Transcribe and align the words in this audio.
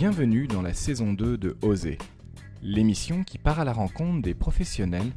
Bienvenue 0.00 0.46
dans 0.46 0.62
la 0.62 0.72
saison 0.72 1.12
2 1.12 1.36
de 1.36 1.58
Oser, 1.60 1.98
l'émission 2.62 3.22
qui 3.22 3.36
part 3.36 3.60
à 3.60 3.66
la 3.66 3.74
rencontre 3.74 4.22
des 4.22 4.32
professionnels 4.32 5.12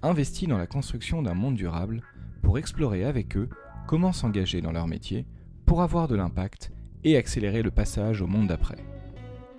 investis 0.00 0.46
dans 0.46 0.58
la 0.58 0.68
construction 0.68 1.22
d'un 1.22 1.34
monde 1.34 1.56
durable 1.56 2.02
pour 2.40 2.56
explorer 2.56 3.02
avec 3.02 3.36
eux 3.36 3.48
comment 3.88 4.12
s'engager 4.12 4.60
dans 4.60 4.70
leur 4.70 4.86
métier 4.86 5.26
pour 5.66 5.82
avoir 5.82 6.06
de 6.06 6.14
l'impact 6.14 6.70
et 7.02 7.16
accélérer 7.16 7.62
le 7.62 7.72
passage 7.72 8.22
au 8.22 8.28
monde 8.28 8.46
d'après. 8.46 8.78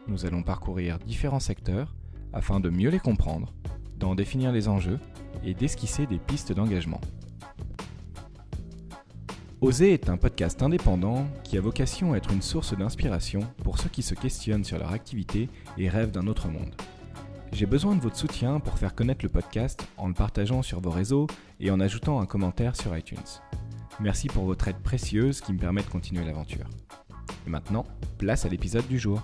Nous 0.08 0.26
allons 0.26 0.44
parcourir 0.44 0.98
différents 1.00 1.42
secteurs 1.42 1.94
afin 2.32 2.62
de 2.62 2.70
mieux 2.70 2.90
les 2.90 3.00
comprendre, 3.00 3.54
d'en 3.98 4.16
définir 4.16 4.54
les 4.54 4.70
enjeux 4.70 5.00
et 5.44 5.54
d'esquisser 5.56 6.06
des 6.06 6.20
pistes 6.20 6.54
d'engagement. 6.54 7.02
Oser 9.62 9.92
est 9.92 10.10
un 10.10 10.16
podcast 10.16 10.64
indépendant 10.64 11.28
qui 11.44 11.58
a 11.58 11.62
vocation 11.62 12.14
à 12.14 12.18
être 12.18 12.32
une 12.32 12.42
source 12.42 12.78
d'inspiration 12.78 13.42
pour 13.62 13.78
ceux 13.78 13.90
qui 13.90 14.02
se 14.02 14.14
questionnent 14.14 14.64
sur 14.64 14.80
leur 14.80 14.94
activité 14.94 15.50
et 15.78 15.90
rêvent 15.90 16.12
d'un 16.12 16.28
autre 16.28 16.48
monde. 16.48 16.74
J'ai 17.52 17.66
besoin 17.66 17.94
de 17.94 18.00
votre 18.00 18.16
soutien 18.16 18.62
pour 18.62 18.78
faire 18.78 18.96
connaître 18.96 19.26
le 19.26 19.30
podcast 19.30 19.86
en 19.98 20.08
le 20.08 20.14
partageant 20.14 20.62
sur 20.62 20.80
vos 20.80 20.92
réseaux 20.92 21.28
et 21.60 21.72
en 21.72 21.82
ajoutant 21.82 22.22
un 22.22 22.26
commentaire 22.26 22.78
sur 22.78 22.96
iTunes. 22.98 23.18
Merci 24.00 24.28
pour 24.28 24.46
votre 24.46 24.70
aide 24.70 24.80
précieuse 24.82 25.42
qui 25.42 25.52
me 25.52 25.60
permet 25.60 25.84
de 25.84 25.90
continuer 25.90 26.24
l'aventure. 26.24 26.70
Et 27.46 27.50
maintenant, 27.50 27.86
place 28.18 28.46
à 28.46 28.50
l'épisode 28.50 28.88
du 28.88 28.98
jour. 28.98 29.22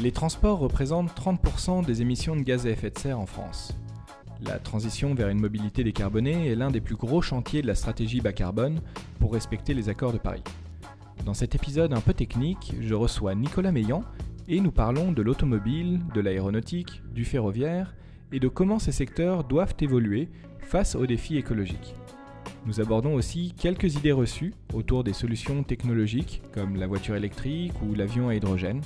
Les 0.00 0.12
transports 0.12 0.60
représentent 0.60 1.14
30% 1.14 1.84
des 1.84 2.00
émissions 2.00 2.36
de 2.36 2.42
gaz 2.42 2.66
à 2.66 2.70
effet 2.70 2.88
de 2.88 2.98
serre 2.98 3.20
en 3.20 3.26
France. 3.26 3.76
La 4.44 4.58
transition 4.58 5.14
vers 5.14 5.28
une 5.28 5.40
mobilité 5.40 5.82
décarbonée 5.82 6.48
est 6.48 6.54
l'un 6.54 6.70
des 6.70 6.82
plus 6.82 6.96
gros 6.96 7.22
chantiers 7.22 7.62
de 7.62 7.66
la 7.66 7.74
stratégie 7.74 8.20
bas 8.20 8.34
carbone 8.34 8.80
pour 9.18 9.32
respecter 9.32 9.72
les 9.72 9.88
accords 9.88 10.12
de 10.12 10.18
Paris. 10.18 10.42
Dans 11.24 11.32
cet 11.32 11.54
épisode 11.54 11.94
un 11.94 12.02
peu 12.02 12.12
technique, 12.12 12.74
je 12.80 12.94
reçois 12.94 13.34
Nicolas 13.34 13.72
Meillan 13.72 14.02
et 14.46 14.60
nous 14.60 14.70
parlons 14.70 15.10
de 15.12 15.22
l'automobile, 15.22 16.00
de 16.14 16.20
l'aéronautique, 16.20 17.02
du 17.14 17.24
ferroviaire 17.24 17.94
et 18.30 18.38
de 18.38 18.48
comment 18.48 18.78
ces 18.78 18.92
secteurs 18.92 19.42
doivent 19.42 19.74
évoluer 19.80 20.28
face 20.60 20.94
aux 20.96 21.06
défis 21.06 21.38
écologiques. 21.38 21.94
Nous 22.66 22.80
abordons 22.80 23.14
aussi 23.14 23.54
quelques 23.56 23.94
idées 23.94 24.12
reçues 24.12 24.52
autour 24.74 25.02
des 25.02 25.14
solutions 25.14 25.62
technologiques 25.62 26.42
comme 26.52 26.76
la 26.76 26.86
voiture 26.86 27.16
électrique 27.16 27.72
ou 27.82 27.94
l'avion 27.94 28.28
à 28.28 28.34
hydrogène. 28.34 28.82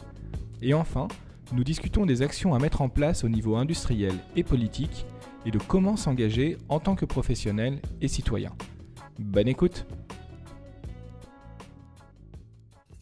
Et 0.63 0.75
enfin, 0.75 1.09
nous 1.53 1.65
discutons 1.65 2.07
des 2.07 2.23
actions 2.23 2.55
à 2.55 2.61
mettre 2.61 2.83
en 2.83 2.89
place 2.89 3.25
au 3.25 3.29
niveau 3.29 3.57
industriel 3.57 4.15
et 4.37 4.45
politique 4.45 5.07
et 5.47 5.51
de 5.51 5.59
comment 5.59 5.97
s'engager 5.97 6.59
en 6.69 6.81
tant 6.81 6.95
que 6.95 7.05
professionnel 7.05 7.81
et 8.01 8.09
citoyen. 8.09 8.53
Bonne 9.19 9.49
écoute 9.49 9.87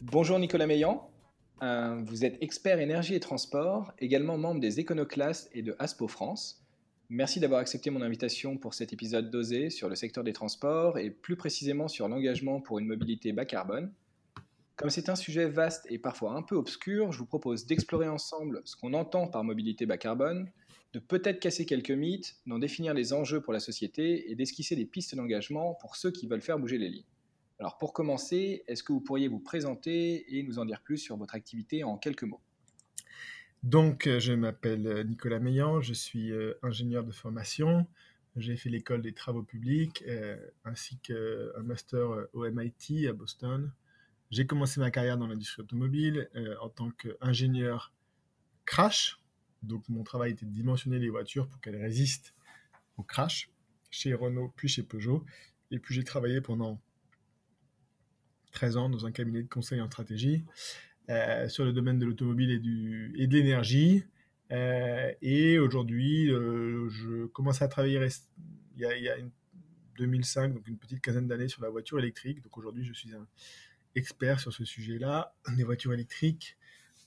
Bonjour 0.02 0.38
Nicolas 0.38 0.66
Meillan, 0.66 1.10
euh, 1.62 2.00
vous 2.06 2.24
êtes 2.24 2.38
expert 2.40 2.78
énergie 2.78 3.14
et 3.14 3.20
transport, 3.20 3.92
également 3.98 4.38
membre 4.38 4.60
des 4.60 4.80
Éconoclastes 4.80 5.50
et 5.52 5.62
de 5.62 5.74
Aspo 5.78 6.08
France. 6.08 6.64
Merci 7.10 7.40
d'avoir 7.40 7.60
accepté 7.60 7.90
mon 7.90 8.02
invitation 8.02 8.56
pour 8.56 8.74
cet 8.74 8.92
épisode 8.92 9.30
dosé 9.30 9.70
sur 9.70 9.88
le 9.88 9.94
secteur 9.94 10.24
des 10.24 10.32
transports 10.32 10.98
et 10.98 11.10
plus 11.10 11.36
précisément 11.36 11.88
sur 11.88 12.06
l'engagement 12.08 12.60
pour 12.60 12.78
une 12.78 12.86
mobilité 12.86 13.32
bas 13.32 13.44
carbone. 13.44 13.92
Comme 14.76 14.90
c'est 14.90 15.08
un 15.08 15.16
sujet 15.16 15.48
vaste 15.48 15.86
et 15.90 15.98
parfois 15.98 16.34
un 16.34 16.42
peu 16.42 16.54
obscur, 16.54 17.10
je 17.10 17.18
vous 17.18 17.26
propose 17.26 17.66
d'explorer 17.66 18.08
ensemble 18.08 18.62
ce 18.64 18.76
qu'on 18.76 18.94
entend 18.94 19.26
par 19.26 19.42
mobilité 19.42 19.86
bas 19.86 19.98
carbone, 19.98 20.48
de 20.92 20.98
peut-être 20.98 21.40
casser 21.40 21.66
quelques 21.66 21.90
mythes, 21.90 22.36
d'en 22.46 22.58
définir 22.58 22.94
les 22.94 23.12
enjeux 23.12 23.40
pour 23.40 23.52
la 23.52 23.60
société 23.60 24.30
et 24.30 24.34
d'esquisser 24.34 24.74
des 24.74 24.86
pistes 24.86 25.14
d'engagement 25.14 25.74
pour 25.74 25.96
ceux 25.96 26.10
qui 26.10 26.26
veulent 26.26 26.42
faire 26.42 26.58
bouger 26.58 26.78
les 26.78 26.88
lignes. 26.88 27.04
Alors 27.58 27.76
pour 27.76 27.92
commencer, 27.92 28.64
est-ce 28.68 28.82
que 28.82 28.92
vous 28.92 29.00
pourriez 29.00 29.28
vous 29.28 29.40
présenter 29.40 30.36
et 30.36 30.42
nous 30.42 30.58
en 30.58 30.64
dire 30.64 30.80
plus 30.80 30.98
sur 30.98 31.16
votre 31.16 31.34
activité 31.34 31.84
en 31.84 31.98
quelques 31.98 32.22
mots? 32.22 32.40
Donc, 33.64 34.06
euh, 34.06 34.20
je 34.20 34.32
m'appelle 34.32 34.86
euh, 34.86 35.02
Nicolas 35.02 35.40
Meillan, 35.40 35.80
je 35.80 35.92
suis 35.92 36.30
euh, 36.30 36.54
ingénieur 36.62 37.02
de 37.02 37.10
formation. 37.10 37.88
J'ai 38.36 38.56
fait 38.56 38.70
l'école 38.70 39.02
des 39.02 39.12
travaux 39.12 39.42
publics 39.42 40.04
ainsi 40.64 40.96
qu'un 40.98 41.62
master 41.64 42.28
au 42.34 42.48
MIT 42.48 43.08
à 43.08 43.12
Boston. 43.12 43.72
J'ai 44.30 44.46
commencé 44.46 44.78
ma 44.78 44.92
carrière 44.92 45.18
dans 45.18 45.26
l'industrie 45.26 45.62
automobile 45.62 46.30
en 46.60 46.68
tant 46.68 46.90
qu'ingénieur 46.92 47.92
crash. 48.64 49.17
Donc, 49.62 49.88
mon 49.88 50.04
travail 50.04 50.32
était 50.32 50.46
de 50.46 50.50
dimensionner 50.50 50.98
les 50.98 51.10
voitures 51.10 51.48
pour 51.48 51.60
qu'elles 51.60 51.80
résistent 51.80 52.34
au 52.96 53.02
crash 53.02 53.50
chez 53.90 54.14
Renault 54.14 54.52
puis 54.56 54.68
chez 54.68 54.82
Peugeot. 54.82 55.24
Et 55.70 55.78
puis, 55.78 55.94
j'ai 55.94 56.04
travaillé 56.04 56.40
pendant 56.40 56.80
13 58.52 58.76
ans 58.76 58.88
dans 58.88 59.06
un 59.06 59.12
cabinet 59.12 59.42
de 59.42 59.48
conseil 59.48 59.80
en 59.80 59.86
stratégie 59.86 60.44
euh, 61.10 61.48
sur 61.48 61.64
le 61.64 61.72
domaine 61.72 61.98
de 61.98 62.06
l'automobile 62.06 62.50
et, 62.50 63.26
de 63.26 63.32
l'énergie. 63.32 64.04
Euh, 64.52 65.12
et 65.22 65.58
aujourd'hui, 65.58 66.30
euh, 66.30 66.88
je 66.88 67.26
commence 67.26 67.62
à 67.62 67.68
travailler 67.68 68.00
il 68.76 68.82
y 68.82 68.84
a, 68.84 68.96
il 68.96 69.02
y 69.02 69.08
a 69.08 69.16
une, 69.16 69.30
2005, 69.98 70.54
donc 70.54 70.68
une 70.68 70.78
petite 70.78 71.00
quinzaine 71.00 71.26
d'années 71.26 71.48
sur 71.48 71.62
la 71.62 71.70
voiture 71.70 71.98
électrique. 71.98 72.42
Donc 72.42 72.56
aujourd'hui, 72.56 72.84
je 72.84 72.92
suis 72.92 73.14
un 73.14 73.26
expert 73.94 74.40
sur 74.40 74.52
ce 74.52 74.64
sujet-là, 74.64 75.34
des 75.56 75.64
voitures 75.64 75.92
électriques. 75.92 76.57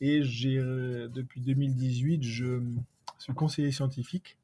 Et 0.02 0.24
j'ai, 0.24 0.58
depuis 0.58 1.42
2018, 1.42 2.24
je 2.24 2.60
suis 3.20 3.34
conseiller 3.34 3.72
scientifique 3.72 4.38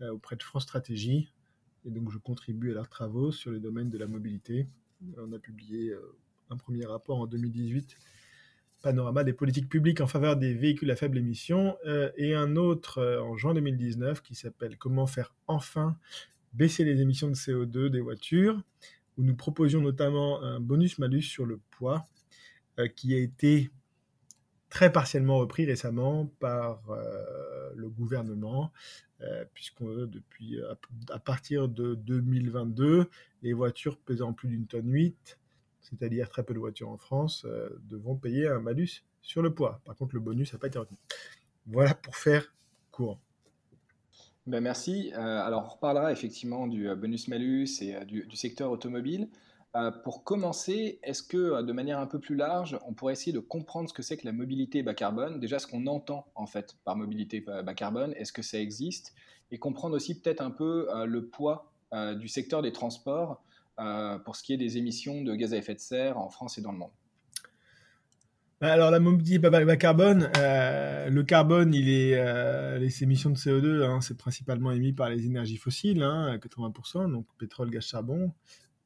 auprès 0.00 0.36
de 0.36 0.42
France 0.42 0.64
Stratégie. 0.64 1.30
Et 1.84 1.90
donc, 1.90 2.10
je 2.10 2.18
contribue 2.18 2.70
à 2.70 2.74
leurs 2.74 2.88
travaux 2.88 3.30
sur 3.30 3.50
les 3.50 3.60
domaines 3.60 3.90
de 3.90 3.98
la 3.98 4.06
mobilité. 4.06 4.66
On 5.18 5.32
a 5.32 5.38
publié 5.38 5.94
un 6.50 6.56
premier 6.56 6.84
rapport 6.86 7.18
en 7.18 7.26
2018, 7.26 7.96
Panorama 8.82 9.24
des 9.24 9.32
politiques 9.32 9.70
publiques 9.70 10.02
en 10.02 10.06
faveur 10.06 10.36
des 10.36 10.52
véhicules 10.52 10.90
à 10.90 10.96
faible 10.96 11.16
émission, 11.16 11.76
euh, 11.86 12.10
et 12.18 12.34
un 12.34 12.56
autre 12.56 12.98
euh, 12.98 13.22
en 13.22 13.34
juin 13.34 13.54
2019 13.54 14.20
qui 14.20 14.34
s'appelle 14.34 14.76
Comment 14.76 15.06
faire 15.06 15.34
enfin 15.46 15.96
baisser 16.52 16.84
les 16.84 17.00
émissions 17.00 17.28
de 17.28 17.34
CO2 17.34 17.88
des 17.88 18.00
voitures, 18.00 18.62
où 19.16 19.22
nous 19.22 19.34
proposions 19.34 19.80
notamment 19.80 20.42
un 20.42 20.60
bonus-malus 20.60 21.22
sur 21.22 21.46
le 21.46 21.60
poids 21.70 22.06
euh, 22.78 22.86
qui 22.86 23.14
a 23.14 23.18
été 23.18 23.70
très 24.74 24.90
partiellement 24.92 25.38
repris 25.38 25.64
récemment 25.64 26.26
par 26.40 26.82
le 27.76 27.88
gouvernement, 27.88 28.72
puisque 29.54 29.84
depuis 29.84 30.58
à, 31.10 31.18
partir 31.20 31.68
de 31.68 31.94
2022, 31.94 33.08
les 33.42 33.52
voitures 33.52 33.96
pesant 33.96 34.32
plus 34.32 34.48
d'une 34.48 34.66
tonne 34.66 34.90
8 34.90 35.38
c'est-à-dire 35.84 36.28
très 36.28 36.42
peu 36.42 36.54
de 36.54 36.58
voitures 36.58 36.88
en 36.88 36.96
France, 36.96 37.44
euh, 37.44 37.68
devront 37.90 38.16
payer 38.16 38.48
un 38.48 38.60
malus 38.60 39.04
sur 39.22 39.42
le 39.42 39.54
poids. 39.54 39.80
Par 39.84 39.94
contre, 39.96 40.14
le 40.14 40.20
bonus 40.20 40.52
n'a 40.52 40.58
pas 40.58 40.66
été 40.66 40.78
retenu. 40.78 40.96
Voilà 41.66 41.94
pour 41.94 42.16
faire 42.16 42.52
court. 42.90 43.18
Ben 44.46 44.60
merci. 44.60 45.12
Euh, 45.14 45.18
alors, 45.18 45.64
on 45.64 45.68
reparlera 45.74 46.12
effectivement 46.12 46.66
du 46.66 46.88
euh, 46.88 46.96
bonus-malus 46.96 47.82
et 47.82 48.04
du, 48.04 48.26
secteur 48.34 48.70
automobile. 48.70 49.28
Pour 50.04 50.22
commencer, 50.22 51.00
est-ce 51.02 51.22
que 51.22 51.62
de 51.62 51.72
manière 51.72 51.98
un 51.98 52.06
peu 52.06 52.20
plus 52.20 52.36
large, 52.36 52.78
on 52.86 52.92
pourrait 52.92 53.14
essayer 53.14 53.32
de 53.32 53.40
comprendre 53.40 53.88
ce 53.88 53.94
que 53.94 54.02
c'est 54.02 54.16
que 54.16 54.24
la 54.24 54.32
mobilité 54.32 54.82
bas 54.82 54.94
carbone? 54.94 55.40
Déjà, 55.40 55.58
ce 55.58 55.66
qu'on 55.66 55.86
entend 55.88 56.26
en 56.36 56.46
fait 56.46 56.76
par 56.84 56.96
mobilité 56.96 57.40
bas 57.40 57.74
carbone, 57.74 58.12
est-ce 58.16 58.32
que 58.32 58.42
ça 58.42 58.58
existe? 58.58 59.14
Et 59.50 59.58
comprendre 59.58 59.96
aussi 59.96 60.20
peut-être 60.20 60.40
un 60.40 60.52
peu 60.52 60.88
le 61.06 61.26
poids 61.26 61.72
du 61.92 62.28
secteur 62.28 62.62
des 62.62 62.72
transports 62.72 63.42
euh, 63.80 64.18
pour 64.20 64.36
ce 64.36 64.44
qui 64.44 64.52
est 64.52 64.56
des 64.56 64.78
émissions 64.78 65.22
de 65.22 65.34
gaz 65.34 65.52
à 65.52 65.56
effet 65.56 65.74
de 65.74 65.80
serre 65.80 66.16
en 66.16 66.28
France 66.28 66.58
et 66.58 66.60
dans 66.60 66.70
le 66.70 66.78
monde. 66.78 66.92
Bah, 68.60 68.72
alors 68.72 68.92
la 68.92 69.00
mobilité 69.00 69.40
bas 69.40 69.76
carbone, 69.76 70.30
euh, 70.36 71.10
le 71.10 71.22
carbone, 71.24 71.74
il 71.74 71.88
est, 71.88 72.14
euh, 72.16 72.78
les 72.78 73.02
émissions 73.02 73.30
de 73.30 73.36
CO2, 73.36 73.82
hein, 73.82 74.00
c'est 74.00 74.16
principalement 74.16 74.70
émis 74.70 74.92
par 74.92 75.10
les 75.10 75.26
énergies 75.26 75.56
fossiles, 75.56 76.04
hein, 76.04 76.38
80%, 76.38 77.10
donc 77.10 77.26
pétrole, 77.36 77.68
gaz, 77.68 77.84
charbon. 77.84 78.30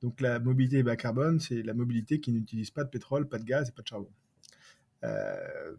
Donc 0.00 0.20
la 0.20 0.38
mobilité 0.38 0.82
bas 0.82 0.96
carbone, 0.96 1.40
c'est 1.40 1.62
la 1.62 1.74
mobilité 1.74 2.20
qui 2.20 2.32
n'utilise 2.32 2.70
pas 2.70 2.84
de 2.84 2.90
pétrole, 2.90 3.28
pas 3.28 3.38
de 3.38 3.44
gaz 3.44 3.68
et 3.68 3.72
pas 3.72 3.82
de 3.82 3.88
charbon. 3.88 4.10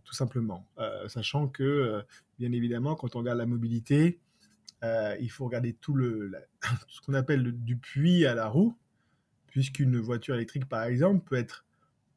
tout 0.04 0.14
simplement. 0.14 0.68
sachant 1.08 1.48
que, 1.48 2.04
bien 2.38 2.52
évidemment, 2.52 2.96
quand 2.96 3.16
on 3.16 3.20
regarde 3.20 3.38
la 3.38 3.46
mobilité, 3.46 4.20
il 4.84 5.30
faut 5.30 5.46
regarder 5.46 5.74
tout 5.74 5.94
le, 5.94 6.32
ce 6.88 7.02
qu'on 7.02 7.14
appelle 7.14 7.52
du 7.64 7.78
puits 7.78 8.26
à 8.26 8.36
la 8.36 8.48
roue, 8.48 8.78
puisqu'une 9.48 9.98
voiture 10.00 10.36
électrique, 10.36 10.68
par 10.68 10.84
exemple, 10.84 11.28
peut 11.28 11.36
être 11.36 11.66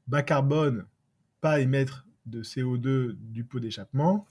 bas 0.06 0.22
carbone, 0.22 0.86
pas 1.40 1.60
émettre 1.60 2.06
de 2.26 2.42
CO2 2.42 3.12
du 3.12 3.44
pot 3.44 3.60
d'échappement, 3.60 4.26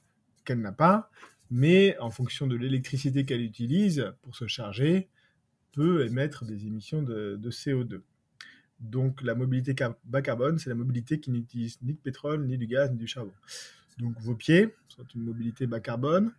qu'elle 0.45 0.61
n'a 0.61 0.71
pas, 0.71 1.09
mais 1.49 1.97
en 1.99 2.09
fonction 2.09 2.47
de 2.47 2.55
l'électricité 2.55 3.25
qu'elle 3.25 3.41
utilise 3.41 4.13
pour 4.21 4.35
se 4.35 4.47
charger, 4.47 5.09
peut 5.71 6.05
émettre 6.05 6.45
des 6.45 6.65
émissions 6.67 7.01
de, 7.01 7.39
CO2. 7.49 8.01
Donc 8.79 9.21
la 9.21 9.35
mobilité 9.35 9.75
bas 10.05 10.21
carbone, 10.21 10.57
c'est 10.57 10.69
la 10.69 10.75
mobilité 10.75 11.19
qui 11.19 11.31
n'utilise 11.31 11.79
ni 11.81 11.93
de 11.93 11.99
pétrole, 11.99 12.45
ni 12.45 12.57
du 12.57 12.67
gaz, 12.67 12.91
ni 12.91 12.97
du 12.97 13.07
charbon. 13.07 13.33
Donc 13.99 14.19
vos 14.19 14.35
pieds 14.35 14.73
sont 14.87 15.05
une 15.15 15.21
mobilité 15.21 15.67
bas 15.67 15.79
carbone, 15.79 16.31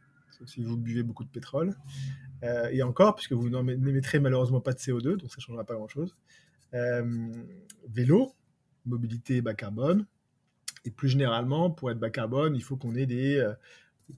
si 0.46 0.62
vous 0.62 0.76
buvez 0.76 1.02
beaucoup 1.02 1.24
de 1.24 1.28
pétrole. 1.28 1.74
Euh, 2.42 2.68
et 2.72 2.82
encore, 2.82 3.14
puisque 3.14 3.32
vous 3.32 3.48
n'émettrez 3.48 4.18
malheureusement 4.18 4.60
pas 4.60 4.72
de 4.72 4.78
CO2, 4.78 5.16
donc 5.16 5.30
ça 5.30 5.36
ne 5.38 5.42
changera 5.42 5.64
pas 5.64 5.74
grand-chose. 5.74 6.16
Euh, 6.74 7.32
vélo, 7.88 8.32
mobilité 8.84 9.40
bas 9.40 9.54
carbone. 9.54 10.06
Et 10.84 10.90
plus 10.90 11.10
généralement, 11.10 11.70
pour 11.70 11.92
être 11.92 12.00
bas 12.00 12.10
carbone, 12.10 12.56
il 12.56 12.62
faut 12.62 12.76
qu'on 12.76 12.96
ait 12.96 13.06
des, 13.06 13.48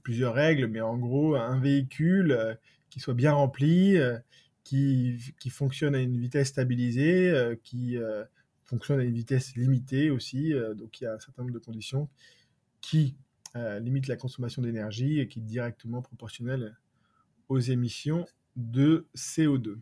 plusieurs 0.01 0.33
règles, 0.33 0.65
mais 0.65 0.81
en 0.81 0.97
gros, 0.97 1.35
un 1.35 1.59
véhicule 1.59 2.57
qui 2.89 2.99
soit 2.99 3.13
bien 3.13 3.33
rempli, 3.33 3.99
qui, 4.65 5.17
qui, 5.39 5.49
fonctionne 5.49 5.95
à 5.95 6.01
une 6.01 6.17
vitesse 6.17 6.49
stabilisée, 6.49 7.57
qui 7.63 7.97
fonctionne 8.65 8.99
à 8.99 9.03
une 9.03 9.13
vitesse 9.13 9.55
limitée 9.55 10.09
aussi. 10.09 10.53
donc 10.75 10.99
il 10.99 11.05
y 11.05 11.07
a 11.07 11.13
un 11.13 11.19
certain 11.19 11.43
nombre 11.43 11.53
de 11.53 11.59
conditions 11.59 12.09
qui 12.81 13.15
limitent 13.79 14.07
la 14.07 14.17
consommation 14.17 14.61
d'énergie 14.61 15.21
et 15.21 15.29
qui 15.29 15.39
est 15.39 15.43
directement 15.43 16.01
proportionnelle 16.01 16.75
aux 17.47 17.59
émissions 17.59 18.25
de 18.57 19.07
CO2. 19.15 19.77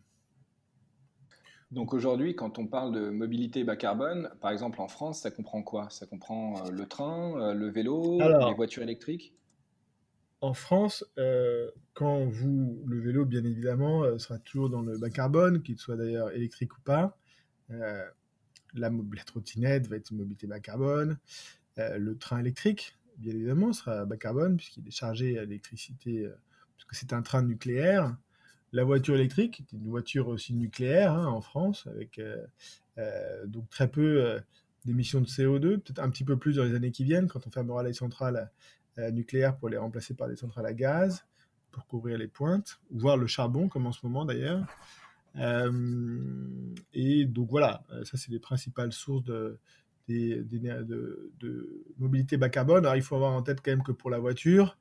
Donc 1.73 1.93
aujourd'hui, 1.95 2.35
quand 2.35 2.59
on 2.59 2.67
parle 2.67 2.93
de 2.93 3.09
mobilité 3.09 3.63
bas 3.63 3.75
carbone, 3.75 4.29
par 4.41 4.51
exemple 4.51 4.79
en 4.79 4.87
France, 4.87 5.21
ça 5.21 5.31
comprend 5.31 5.63
quoi? 5.63 5.89
Ça 5.89 6.05
comprend 6.05 6.67
euh, 6.67 6.69
le 6.69 6.85
train, 6.85 7.35
euh, 7.41 7.53
le 7.55 7.67
vélo, 7.67 8.19
les 8.19 8.53
voitures 8.53 8.83
électriques? 8.83 9.33
En 10.43 10.53
France, 10.53 11.05
euh, 11.17 11.71
quand 11.93 12.25
vous, 12.25 12.83
le 12.85 12.99
vélo, 12.99 13.25
bien 13.25 13.43
évidemment, 13.43 14.19
sera 14.19 14.39
toujours 14.39 14.69
dans 14.69 14.81
le 14.81 14.97
bas 14.97 15.09
carbone, 15.09 15.61
qu'il 15.61 15.77
soit 15.77 15.95
d'ailleurs 15.95 16.31
électrique 16.31 16.77
ou 16.77 16.81
pas. 16.81 17.17
la, 17.69 18.11
la, 18.73 19.23
trottinette 19.25 19.87
va 19.87 19.95
être 19.95 20.11
une 20.11 20.17
mobilité 20.17 20.47
bas 20.47 20.59
carbone. 20.59 21.17
le 21.77 22.17
train 22.17 22.39
électrique, 22.39 22.97
bien 23.17 23.33
évidemment, 23.33 23.71
sera 23.73 24.05
bas 24.05 24.17
carbone 24.17 24.57
puisqu'il 24.57 24.87
est 24.87 24.91
chargé 24.91 25.39
à 25.39 25.43
l'électricité, 25.43 26.29
puisque 26.75 26.95
c'est 26.95 27.13
un 27.13 27.21
train 27.21 27.41
nucléaire 27.41 28.15
la 28.73 28.83
voiture 28.83 29.15
électrique, 29.15 29.63
une 29.71 29.87
voiture 29.87 30.27
aussi 30.27 30.53
nucléaire 30.53 31.13
hein, 31.13 31.27
en 31.27 31.41
France, 31.41 31.87
avec 31.87 32.17
euh, 32.17 32.43
euh, 32.97 33.45
donc 33.45 33.69
très 33.69 33.87
peu 33.87 34.25
euh, 34.25 34.39
d'émissions 34.83 35.21
de 35.21 35.27
CO2, 35.27 35.77
peut-être 35.77 35.99
un 35.99 36.09
petit 36.09 36.23
peu 36.23 36.37
plus 36.37 36.55
dans 36.55 36.63
les 36.63 36.73
années 36.73 36.91
qui 36.91 37.03
viennent, 37.03 37.27
quand 37.27 37.45
on 37.47 37.51
fermera 37.51 37.83
les 37.83 37.93
centrales 37.93 38.51
nucléaires 39.11 39.57
pour 39.57 39.69
les 39.69 39.77
remplacer 39.77 40.13
par 40.13 40.27
des 40.27 40.35
centrales 40.35 40.65
à 40.65 40.73
gaz, 40.73 41.25
pour 41.71 41.85
couvrir 41.87 42.17
les 42.17 42.27
pointes, 42.27 42.79
voire 42.91 43.17
le 43.17 43.27
charbon, 43.27 43.67
comme 43.67 43.87
en 43.87 43.91
ce 43.91 44.05
moment 44.05 44.25
d'ailleurs. 44.25 44.65
et 46.93 47.25
donc 47.25 47.49
voilà, 47.49 47.83
ça 48.03 48.17
c'est 48.17 48.31
les 48.31 48.39
principales 48.39 48.91
sources 48.93 49.23
de, 49.23 49.59
mobilité 51.97 52.37
bas 52.37 52.49
carbone. 52.49 52.85
Alors 52.85 52.95
il 52.95 53.01
faut 53.01 53.15
avoir 53.15 53.31
en 53.31 53.41
tête 53.41 53.59
quand 53.63 53.71
même 53.71 53.83
que 53.83 53.91
pour 53.91 54.09
la 54.09 54.19
voiture, 54.19 54.77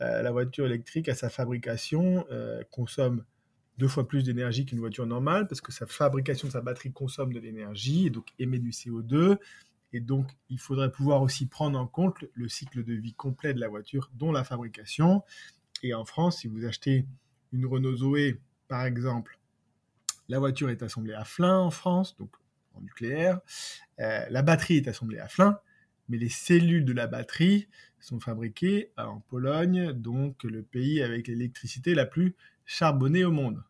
euh, 0.00 0.22
la 0.22 0.30
voiture 0.30 0.66
électrique, 0.66 1.08
à 1.08 1.14
sa 1.14 1.28
fabrication, 1.28 2.26
euh, 2.30 2.62
consomme 2.70 3.24
deux 3.78 3.88
fois 3.88 4.06
plus 4.06 4.24
d'énergie 4.24 4.66
qu'une 4.66 4.78
voiture 4.78 5.06
normale 5.06 5.46
parce 5.46 5.60
que 5.60 5.72
sa 5.72 5.86
fabrication 5.86 6.48
de 6.48 6.52
sa 6.52 6.60
batterie 6.60 6.92
consomme 6.92 7.32
de 7.32 7.40
l'énergie 7.40 8.06
et 8.06 8.10
donc 8.10 8.26
émet 8.38 8.58
du 8.58 8.70
CO2. 8.70 9.38
Et 9.92 10.00
donc, 10.00 10.30
il 10.48 10.58
faudrait 10.58 10.92
pouvoir 10.92 11.22
aussi 11.22 11.46
prendre 11.46 11.78
en 11.78 11.86
compte 11.86 12.24
le 12.34 12.48
cycle 12.48 12.84
de 12.84 12.94
vie 12.94 13.14
complet 13.14 13.54
de 13.54 13.60
la 13.60 13.68
voiture, 13.68 14.10
dont 14.14 14.32
la 14.32 14.44
fabrication. 14.44 15.22
Et 15.82 15.94
en 15.94 16.04
France, 16.04 16.40
si 16.40 16.48
vous 16.48 16.64
achetez 16.64 17.06
une 17.52 17.66
Renault 17.66 17.96
Zoé, 17.96 18.40
par 18.68 18.84
exemple, 18.84 19.38
la 20.28 20.38
voiture 20.38 20.70
est 20.70 20.82
assemblée 20.82 21.14
à 21.14 21.24
flin 21.24 21.58
en 21.58 21.70
France, 21.70 22.16
donc 22.16 22.30
en 22.74 22.80
nucléaire. 22.82 23.40
Euh, 23.98 24.24
la 24.30 24.42
batterie 24.42 24.76
est 24.76 24.88
assemblée 24.88 25.18
à 25.18 25.26
flin, 25.26 25.58
mais 26.08 26.18
les 26.18 26.28
cellules 26.28 26.84
de 26.84 26.92
la 26.92 27.08
batterie 27.08 27.68
sont 27.98 28.20
fabriquées 28.20 28.92
en 28.96 29.20
Pologne, 29.20 29.92
donc 29.92 30.44
le 30.44 30.62
pays 30.62 31.02
avec 31.02 31.26
l'électricité 31.26 31.94
la 31.94 32.06
plus 32.06 32.34
charbonnée 32.64 33.24
au 33.24 33.32
monde. 33.32 33.62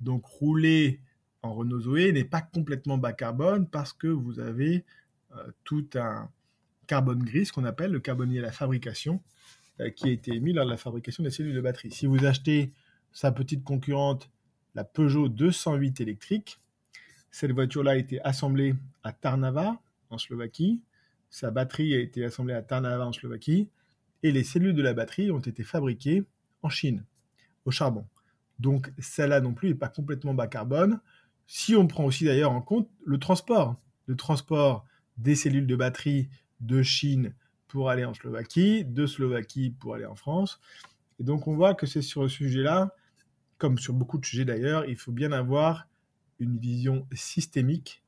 Donc 0.00 0.24
rouler 0.24 1.00
en 1.42 1.54
Renault 1.54 1.80
Zoé 1.80 2.12
n'est 2.12 2.24
pas 2.24 2.40
complètement 2.40 2.98
bas 2.98 3.12
carbone 3.12 3.68
parce 3.68 3.92
que 3.92 4.08
vous 4.08 4.40
avez 4.40 4.76
euh, 4.76 4.80
tout 5.64 5.86
un 5.94 6.30
carbone 6.88 7.22
gris, 7.22 7.46
ce 7.46 7.52
qu'on 7.52 7.64
appelle 7.64 7.92
le 7.92 8.00
carbone 8.00 8.30
lié 8.30 8.40
à 8.40 8.42
la 8.42 8.52
fabrication, 8.52 9.22
euh, 9.80 9.90
qui 9.90 10.08
a 10.08 10.10
été 10.10 10.34
émis 10.34 10.52
lors 10.52 10.64
de 10.64 10.70
la 10.70 10.76
fabrication 10.76 11.22
des 11.22 11.30
cellules 11.30 11.54
de 11.54 11.60
batterie. 11.60 11.92
Si 11.92 12.06
vous 12.06 12.24
achetez 12.24 12.72
sa 13.12 13.30
petite 13.30 13.62
concurrente, 13.62 14.28
la 14.74 14.82
Peugeot 14.82 15.28
208 15.28 16.00
électrique, 16.00 16.60
cette 17.30 17.52
voiture-là 17.52 17.92
a 17.92 17.96
été 17.96 18.20
assemblée 18.22 18.74
à 19.04 19.12
Tarnava, 19.12 19.80
en 20.10 20.18
Slovaquie, 20.18 20.80
sa 21.30 21.50
batterie 21.50 21.94
a 21.94 21.98
été 21.98 22.24
assemblée 22.24 22.54
à 22.54 22.62
Tarnava 22.62 23.06
en 23.06 23.12
Slovaquie 23.12 23.68
et 24.22 24.32
les 24.32 24.42
cellules 24.42 24.74
de 24.74 24.82
la 24.82 24.94
batterie 24.94 25.30
ont 25.30 25.38
été 25.38 25.62
fabriquées 25.62 26.24
en 26.62 26.70
Chine, 26.70 27.04
au 27.66 27.70
charbon. 27.70 28.06
Donc 28.58 28.90
celle-là 28.98 29.40
non 29.40 29.52
plus 29.52 29.68
n'est 29.68 29.74
pas 29.74 29.88
complètement 29.88 30.32
bas 30.32 30.46
carbone. 30.46 31.00
Si 31.46 31.76
on 31.76 31.86
prend 31.86 32.04
aussi 32.04 32.24
d'ailleurs 32.24 32.52
en 32.52 32.62
compte 32.62 32.88
le 33.04 33.18
transport, 33.18 33.76
le 34.06 34.16
transport 34.16 34.86
des 35.18 35.34
cellules 35.34 35.66
de 35.66 35.76
batterie 35.76 36.28
de 36.60 36.82
Chine 36.82 37.34
pour 37.66 37.90
aller 37.90 38.04
en 38.04 38.14
Slovaquie, 38.14 38.84
de 38.84 39.06
Slovaquie 39.06 39.70
pour 39.70 39.94
aller 39.94 40.06
en 40.06 40.14
France. 40.14 40.60
Et 41.20 41.24
donc 41.24 41.46
on 41.46 41.54
voit 41.54 41.74
que 41.74 41.86
c'est 41.86 42.02
sur 42.02 42.22
ce 42.22 42.28
sujet-là, 42.28 42.94
comme 43.58 43.78
sur 43.78 43.92
beaucoup 43.92 44.18
de 44.18 44.24
sujets 44.24 44.44
d'ailleurs, 44.44 44.86
il 44.86 44.96
faut 44.96 45.12
bien 45.12 45.32
avoir 45.32 45.86
une 46.38 46.58
vision 46.58 47.06
systémique 47.12 48.02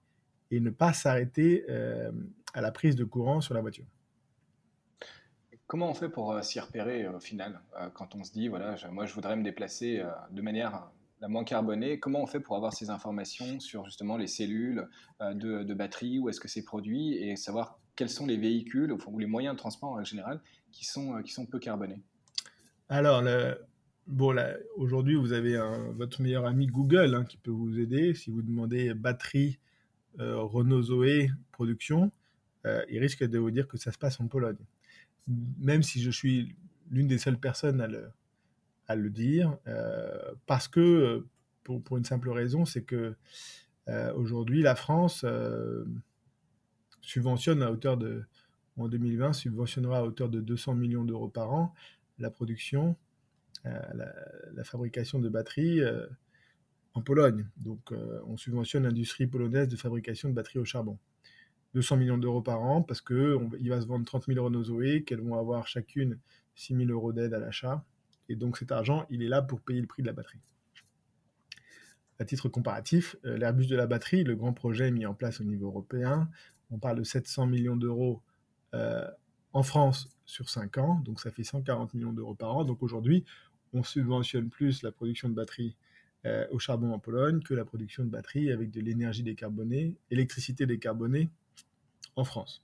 et 0.50 0.60
ne 0.60 0.70
pas 0.70 0.92
s'arrêter 0.92 1.64
euh, 1.68 2.10
à 2.54 2.60
la 2.60 2.70
prise 2.70 2.96
de 2.96 3.04
courant 3.04 3.40
sur 3.40 3.54
la 3.54 3.60
voiture. 3.60 3.86
Comment 5.66 5.90
on 5.90 5.94
fait 5.94 6.08
pour 6.08 6.32
euh, 6.32 6.42
s'y 6.42 6.58
repérer 6.58 7.04
euh, 7.04 7.16
au 7.16 7.20
final 7.20 7.60
quand 7.94 8.14
on 8.14 8.24
se 8.24 8.32
dit 8.32 8.48
voilà 8.48 8.76
moi 8.90 9.06
je 9.06 9.14
voudrais 9.14 9.36
me 9.36 9.44
déplacer 9.44 10.02
de 10.30 10.42
manière 10.42 10.90
la 11.20 11.28
moins 11.28 11.44
carbonée. 11.44 11.98
Comment 11.98 12.22
on 12.22 12.26
fait 12.26 12.40
pour 12.40 12.56
avoir 12.56 12.72
ces 12.72 12.90
informations 12.90 13.60
sur 13.60 13.84
justement 13.84 14.16
les 14.16 14.26
cellules 14.26 14.88
de, 15.20 15.74
batterie 15.74 16.18
où 16.18 16.28
est-ce 16.28 16.40
que 16.40 16.48
c'est 16.48 16.64
produit 16.64 17.14
et 17.14 17.36
savoir 17.36 17.78
quels 17.96 18.08
sont 18.08 18.26
les 18.26 18.36
véhicules 18.36 18.92
ou 18.92 19.18
les 19.18 19.26
moyens 19.26 19.54
de 19.54 19.58
transport 19.58 19.90
en 19.90 20.04
général 20.04 20.40
qui 20.72 20.84
sont 20.84 21.22
qui 21.22 21.32
sont 21.32 21.44
peu 21.44 21.58
carbonés? 21.58 22.00
Alors 22.88 23.22
bon 24.06 24.36
aujourd'hui 24.76 25.14
vous 25.14 25.32
avez 25.32 25.60
votre 25.94 26.22
meilleur 26.22 26.46
ami 26.46 26.66
Google 26.66 27.14
hein, 27.14 27.24
qui 27.24 27.36
peut 27.36 27.50
vous 27.50 27.78
aider. 27.78 28.14
Si 28.14 28.30
vous 28.30 28.42
demandez 28.42 28.94
batterie 28.94 29.58
euh, 30.18 30.42
Renault 30.42 30.82
Zoé 30.82 31.30
production, 31.52 32.10
euh, 32.66 32.84
il 32.90 32.98
risque 32.98 33.24
de 33.24 33.38
vous 33.38 33.50
dire 33.50 33.68
que 33.68 33.76
ça 33.76 33.92
se 33.92 33.98
passe 33.98 34.20
en 34.20 34.26
Pologne. 34.26 34.56
Même 35.58 35.82
si 35.82 36.02
je 36.02 36.10
suis 36.10 36.56
l'une 36.90 37.06
des 37.06 37.18
seules 37.18 37.38
personnes 37.38 37.80
à 37.80 37.86
le, 37.86 38.10
le 38.94 39.10
dire, 39.10 39.56
euh, 39.66 40.32
parce 40.46 40.68
que, 40.68 41.26
pour, 41.64 41.82
pour, 41.82 41.98
une 41.98 42.04
simple 42.04 42.30
raison, 42.30 42.64
c'est 42.64 42.82
que 42.82 43.14
aujourd'hui, 44.14 44.62
la 44.62 44.76
France 44.76 45.24
subventionne 47.02 47.60
à 47.60 47.72
hauteur 47.72 47.96
de, 47.96 48.22
en 48.76 48.86
2020, 48.86 49.32
subventionnera 49.32 49.98
à 49.98 50.02
hauteur 50.04 50.28
de 50.28 50.40
200 50.40 50.74
millions 50.74 51.04
d'euros 51.04 51.28
par 51.28 51.52
an 51.52 51.74
la 52.20 52.30
production, 52.30 52.94
la, 53.64 54.64
fabrication 54.64 55.18
de 55.18 55.28
batteries 55.28 55.80
en 56.94 57.02
Pologne. 57.02 57.46
Donc, 57.56 57.92
euh, 57.92 58.20
on 58.26 58.36
subventionne 58.36 58.84
l'industrie 58.84 59.26
polonaise 59.26 59.68
de 59.68 59.76
fabrication 59.76 60.28
de 60.28 60.34
batteries 60.34 60.58
au 60.58 60.64
charbon. 60.64 60.98
200 61.74 61.96
millions 61.96 62.18
d'euros 62.18 62.42
par 62.42 62.62
an 62.62 62.82
parce 62.82 63.00
qu'il 63.00 63.68
va 63.68 63.80
se 63.80 63.86
vendre 63.86 64.04
30 64.04 64.26
000 64.26 64.44
Renault 64.44 64.64
Zoé, 64.64 65.04
qu'elles 65.04 65.20
vont 65.20 65.38
avoir 65.38 65.68
chacune 65.68 66.18
6 66.56 66.76
000 66.76 66.90
euros 66.90 67.12
d'aide 67.12 67.32
à 67.32 67.38
l'achat. 67.38 67.84
Et 68.30 68.36
donc, 68.36 68.56
cet 68.56 68.70
argent, 68.70 69.06
il 69.10 69.22
est 69.22 69.28
là 69.28 69.42
pour 69.42 69.60
payer 69.60 69.80
le 69.80 69.88
prix 69.88 70.02
de 70.02 70.06
la 70.06 70.12
batterie. 70.12 70.38
À 72.20 72.24
titre 72.24 72.48
comparatif, 72.48 73.16
euh, 73.24 73.36
l'Airbus 73.36 73.66
de 73.66 73.74
la 73.74 73.86
batterie, 73.86 74.22
le 74.22 74.36
grand 74.36 74.52
projet 74.52 74.90
mis 74.92 75.04
en 75.04 75.14
place 75.14 75.40
au 75.40 75.44
niveau 75.44 75.66
européen, 75.66 76.30
on 76.70 76.78
parle 76.78 76.98
de 76.98 77.02
700 77.02 77.46
millions 77.46 77.76
d'euros 77.76 78.22
euh, 78.74 79.04
en 79.52 79.64
France 79.64 80.08
sur 80.26 80.48
5 80.48 80.78
ans, 80.78 81.00
donc 81.04 81.18
ça 81.18 81.32
fait 81.32 81.42
140 81.42 81.94
millions 81.94 82.12
d'euros 82.12 82.34
par 82.34 82.56
an. 82.56 82.64
Donc 82.64 82.82
aujourd'hui, 82.82 83.24
on 83.72 83.82
subventionne 83.82 84.48
plus 84.48 84.82
la 84.82 84.92
production 84.92 85.28
de 85.28 85.34
batteries 85.34 85.74
euh, 86.26 86.46
au 86.50 86.58
charbon 86.58 86.92
en 86.92 86.98
Pologne 86.98 87.40
que 87.40 87.54
la 87.54 87.64
production 87.64 88.04
de 88.04 88.10
batteries 88.10 88.52
avec 88.52 88.70
de 88.70 88.80
l'énergie 88.80 89.22
décarbonée, 89.24 89.96
électricité 90.10 90.66
décarbonée 90.66 91.30
en 92.14 92.24
France. 92.24 92.62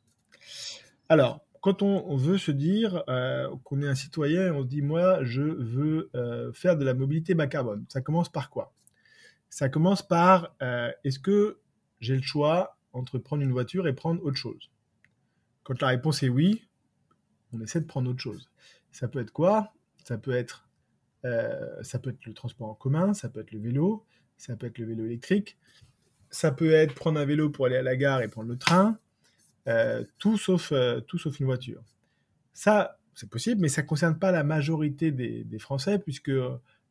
Alors, 1.08 1.45
quand 1.66 1.82
on, 1.82 2.16
veut 2.16 2.38
se 2.38 2.52
dire 2.52 3.02
euh, 3.08 3.48
qu'on 3.64 3.82
est 3.82 3.88
un 3.88 3.96
citoyen, 3.96 4.54
on 4.54 4.62
se 4.62 4.68
dit 4.68 4.82
moi 4.82 5.24
je 5.24 5.42
veux 5.42 6.10
euh, 6.14 6.52
faire 6.52 6.76
de 6.76 6.84
la 6.84 6.94
mobilité 6.94 7.34
bas 7.34 7.48
carbone. 7.48 7.84
Ça 7.88 8.00
commence 8.00 8.30
par 8.30 8.50
quoi? 8.50 8.72
Ça 9.50 9.68
commence 9.68 10.06
par 10.06 10.54
est-ce 11.02 11.18
que 11.18 11.58
j'ai 11.98 12.14
le 12.14 12.22
choix 12.22 12.78
entre 12.92 13.18
prendre 13.18 13.42
une 13.42 13.50
voiture 13.50 13.88
et 13.88 13.94
prendre 13.94 14.22
autre 14.24 14.36
chose? 14.36 14.70
Quand 15.64 15.80
la 15.82 15.88
réponse 15.88 16.22
est 16.22 16.28
oui, 16.28 16.62
on 17.52 17.60
essaie 17.60 17.80
de 17.80 17.86
prendre 17.86 18.08
autre 18.08 18.20
chose. 18.20 18.48
Ça 18.92 19.08
peut 19.08 19.20
être 19.20 19.32
quoi? 19.32 19.72
Ça 20.04 20.18
peut 20.18 20.36
être 20.36 20.66
euh, 21.26 21.82
ça 21.82 21.98
peut 21.98 22.10
être 22.10 22.24
le 22.26 22.32
transport 22.34 22.68
en 22.68 22.74
commun, 22.74 23.12
ça 23.12 23.28
peut 23.28 23.40
être 23.40 23.50
le 23.50 23.58
vélo, 23.58 24.04
ça 24.36 24.54
peut 24.54 24.66
être 24.66 24.78
le 24.78 24.86
vélo 24.86 25.04
électrique, 25.04 25.58
ça 26.30 26.52
peut 26.52 26.70
être 26.70 26.94
prendre 26.94 27.18
un 27.18 27.24
vélo 27.24 27.50
pour 27.50 27.66
aller 27.66 27.76
à 27.76 27.82
la 27.82 27.96
gare 27.96 28.22
et 28.22 28.28
prendre 28.28 28.48
le 28.48 28.56
train, 28.56 28.90
euh, 28.90 29.05
tout, 30.18 30.38
sauf, 30.38 30.72
euh, 30.72 31.00
tout 31.00 31.18
sauf 31.18 31.38
une 31.40 31.46
voiture. 31.46 31.82
Ça, 32.52 32.98
c'est 33.14 33.28
possible, 33.28 33.60
mais 33.60 33.68
ça 33.68 33.82
ne 33.82 33.86
concerne 33.86 34.18
pas 34.18 34.30
la 34.30 34.44
majorité 34.44 35.10
des, 35.10 35.58
Français, 35.58 35.98
puisque 35.98 36.30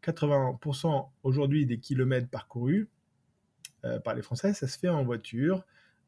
80% 0.04 1.10
aujourd'hui 1.24 1.66
des 1.66 1.80
kilomètres 1.80 2.30
parcourus 2.30 2.88
par 4.04 4.16
les 4.16 4.24
Français, 4.24 4.56
ça 4.56 4.68
se 4.68 4.80
fait 4.80 4.90
en 4.90 5.04
voiture. 5.04 5.64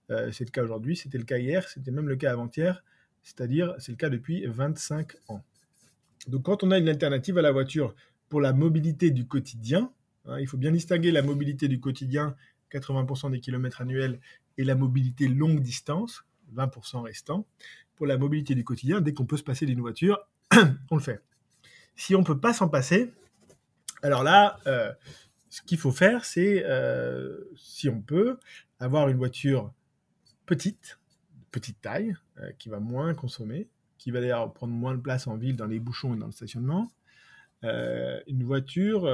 c'est 0.10 0.46
le 0.46 0.50
cas 0.50 0.64
aujourd'hui, 0.64 0.96
c'était 0.96 1.20
le 1.20 1.24
cas 1.24 1.38
hier, 1.38 1.70
c'était 1.70 1.92
même 1.92 2.10
le 2.10 2.16
cas 2.16 2.32
avant-hier. 2.32 2.84
c'est-à-dire 3.22 3.76
c'est 3.78 3.92
le 3.92 3.98
cas 3.98 4.10
depuis 4.10 4.48
25 4.48 5.14
ans. 5.28 5.44
Donc 6.28 6.44
quand 6.44 6.64
on 6.64 6.72
a 6.72 6.78
une 6.80 6.90
alternative 6.90 7.38
à 7.38 7.42
la 7.44 7.52
voiture 7.52 7.96
pour 8.30 8.42
la 8.42 8.54
mobilité 8.54 9.12
du 9.12 9.28
quotidien, 9.28 9.92
hein, 10.26 10.40
il 10.40 10.48
faut 10.48 10.58
bien 10.58 10.72
distinguer 10.72 11.12
la 11.12 11.22
mobilité 11.22 11.68
du 11.68 11.80
quotidien, 11.80 12.36
80% 12.72 13.32
des 13.32 13.40
kilomètres 13.40 13.82
annuels, 13.82 14.20
et 14.58 14.64
la 14.64 14.76
mobilité 14.76 15.28
longue 15.28 15.62
distance, 15.62 16.26
20% 16.56 17.02
restant. 17.02 17.46
Pour 17.96 18.06
la 18.06 18.18
mobilité 18.18 18.56
du 18.56 18.64
quotidien, 18.64 19.02
dès 19.02 19.14
qu'on 19.14 19.26
peut 19.26 19.38
se 19.38 19.44
passer 19.44 19.66
d'une 19.66 19.82
voiture, 19.82 20.20
on 20.92 20.96
le 20.96 21.02
fait. 21.02 21.22
Si 21.96 22.16
on 22.16 22.20
ne 22.20 22.26
peut 22.26 22.40
pas 22.40 22.54
s'en 22.54 22.70
passer, 22.70 23.12
alors 24.04 24.24
là, 24.24 24.60
euh, 24.68 24.94
ce 25.50 25.62
qu'il 25.64 25.78
faut 25.78 25.92
faire, 25.92 26.26
c'est, 26.26 26.64
euh, 26.66 27.38
si 27.56 27.90
on 27.90 28.02
peut, 28.02 28.38
avoir 28.80 29.10
une 29.10 29.18
voiture 29.18 29.74
petite, 30.46 31.00
petite 31.52 31.82
taille, 31.82 32.16
euh, 32.40 32.52
qui 32.60 32.70
va 32.70 32.80
moins 32.80 33.14
consommer, 33.16 33.68
qui 33.98 34.12
va 34.12 34.20
d'ailleurs 34.20 34.54
prendre 34.54 34.74
moins 34.74 34.94
de 34.94 35.02
place 35.02 35.26
en 35.28 35.38
ville 35.38 35.56
dans 35.56 35.66
les 35.66 35.80
bouchons 35.80 36.14
et 36.14 36.18
dans 36.18 36.28
le 36.28 36.32
stationnement. 36.32 36.92
une 37.64 38.44
voiture 38.44 39.10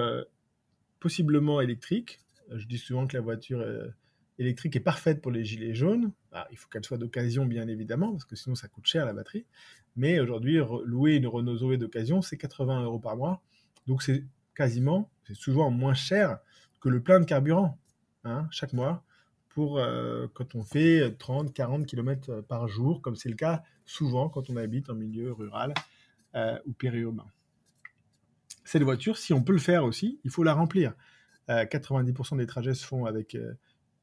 possiblement 1.00 1.62
électrique. 1.62 2.20
Je 2.52 2.66
dis 2.66 2.78
souvent 2.78 3.08
que 3.08 3.16
la 3.16 3.22
voiture 3.22 3.64
électrique 4.40 4.76
est 4.76 4.82
parfaite 4.82 5.22
pour 5.22 5.32
les 5.32 5.46
gilets 5.46 5.74
jaunes. 5.74 6.12
Ah, 6.32 6.48
il 6.52 6.58
faut 6.58 6.70
qu'elle 6.70 6.86
soit 6.86 6.98
d'occasion, 6.98 7.46
bien 7.46 7.68
évidemment, 7.68 8.12
parce 8.12 8.26
que 8.26 8.36
sinon 8.36 8.56
ça 8.56 8.68
coûte 8.68 8.86
cher 8.86 9.06
la 9.06 9.14
batterie. 9.14 9.46
Mais 9.96 10.20
aujourd'hui, 10.20 10.60
louer 10.86 11.16
une 11.16 11.28
Renault 11.28 11.58
Zoé 11.58 11.78
d'occasion, 11.78 12.22
c'est 12.22 12.38
80 12.38 12.84
euros 12.84 13.00
par 13.00 13.16
mois. 13.16 13.42
Donc 13.88 14.02
c'est 14.02 14.24
quasiment, 14.56 15.12
c'est 15.28 15.36
souvent 15.36 15.70
moins 15.70 15.94
cher 15.94 16.40
que 16.80 16.90
le 16.90 17.02
plein 17.02 17.20
de 17.20 17.26
carburant 17.26 17.78
hein, 18.24 18.48
chaque 18.52 18.74
mois 18.74 19.04
pour 19.50 19.78
euh, 19.78 20.28
quand 20.34 20.56
on 20.56 20.64
fait 20.64 21.16
30, 21.18 21.54
40 21.54 21.86
km 21.86 22.42
par 22.42 22.68
jour, 22.68 23.02
comme 23.02 23.16
c'est 23.16 23.30
le 23.30 23.36
cas 23.36 23.64
souvent 23.86 24.30
quand 24.30 24.50
on 24.50 24.58
habite 24.58 24.90
en 24.90 24.96
milieu 24.96 25.32
rural 25.32 25.74
euh, 26.36 26.58
ou 26.66 26.74
périurbain. 26.74 27.28
Cette 28.66 28.84
voiture, 28.84 29.18
si 29.18 29.34
on 29.34 29.44
peut 29.44 29.54
le 29.54 29.60
faire 29.60 29.84
aussi, 29.84 30.20
il 30.24 30.32
faut 30.32 30.44
la 30.44 30.54
remplir. 30.54 30.94
90% 31.50 32.36
euh, 32.36 32.38
des 32.38 32.48
trajets 32.48 32.74
se 32.74 32.86
font 32.86 33.06
avec 33.06 33.38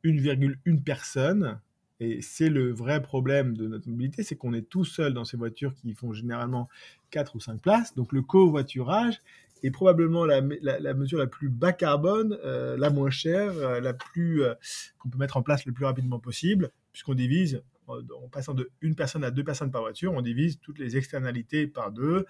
1,1 0.05 0.83
personne. 0.83 1.59
Et 2.01 2.23
c'est 2.23 2.49
le 2.49 2.73
vrai 2.73 3.03
problème 3.03 3.57
de 3.57 3.69
notre 3.69 3.89
mobilité, 3.89 4.23
c'est 4.23 4.35
qu'on 4.35 4.55
est 4.55 4.69
tout 4.69 4.87
seul 4.87 5.13
dans 5.13 5.27
ces 5.27 5.37
voitures 5.37 5.75
qui 5.75 5.93
font 5.93 6.15
généralement 6.15 6.69
4 7.11 7.37
ou 7.37 7.41
5 7.41 7.61
places. 7.61 7.95
Donc 7.95 8.13
le 8.13 8.23
covoiturage 8.23 9.21
est 9.63 9.71
probablement 9.71 10.25
la, 10.25 10.41
mesure 10.41 11.19
la 11.19 11.27
plus 11.27 11.49
bas 11.49 11.73
carbone, 11.73 12.39
euh, 12.45 12.77
la 12.77 12.91
moins 12.91 13.11
chère, 13.11 13.53
euh, 13.59 13.81
la 13.81 13.93
plus 13.93 14.43
euh, 14.43 14.55
qu'on 14.99 15.11
peut 15.11 15.19
mettre 15.19 15.37
en 15.37 15.43
place 15.43 15.67
le 15.67 15.73
plus 15.73 15.85
rapidement 15.85 16.19
possible, 16.19 16.71
puisqu'on 16.93 17.15
divise, 17.15 17.63
en, 17.87 18.29
passant 18.31 18.55
de 18.55 18.71
une 18.81 18.95
personne 18.95 19.25
à 19.25 19.31
deux 19.31 19.45
personnes 19.45 19.71
par 19.71 19.83
voiture, 19.83 20.13
on 20.13 20.23
divise 20.23 20.59
toutes 20.61 20.79
les 20.79 20.97
externalités 20.97 21.67
par 21.67 21.91
deux, 21.91 22.25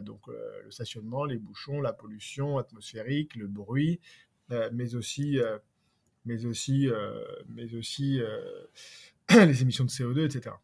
donc 0.00 0.26
le 0.26 0.70
stationnement, 0.70 1.24
les 1.24 1.36
bouchons, 1.36 1.80
la 1.80 1.92
pollution 1.92 2.58
atmosphérique, 2.58 3.36
le 3.36 3.46
bruit, 3.46 4.00
mais 4.72 4.96
aussi 4.96 5.38
mais 6.24 6.46
aussi, 6.46 6.88
euh, 6.88 7.22
mais 7.48 7.74
aussi 7.74 8.20
euh, 8.20 8.40
les 9.46 9.62
émissions 9.62 9.84
de 9.84 9.90
CO2, 9.90 10.24
etc. 10.24 10.54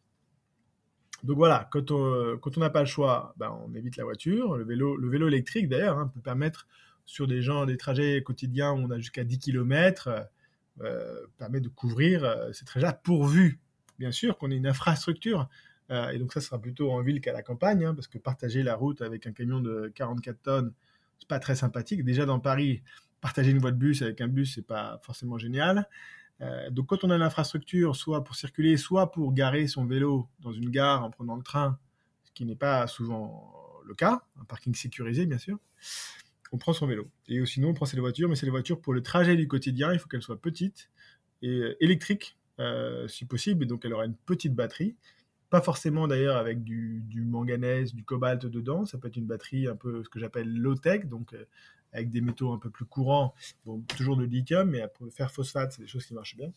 Donc 1.23 1.37
voilà, 1.37 1.69
quand 1.71 1.91
on 1.91 2.37
quand 2.39 2.57
n'a 2.57 2.71
pas 2.71 2.79
le 2.79 2.87
choix, 2.87 3.35
ben 3.37 3.55
on 3.63 3.73
évite 3.75 3.95
la 3.97 4.03
voiture. 4.03 4.57
Le 4.57 4.63
vélo, 4.63 4.95
le 4.97 5.07
vélo 5.07 5.27
électrique 5.27 5.69
d'ailleurs 5.69 5.99
hein, 5.99 6.11
peut 6.13 6.21
permettre 6.21 6.67
sur 7.05 7.27
des 7.27 7.41
gens 7.41 7.65
des 7.65 7.77
trajets 7.77 8.23
quotidiens 8.23 8.71
où 8.71 8.77
on 8.77 8.89
a 8.89 8.97
jusqu'à 8.97 9.23
10 9.23 9.37
km, 9.37 10.27
euh, 10.81 11.27
permet 11.37 11.59
de 11.59 11.67
couvrir 11.67 12.49
ces 12.53 12.65
trajets 12.65 12.87
pourvu, 13.03 13.59
bien 13.99 14.11
sûr, 14.11 14.37
qu'on 14.37 14.49
ait 14.49 14.55
une 14.55 14.67
infrastructure. 14.67 15.47
et 15.89 16.17
donc 16.17 16.33
ça 16.33 16.41
sera 16.41 16.59
plutôt 16.59 16.91
en 16.91 17.01
ville 17.01 17.21
qu'à 17.21 17.33
la 17.33 17.43
campagne, 17.43 17.85
hein, 17.85 17.93
parce 17.93 18.07
que 18.07 18.17
partager 18.17 18.63
la 18.63 18.75
route 18.75 19.01
avec 19.03 19.27
un 19.27 19.31
camion 19.31 19.59
de 19.59 19.91
44 19.93 20.41
tonnes, 20.41 20.73
c'est 21.19 21.27
pas 21.27 21.39
très 21.39 21.55
sympathique. 21.55 22.03
Déjà 22.03 22.25
dans 22.25 22.39
Paris, 22.39 22.81
partager 23.21 23.51
une 23.51 23.59
voie 23.59 23.71
de 23.71 23.77
bus 23.77 24.01
avec 24.01 24.19
un 24.19 24.27
bus, 24.27 24.55
c'est 24.55 24.65
pas 24.65 24.99
forcément 25.03 25.37
génial. 25.37 25.87
Euh, 26.41 26.69
donc 26.71 26.87
quand 26.87 27.03
on 27.03 27.09
a 27.11 27.17
l'infrastructure, 27.17 27.95
soit 27.95 28.23
pour 28.23 28.35
circuler, 28.35 28.75
soit 28.77 29.11
pour 29.11 29.31
garer 29.33 29.67
son 29.67 29.85
vélo 29.85 30.27
dans 30.39 30.51
une 30.51 30.69
gare 30.69 31.03
en 31.03 31.11
prenant 31.11 31.35
le 31.35 31.43
train, 31.43 31.77
ce 32.23 32.31
qui 32.31 32.45
n'est 32.45 32.55
pas 32.55 32.87
souvent 32.87 33.53
le 33.85 33.93
cas, 33.93 34.23
un 34.39 34.45
parking 34.45 34.73
sécurisé 34.73 35.25
bien 35.25 35.37
sûr, 35.37 35.59
on 36.51 36.57
prend 36.57 36.73
son 36.73 36.87
vélo. 36.87 37.09
Et 37.27 37.45
sinon 37.45 37.69
on 37.69 37.73
prend 37.73 37.85
ses 37.85 37.99
voitures, 37.99 38.27
mais 38.27 38.35
c'est 38.35 38.47
les 38.47 38.51
voitures 38.51 38.81
pour 38.81 38.93
le 38.93 39.03
trajet 39.03 39.35
du 39.35 39.47
quotidien, 39.47 39.93
il 39.93 39.99
faut 39.99 40.07
qu'elles 40.07 40.23
soient 40.23 40.41
petites 40.41 40.89
et 41.43 41.49
euh, 41.49 41.77
électriques 41.79 42.37
euh, 42.59 43.07
si 43.07 43.25
possible, 43.25 43.63
et 43.63 43.67
donc 43.67 43.85
elle 43.85 43.93
aura 43.93 44.05
une 44.05 44.15
petite 44.15 44.55
batterie. 44.55 44.95
Pas 45.51 45.61
forcément 45.61 46.07
d'ailleurs 46.07 46.37
avec 46.37 46.63
du, 46.63 47.03
manganèse, 47.13 47.93
du 47.93 48.03
cobalt 48.03 48.45
dedans, 48.45 48.85
ça 48.85 48.97
peut 48.97 49.09
être 49.09 49.17
une 49.17 49.27
batterie 49.27 49.67
un 49.67 49.75
peu 49.75 50.03
ce 50.03 50.09
que 50.09 50.17
j'appelle 50.17 50.51
low-tech, 50.57 51.07
donc 51.07 51.35
avec 51.93 52.09
des 52.09 52.21
métaux 52.21 52.51
un 52.51 52.57
peu 52.57 52.69
plus 52.69 52.85
courants, 52.85 53.33
toujours 53.87 54.17
de 54.17 54.23
lithium, 54.23 54.69
mais 54.69 54.83
faire 55.11 55.31
phosphate, 55.31 55.73
c'est 55.73 55.81
des 55.81 55.87
choses 55.87 56.05
qui 56.05 56.13
marchent 56.13 56.37
bien. 56.37 56.51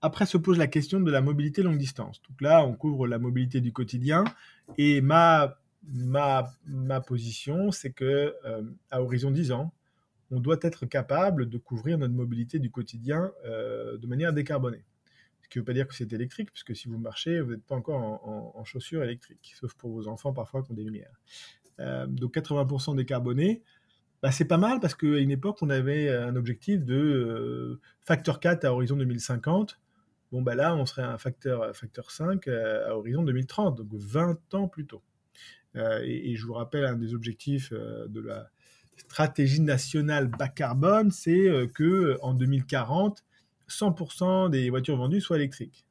Après 0.00 0.26
se 0.26 0.36
pose 0.36 0.58
la 0.58 0.66
question 0.66 1.00
de 1.00 1.10
la 1.10 1.20
mobilité 1.20 1.62
longue 1.62 1.78
distance. 1.78 2.20
Donc 2.28 2.40
là, 2.40 2.64
on 2.64 2.74
couvre 2.74 3.06
la 3.06 3.18
mobilité 3.18 3.60
du 3.60 3.72
quotidien. 3.72 4.24
Et 4.76 5.00
ma, 5.00 5.58
ma, 5.84 6.50
ma 6.66 7.00
position, 7.00 7.70
c'est 7.70 7.92
que 7.92 8.34
euh, 8.44 8.62
à 8.90 9.00
horizon 9.00 9.30
10 9.30 9.52
ans, 9.52 9.72
on 10.32 10.40
doit 10.40 10.58
être 10.62 10.86
capable 10.86 11.48
de 11.48 11.58
couvrir 11.58 11.98
notre 11.98 12.14
mobilité 12.14 12.58
du 12.58 12.70
quotidien 12.70 13.30
euh, 13.44 13.96
de 13.98 14.06
manière 14.06 14.32
décarbonée. 14.32 14.84
Ce 15.42 15.48
qui 15.48 15.58
ne 15.58 15.60
veut 15.60 15.66
pas 15.66 15.74
dire 15.74 15.86
que 15.86 15.94
c'est 15.94 16.12
électrique, 16.12 16.50
puisque 16.50 16.74
si 16.74 16.88
vous 16.88 16.98
marchez, 16.98 17.40
vous 17.40 17.52
n'êtes 17.52 17.64
pas 17.64 17.76
encore 17.76 18.00
en, 18.00 18.52
en, 18.56 18.64
chaussures 18.64 19.04
électriques, 19.04 19.54
sauf 19.60 19.74
pour 19.74 19.90
vos 19.90 20.08
enfants 20.08 20.32
parfois 20.32 20.62
qui 20.62 20.72
ont 20.72 20.74
des 20.74 20.84
lumières. 20.84 21.20
Euh, 21.80 22.06
donc 22.06 22.34
80% 22.36 22.96
décarbonés, 22.96 23.62
bah, 24.22 24.30
c'est 24.30 24.44
pas 24.44 24.58
mal 24.58 24.80
parce 24.80 24.94
qu'à 24.94 25.18
une 25.18 25.30
époque, 25.30 25.58
on 25.62 25.70
avait 25.70 26.14
un 26.14 26.36
objectif 26.36 26.84
de 26.84 26.94
euh, 26.94 27.80
facteur 28.04 28.40
4 28.40 28.64
à 28.64 28.72
horizon 28.72 28.96
2050. 28.96 29.78
Bon, 30.30 30.42
bah 30.42 30.54
là, 30.54 30.74
on 30.74 30.86
serait 30.86 31.02
un 31.02 31.18
facteur, 31.18 31.74
facteur 31.76 32.10
5 32.10 32.48
euh, 32.48 32.88
à 32.88 32.96
horizon 32.96 33.22
2030, 33.22 33.76
donc 33.76 33.88
20 33.92 34.54
ans 34.54 34.68
plus 34.68 34.86
tôt. 34.86 35.02
et, 35.74 36.36
je 36.36 36.46
vous 36.46 36.54
rappelle, 36.54 36.84
un 36.84 36.96
des 36.96 37.14
objectifs 37.14 37.72
de 37.72 38.20
la 38.20 38.50
stratégie 38.96 39.60
nationale 39.60 40.28
bas 40.28 40.48
carbone, 40.48 41.10
c'est 41.10 41.70
que 41.74 42.18
en 42.22 42.34
2040, 42.34 43.24
100% 43.68 44.50
des 44.50 44.70
voitures 44.70 44.96
vendues 44.96 45.20
soient 45.20 45.36
électriques. 45.36 45.86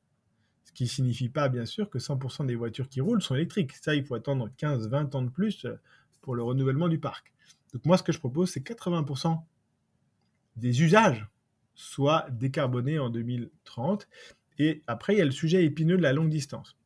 Ce 0.72 0.78
qui 0.78 0.88
signifie 0.88 1.28
pas, 1.28 1.50
bien 1.50 1.66
sûr, 1.66 1.90
que 1.90 2.00
100% 2.00 2.46
des 2.46 2.56
voitures 2.56 2.88
qui 2.88 3.02
roulent 3.02 3.22
sont 3.22 3.36
électriques. 3.36 3.74
Ça, 3.74 3.94
il 3.94 4.06
faut 4.06 4.16
attendre 4.16 4.50
15-20 4.58 5.16
ans 5.16 5.22
de 5.22 5.30
plus 5.30 5.66
euh, 5.66 5.76
pour 6.22 6.34
le 6.36 6.44
renouvellement 6.44 6.88
du 6.88 6.98
parc. 6.98 7.34
Donc 7.74 7.86
moi, 7.86 7.98
ce 7.98 8.04
que 8.04 8.12
je 8.12 8.20
propose, 8.20 8.52
c'est 8.52 8.66
80% 8.66 9.42
des 10.56 10.82
usages 10.82 11.28
soient 11.76 12.28
décarbonés 12.32 13.00
en 13.00 13.10
2030. 13.10 14.08
Et 14.60 14.82
après, 14.88 15.16
il 15.16 15.18
y 15.20 15.22
a 15.22 15.26
le 15.26 15.32
sujet 15.32 15.66
épineux 15.66 15.98
de 15.98 16.02
la 16.02 16.14
longue 16.14 16.30
distance. 16.30 16.78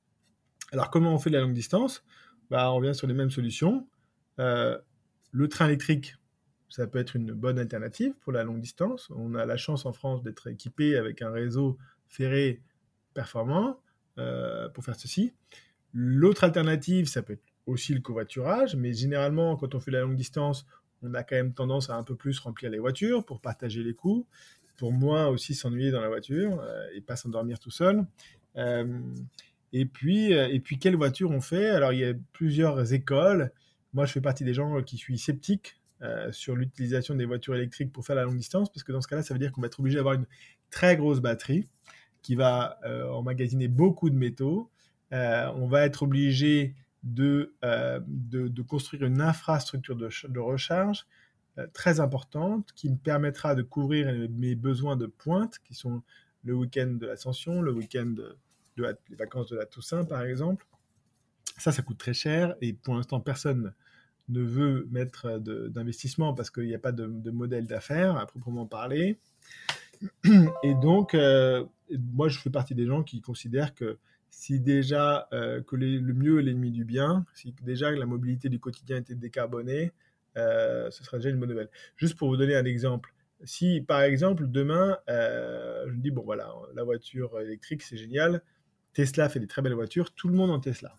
Alors, 0.71 0.89
comment 0.89 1.13
on 1.13 1.19
fait 1.19 1.29
de 1.29 1.35
la 1.35 1.41
longue 1.41 1.53
distance? 1.53 2.03
Bah, 2.49 2.71
On 2.71 2.75
revient 2.75 2.95
sur 2.95 3.07
les 3.07 3.13
mêmes 3.13 3.31
solutions. 3.31 3.87
Euh, 4.39 4.77
le 5.31 5.47
train 5.47 5.67
électrique, 5.67 6.15
ça 6.69 6.87
peut 6.87 6.99
être 6.99 7.15
une 7.15 7.33
bonne 7.33 7.59
alternative 7.59 8.13
pour 8.21 8.31
la 8.31 8.43
longue 8.43 8.61
distance. 8.61 9.09
On 9.15 9.35
a 9.35 9.45
la 9.45 9.57
chance 9.57 9.85
en 9.85 9.93
France 9.93 10.23
d'être 10.23 10.47
équipé 10.47 10.97
avec 10.97 11.21
un 11.21 11.31
réseau 11.31 11.77
ferré 12.07 12.61
performant 13.15 13.79
euh, 14.19 14.69
pour 14.69 14.85
faire 14.85 14.95
ceci. 14.95 15.33
L'autre 15.91 16.43
alternative, 16.43 17.07
ça 17.07 17.23
peut 17.23 17.33
être 17.33 17.43
aussi 17.65 17.95
le 17.95 18.01
covoiturage, 18.01 18.75
mais 18.75 18.93
généralement, 18.93 19.55
quand 19.55 19.73
on 19.73 19.79
fait 19.79 19.89
la 19.89 20.01
longue 20.01 20.15
distance, 20.15 20.67
on 21.01 21.13
a 21.15 21.23
quand 21.23 21.35
même 21.35 21.53
tendance 21.53 21.89
à 21.89 21.95
un 21.95 22.03
peu 22.03 22.15
plus 22.15 22.37
remplir 22.39 22.69
les 22.69 22.77
voitures 22.77 23.25
pour 23.25 23.41
partager 23.41 23.83
les 23.83 23.95
coûts, 23.95 24.27
pour 24.77 24.91
moins 24.91 25.27
aussi 25.27 25.55
s'ennuyer 25.55 25.89
dans 25.89 26.01
la 26.01 26.09
voiture 26.09 26.59
euh, 26.61 26.87
et 26.93 27.01
pas 27.01 27.15
s'endormir 27.15 27.57
tout 27.57 27.71
seul. 27.71 28.05
Euh, 28.57 28.99
et 29.73 29.85
puis, 29.85 30.31
et 30.31 30.59
puis, 30.61 30.77
quelle 30.77 30.95
voiture 30.95 31.31
on 31.31 31.41
fait? 31.41 31.69
Alors, 31.69 31.91
il 31.91 31.99
y 31.99 32.05
a 32.05 32.13
plusieurs 32.31 32.93
écoles. 32.93 33.51
Moi, 33.93 34.05
je 34.05 34.13
fais 34.13 34.21
partie 34.21 34.45
des 34.45 34.53
gens 34.53 34.81
qui 34.83 34.95
suis 34.95 35.17
sceptiques 35.17 35.81
sur 36.31 36.55
l'utilisation 36.55 37.15
des 37.15 37.25
voitures 37.25 37.55
électriques 37.55 37.91
pour 37.91 38.05
faire 38.05 38.15
la 38.15 38.23
longue 38.23 38.37
distance, 38.37 38.71
parce 38.71 38.83
que 38.83 38.93
dans 38.93 39.01
ce 39.01 39.07
cas-là, 39.09 39.23
ça 39.23 39.33
veut 39.33 39.39
dire 39.39 39.51
qu'on 39.51 39.59
va 39.59 39.67
être 39.67 39.79
obligé 39.79 39.97
d'avoir 39.97 40.13
une 40.13 40.27
très 40.69 40.95
grosse 40.95 41.19
batterie 41.19 41.67
qui 42.25 42.33
va 42.33 42.79
euh, 42.85 43.07
emmagasiner 43.11 43.67
beaucoup 43.67 44.09
de 44.09 44.15
métaux. 44.15 44.71
Euh, 45.13 45.47
on 45.53 45.67
va 45.67 45.85
être 45.85 46.01
obligé 46.01 46.73
de, 47.03 47.53
euh, 47.63 47.99
de, 48.07 48.61
construire 48.63 49.03
une 49.03 49.21
infrastructure 49.21 49.95
de, 49.95 50.09
de 50.27 50.39
recharge 50.39 51.05
très 51.71 51.99
importante 51.99 52.71
qui 52.75 52.89
me 52.89 52.97
permettra 52.97 53.53
de 53.53 53.61
couvrir 53.61 54.11
mes 54.31 54.55
besoins 54.55 54.97
de 54.97 55.05
pointe, 55.05 55.59
qui 55.59 55.75
sont 55.75 56.01
le 56.43 56.55
week-end 56.55 56.97
de 56.99 57.05
l'Ascension, 57.05 57.61
le 57.61 57.71
week-end 57.71 58.07
de, 58.07 58.35
vacances 59.11 59.49
de 59.49 59.57
la 59.57 59.67
Toussaint, 59.67 60.03
par 60.03 60.23
exemple. 60.23 60.65
Ça, 61.59 61.71
ça 61.71 61.83
coûte 61.83 61.99
très 61.99 62.15
cher 62.15 62.55
et 62.59 62.73
pour 62.73 62.95
l'instant, 62.95 63.19
personne 63.19 63.71
ne 64.29 64.41
veut 64.41 64.87
mettre 64.89 65.37
d'investissement 65.37 66.33
parce 66.33 66.49
qu'il 66.49 66.65
n'y 66.65 66.73
a 66.73 66.79
pas 66.79 66.91
de, 66.91 67.05
de 67.05 67.29
modèle 67.29 67.67
d'affaires 67.67 68.17
à 68.17 68.25
proprement 68.25 68.65
parler. 68.65 69.19
Et 70.63 70.73
donc, 70.73 71.15
moi, 72.13 72.29
je 72.29 72.39
fais 72.39 72.49
partie 72.49 72.75
des 72.75 72.85
gens 72.85 73.03
qui 73.03 73.21
considèrent 73.21 73.73
que 73.73 73.97
si 74.29 74.59
déjà 74.59 75.27
que 75.31 75.75
le 75.75 76.13
mieux 76.13 76.39
est 76.39 76.43
l'ennemi 76.43 76.71
du 76.71 76.85
bien, 76.85 77.25
si 77.33 77.53
déjà 77.61 77.91
la 77.91 78.05
mobilité 78.05 78.49
du 78.49 78.59
quotidien 78.59 78.97
était 78.97 79.15
décarbonée, 79.15 79.91
ce 80.35 80.89
serait 80.91 81.17
déjà 81.17 81.29
une 81.29 81.39
bonne 81.39 81.49
nouvelle. 81.49 81.69
Juste 81.95 82.17
pour 82.17 82.29
vous 82.29 82.37
donner 82.37 82.55
un 82.55 82.65
exemple, 82.65 83.13
si 83.43 83.81
par 83.81 84.01
exemple 84.01 84.47
demain, 84.47 84.97
je 85.07 85.91
me 85.91 86.01
dis, 86.01 86.11
bon 86.11 86.23
voilà, 86.23 86.53
la 86.73 86.83
voiture 86.83 87.39
électrique 87.39 87.81
c'est 87.81 87.97
génial, 87.97 88.41
Tesla 88.93 89.29
fait 89.29 89.39
des 89.39 89.47
très 89.47 89.61
belles 89.61 89.73
voitures, 89.73 90.13
tout 90.13 90.27
le 90.27 90.35
monde 90.35 90.51
en 90.51 90.59
Tesla. 90.59 90.97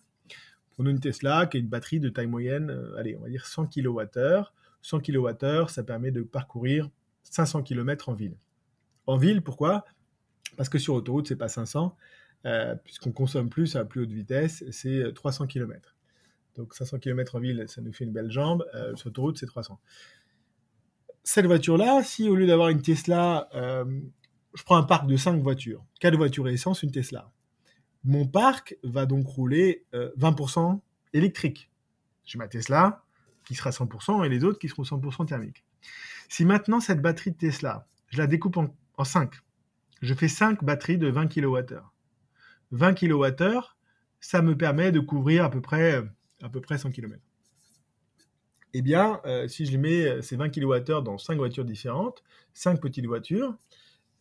Prenons 0.71 0.91
une 0.91 0.99
Tesla 0.99 1.47
qui 1.47 1.57
a 1.57 1.59
une 1.59 1.67
batterie 1.67 1.99
de 1.99 2.09
taille 2.09 2.27
moyenne, 2.27 2.75
allez, 2.97 3.15
on 3.17 3.21
va 3.21 3.29
dire 3.29 3.45
100 3.45 3.67
kWh. 3.67 4.43
100 4.83 4.99
kWh, 5.01 5.67
ça 5.67 5.83
permet 5.83 6.11
de 6.11 6.21
parcourir 6.21 6.89
500 7.23 7.63
km 7.63 8.09
en 8.09 8.13
ville. 8.13 8.37
En 9.07 9.17
ville, 9.17 9.41
pourquoi? 9.41 9.83
Parce 10.57 10.69
que 10.69 10.79
sur 10.79 10.95
autoroute, 10.95 11.27
c'est 11.27 11.35
pas 11.37 11.47
500, 11.47 11.95
euh, 12.45 12.75
puisqu'on 12.83 13.11
consomme 13.11 13.49
plus 13.49 13.75
à 13.75 13.85
plus 13.85 14.01
haute 14.01 14.11
vitesse, 14.11 14.65
c'est 14.71 15.13
300 15.13 15.47
km. 15.47 15.95
Donc 16.55 16.73
500 16.73 16.97
km 16.99 17.35
en 17.35 17.39
ville, 17.39 17.65
ça 17.67 17.81
nous 17.81 17.93
fait 17.93 18.03
une 18.03 18.11
belle 18.11 18.31
jambe. 18.31 18.65
Euh, 18.73 18.95
sur 18.95 19.07
autoroute, 19.07 19.37
c'est 19.37 19.45
300. 19.45 19.79
Cette 21.23 21.45
voiture-là, 21.45 22.03
si 22.03 22.27
au 22.27 22.35
lieu 22.35 22.47
d'avoir 22.47 22.69
une 22.69 22.81
Tesla, 22.81 23.47
euh, 23.53 23.85
je 24.55 24.63
prends 24.63 24.77
un 24.77 24.83
parc 24.83 25.07
de 25.07 25.15
5 25.15 25.41
voitures, 25.41 25.85
4 25.99 26.15
voitures 26.17 26.47
essence, 26.47 26.83
une 26.83 26.91
Tesla. 26.91 27.31
Mon 28.03 28.25
parc 28.25 28.77
va 28.83 29.05
donc 29.05 29.27
rouler 29.27 29.85
20% 29.93 30.79
électrique. 31.13 31.69
J'ai 32.23 32.37
ma 32.37 32.47
Tesla 32.47 33.03
qui 33.45 33.55
sera 33.55 33.71
100% 33.71 34.25
et 34.25 34.29
les 34.29 34.43
autres 34.43 34.59
qui 34.59 34.69
seront 34.69 34.83
100% 34.83 35.25
thermiques. 35.25 35.65
Si 36.29 36.45
maintenant 36.45 36.79
cette 36.79 37.01
batterie 37.01 37.31
de 37.31 37.37
Tesla, 37.37 37.87
je 38.09 38.17
la 38.17 38.27
découpe 38.27 38.55
en, 38.57 38.73
en 38.97 39.03
5, 39.03 39.33
je 40.01 40.13
fais 40.13 40.27
5 40.27 40.63
batteries 40.63 40.97
de 40.97 41.07
20 41.07 41.27
kWh. 41.27 41.81
20 42.71 42.93
kWh, 42.93 43.61
ça 44.19 44.41
me 44.41 44.55
permet 44.55 44.91
de 44.91 44.99
couvrir 44.99 45.45
à 45.45 45.49
peu 45.49 45.61
près, 45.61 46.03
à 46.41 46.49
peu 46.49 46.61
près 46.61 46.77
100 46.77 46.91
km. 46.91 47.21
Eh 48.73 48.81
bien, 48.81 49.21
euh, 49.25 49.47
si 49.47 49.65
je 49.65 49.77
mets 49.77 50.05
euh, 50.05 50.21
ces 50.21 50.35
20 50.35 50.49
kWh 50.49 51.03
dans 51.03 51.17
5 51.17 51.37
voitures 51.37 51.65
différentes, 51.65 52.23
5 52.53 52.81
petites 52.81 53.05
voitures, 53.05 53.55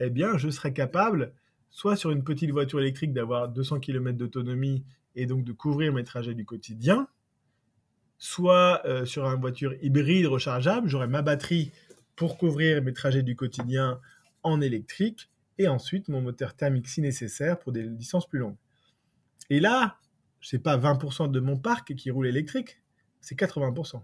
eh 0.01 0.11
bien, 0.11 0.39
je 0.39 0.49
serai 0.51 0.73
capable, 0.73 1.33
soit 1.71 1.97
sur 1.97 2.11
une 2.11 2.23
petite 2.23 2.51
voiture 2.51 2.81
électrique, 2.81 3.13
d'avoir 3.13 3.49
200 3.49 3.81
km 3.81 4.17
d'autonomie 4.17 4.85
et 5.15 5.27
donc 5.27 5.45
de 5.45 5.53
couvrir 5.53 5.93
mes 5.93 6.05
trajets 6.05 6.35
du 6.35 6.45
quotidien, 6.45 7.09
soit 8.19 8.83
euh, 8.87 9.05
sur 9.05 9.25
une 9.27 9.41
voiture 9.41 9.75
hybride 9.83 10.27
rechargeable, 10.27 10.89
j'aurai 10.89 11.07
ma 11.07 11.23
batterie 11.23 11.73
pour 12.15 12.39
couvrir 12.39 12.83
mes 12.83 12.93
trajets 12.93 13.23
du 13.23 13.37
quotidien 13.37 14.01
en 14.43 14.61
électrique, 14.61 15.29
et 15.59 15.69
ensuite 15.69 16.09
mon 16.09 16.21
moteur 16.21 16.55
thermique 16.55 16.89
si 16.89 17.01
nécessaire 17.01 17.59
pour 17.59 17.73
des 17.73 17.89
distances 17.89 18.29
plus 18.29 18.39
longues. 18.39 18.57
Et 19.51 19.61
là, 19.61 19.99
ce 20.41 20.57
n'est 20.57 20.63
pas 20.63 20.77
20% 20.77 21.31
de 21.31 21.41
mon 21.41 21.57
parc 21.57 21.95
qui 21.95 22.11
roule 22.11 22.27
électrique, 22.27 22.81
c'est 23.21 23.39
80%. 23.39 24.03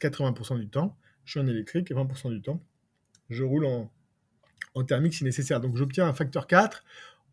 80% 0.00 0.58
du 0.58 0.68
temps, 0.68 0.96
je 1.24 1.32
suis 1.32 1.40
en 1.40 1.46
électrique 1.46 1.90
et 1.90 1.94
20% 1.94 2.30
du 2.30 2.42
temps, 2.42 2.62
je 3.30 3.42
roule 3.44 3.66
en, 3.66 3.90
thermique 4.84 5.14
si 5.14 5.24
nécessaire. 5.24 5.60
Donc 5.60 5.76
j'obtiens 5.76 6.06
un 6.06 6.12
facteur 6.12 6.46
4 6.46 6.84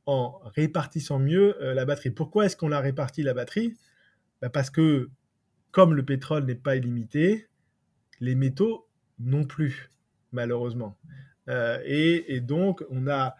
en 0.05 0.39
répartissant 0.55 1.19
mieux 1.19 1.61
euh, 1.61 1.73
la 1.73 1.85
batterie. 1.85 2.11
Pourquoi 2.11 2.45
est-ce 2.45 2.57
qu'on 2.57 2.67
la 2.67 2.79
répartit 2.79 3.23
la 3.23 3.33
batterie? 3.33 3.75
Bah, 4.41 4.49
Parce 4.49 4.69
que 4.69 5.09
comme 5.71 5.93
le 5.93 6.03
pétrole 6.03 6.45
n'est 6.45 6.55
pas 6.55 6.75
illimité, 6.75 7.47
les 8.19 8.35
métaux 8.35 8.87
non 9.19 9.45
plus, 9.45 9.89
malheureusement. 10.31 10.98
Euh, 11.50 11.81
et, 11.85 12.40
donc, 12.42 12.83
on 12.90 13.07
a 13.07 13.35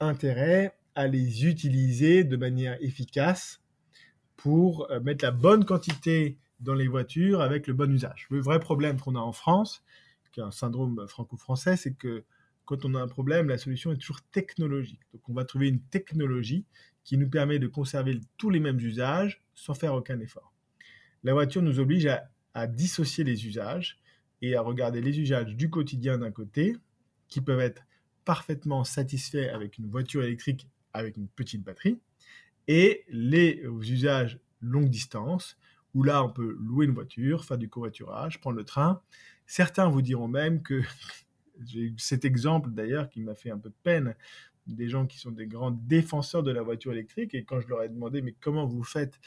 intérêt 0.00 0.76
à 0.94 1.06
les 1.06 1.46
utiliser 1.46 2.24
de 2.24 2.36
manière 2.36 2.76
efficace 2.82 3.60
pour 4.36 4.90
euh, 4.90 5.00
mettre 5.00 5.24
la 5.24 5.30
bonne 5.30 5.64
quantité 5.64 6.38
dans 6.60 6.74
les 6.74 6.88
voitures 6.88 7.42
avec 7.42 7.66
le 7.66 7.74
bon 7.74 7.92
usage. 7.92 8.26
Le 8.30 8.40
vrai 8.40 8.58
problème 8.58 8.98
qu'on 8.98 9.14
a 9.14 9.20
en 9.20 9.32
France, 9.32 9.84
qui 10.32 10.40
est 10.40 10.42
un 10.42 10.50
syndrome 10.50 11.06
franco-français, 11.06 11.76
c'est 11.76 11.92
que 11.92 12.24
quand 12.64 12.84
on 12.84 12.94
a 12.94 13.00
un 13.00 13.08
problème, 13.08 13.48
la 13.48 13.58
solution 13.58 13.92
est 13.92 13.96
toujours 13.96 14.22
technologique. 14.32 15.00
Donc 15.12 15.28
on 15.28 15.34
va 15.34 15.44
trouver 15.44 15.68
une 15.68 15.80
technologie 15.80 16.64
qui 17.04 17.18
nous 17.18 17.28
permet 17.28 17.58
de 17.58 17.68
conserver 17.68 18.18
tous 18.36 18.50
les 18.50 18.58
mêmes 18.58 18.80
usages 18.80 19.42
sans 19.54 19.74
faire 19.74 19.94
aucun 19.94 20.18
effort. 20.18 20.52
La 21.22 21.32
voiture 21.32 21.62
nous 21.62 21.78
oblige 21.78 22.08
à 22.54 22.66
dissocier 22.66 23.22
les 23.22 23.46
usages 23.46 23.98
et 24.42 24.56
à 24.56 24.62
regarder 24.62 25.00
les 25.00 25.18
usages 25.20 25.54
du 25.54 25.70
quotidien 25.70 26.18
d'un 26.18 26.30
côté 26.30 26.76
qui 27.28 27.40
peuvent 27.40 27.60
être 27.60 27.82
parfaitement 28.24 28.84
satisfaits 28.84 29.50
avec 29.52 29.78
une 29.78 29.86
voiture 29.86 30.22
électrique 30.22 30.68
avec 30.92 31.16
une 31.16 31.28
petite 31.28 31.62
batterie, 31.62 31.98
et 32.68 33.04
les 33.08 33.62
usages 33.82 34.40
longue 34.60 34.88
distance, 34.88 35.56
où 35.94 36.02
là 36.02 36.24
on 36.24 36.30
peut 36.30 36.56
louer 36.60 36.86
une 36.86 36.92
voiture, 36.92 37.44
faire 37.44 37.58
du 37.58 37.68
covoiturage, 37.68 38.40
prendre 38.40 38.56
le 38.56 38.64
train. 38.64 39.00
Certains 39.46 39.88
vous 39.88 40.02
diront 40.02 40.28
même 40.28 40.62
que, 40.62 40.82
j'ai 41.66 41.80
eu 41.80 41.94
cet 41.98 42.24
exemple 42.24 42.70
d'ailleurs 42.70 43.08
qui 43.08 43.20
m'a 43.20 43.34
fait 43.34 43.50
un 43.50 43.58
peu 43.58 43.68
de 43.68 43.74
peine, 43.82 44.14
des 44.66 44.88
gens 44.88 45.06
qui 45.06 45.18
sont 45.18 45.30
des 45.30 45.46
grands 45.46 45.70
défenseurs 45.70 46.42
de 46.42 46.50
la 46.50 46.62
voiture 46.62 46.92
électrique, 46.92 47.34
et 47.34 47.44
quand 47.44 47.60
je 47.60 47.68
leur 47.68 47.82
ai 47.82 47.88
demandé 47.88 48.20
mais 48.22 48.34
comment 48.40 48.66
vous 48.66 48.82
faites 48.82 49.20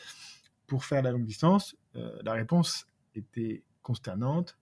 pour 0.67 0.85
faire 0.85 1.01
la 1.01 1.11
longue 1.11 1.25
distance, 1.25 1.75
euh, 1.95 2.19
la 2.23 2.33
réponse 2.33 2.85
était 3.15 3.63
consternante. 3.81 4.57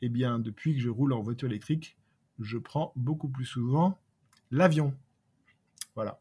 Eh 0.00 0.08
bien, 0.08 0.38
depuis 0.38 0.74
que 0.74 0.80
je 0.80 0.88
roule 0.88 1.12
en 1.12 1.20
voiture 1.20 1.48
électrique, 1.48 1.97
je 2.38 2.58
prends 2.58 2.92
beaucoup 2.96 3.28
plus 3.28 3.44
souvent 3.44 3.98
l'avion. 4.50 4.94
Voilà. 5.94 6.20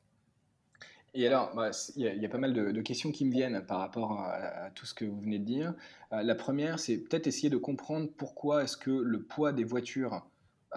Et 1.13 1.25
alors, 1.25 1.55
bah, 1.55 1.71
il 1.95 2.03
y, 2.03 2.25
a 2.25 2.29
pas 2.29 2.37
mal 2.37 2.53
de, 2.53 2.81
questions 2.81 3.11
qui 3.11 3.25
me 3.25 3.31
viennent 3.31 3.65
par 3.65 3.79
rapport 3.79 4.11
à, 4.19 4.69
tout 4.75 4.85
ce 4.85 4.93
que 4.93 5.05
vous 5.05 5.19
venez 5.19 5.39
de 5.39 5.45
dire. 5.45 5.73
Euh, 6.13 6.21
la 6.21 6.35
première, 6.35 6.79
c'est 6.79 6.97
peut-être 6.97 7.25
essayer 7.25 7.49
de 7.49 7.57
comprendre 7.57 8.07
pourquoi 8.17 8.63
est-ce 8.63 8.77
que 8.77 8.91
le 8.91 9.23
poids 9.23 9.51
des 9.51 9.63
voitures 9.63 10.27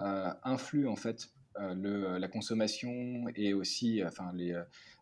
euh, 0.01 0.33
influe 0.43 0.87
en 0.87 0.95
fait 0.95 1.29
euh, 1.59 2.17
la 2.17 2.27
consommation 2.27 3.25
et 3.35 3.53
aussi 3.53 4.03
enfin, 4.03 4.31
les, 4.33 4.59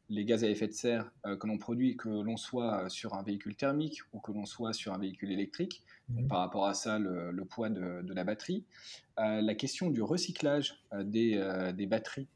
les 0.09 0.25
gaz 0.25 0.43
à 0.43 0.49
effet 0.49 0.67
de 0.67 0.73
serre 0.73 1.11
euh, 1.25 1.37
que 1.37 1.47
l'on 1.47 1.57
produit, 1.57 1.95
que 1.95 2.09
l'on 2.09 2.37
soit 2.37 2.89
sur 2.89 3.13
un 3.13 3.23
véhicule 3.23 3.55
thermique 3.55 4.01
ou 4.11 4.19
que 4.19 4.31
l'on 4.31 4.45
soit 4.45 4.73
sur 4.73 4.93
un 4.93 4.97
véhicule 4.97 5.31
électrique. 5.31 5.83
Mhm. 6.09 6.27
par 6.27 6.39
rapport 6.39 6.65
à 6.65 6.73
ça, 6.73 6.97
le, 6.97 7.45
poids 7.45 7.69
de, 7.69 8.13
la 8.13 8.23
batterie. 8.23 8.63
Euh, 9.19 9.41
la 9.41 9.53
question 9.53 9.91
du 9.91 10.01
recyclage 10.01 10.83
euh, 10.91 11.03
des, 11.03 11.37
des, 11.75 11.85
batteries 11.85 12.27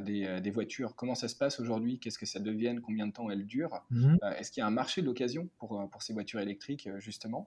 des, 0.00 0.40
des, 0.40 0.50
voitures, 0.50 0.96
comment 0.96 1.14
ça 1.14 1.28
se 1.28 1.36
passe 1.36 1.60
aujourd'hui? 1.60 2.00
Qu'est-ce 2.00 2.18
que 2.18 2.26
ça 2.26 2.40
devienne 2.40 2.80
Combien 2.80 3.06
de 3.06 3.12
temps 3.12 3.30
elles 3.30 3.46
durent? 3.46 3.84
Mhm. 3.90 4.18
Est-ce 4.36 4.50
qu'il 4.50 4.62
y 4.62 4.64
a 4.64 4.66
un 4.66 4.72
marché 4.72 5.00
d'occasion 5.00 5.48
pour, 5.58 5.88
pour 5.90 6.02
ces 6.02 6.12
voitures 6.12 6.40
électriques, 6.40 6.88
justement? 6.98 7.46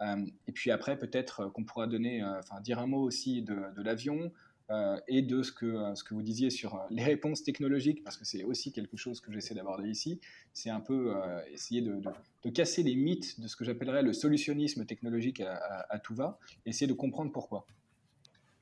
Et 0.00 0.52
puis 0.52 0.70
après, 0.70 0.98
peut-être 0.98 1.48
qu'on 1.48 1.64
pourra 1.64 1.86
donner, 1.86 2.24
enfin, 2.24 2.62
dire 2.62 2.78
un 2.78 2.86
mot 2.86 3.02
aussi 3.02 3.42
de, 3.42 3.74
de 3.76 3.82
l'avion, 3.82 4.32
euh, 4.70 5.00
et 5.08 5.22
de 5.22 5.42
ce 5.42 5.50
que, 5.50 5.64
euh, 5.64 5.94
ce 5.94 6.04
que 6.04 6.12
vous 6.12 6.20
disiez 6.20 6.50
sur 6.50 6.74
euh, 6.74 6.78
les 6.90 7.02
réponses 7.02 7.42
technologiques, 7.42 8.04
parce 8.04 8.18
que 8.18 8.26
c'est 8.26 8.44
aussi 8.44 8.70
quelque 8.70 8.98
chose 8.98 9.18
que 9.18 9.32
j'essaie 9.32 9.54
d'aborder 9.54 9.88
ici, 9.88 10.20
c'est 10.52 10.68
un 10.68 10.80
peu 10.80 11.14
essayer 11.50 11.80
de, 11.80 12.02
de, 12.44 12.50
casser 12.50 12.82
les 12.82 12.94
mythes 12.94 13.40
de 13.40 13.48
ce 13.48 13.56
que 13.56 13.64
j'appellerais 13.64 14.02
le 14.02 14.12
solutionnisme 14.12 14.84
technologique 14.84 15.40
à, 15.40 15.98
tout 16.00 16.14
va, 16.14 16.38
essayer 16.66 16.86
de 16.86 16.92
comprendre 16.92 17.32
pourquoi. 17.32 17.64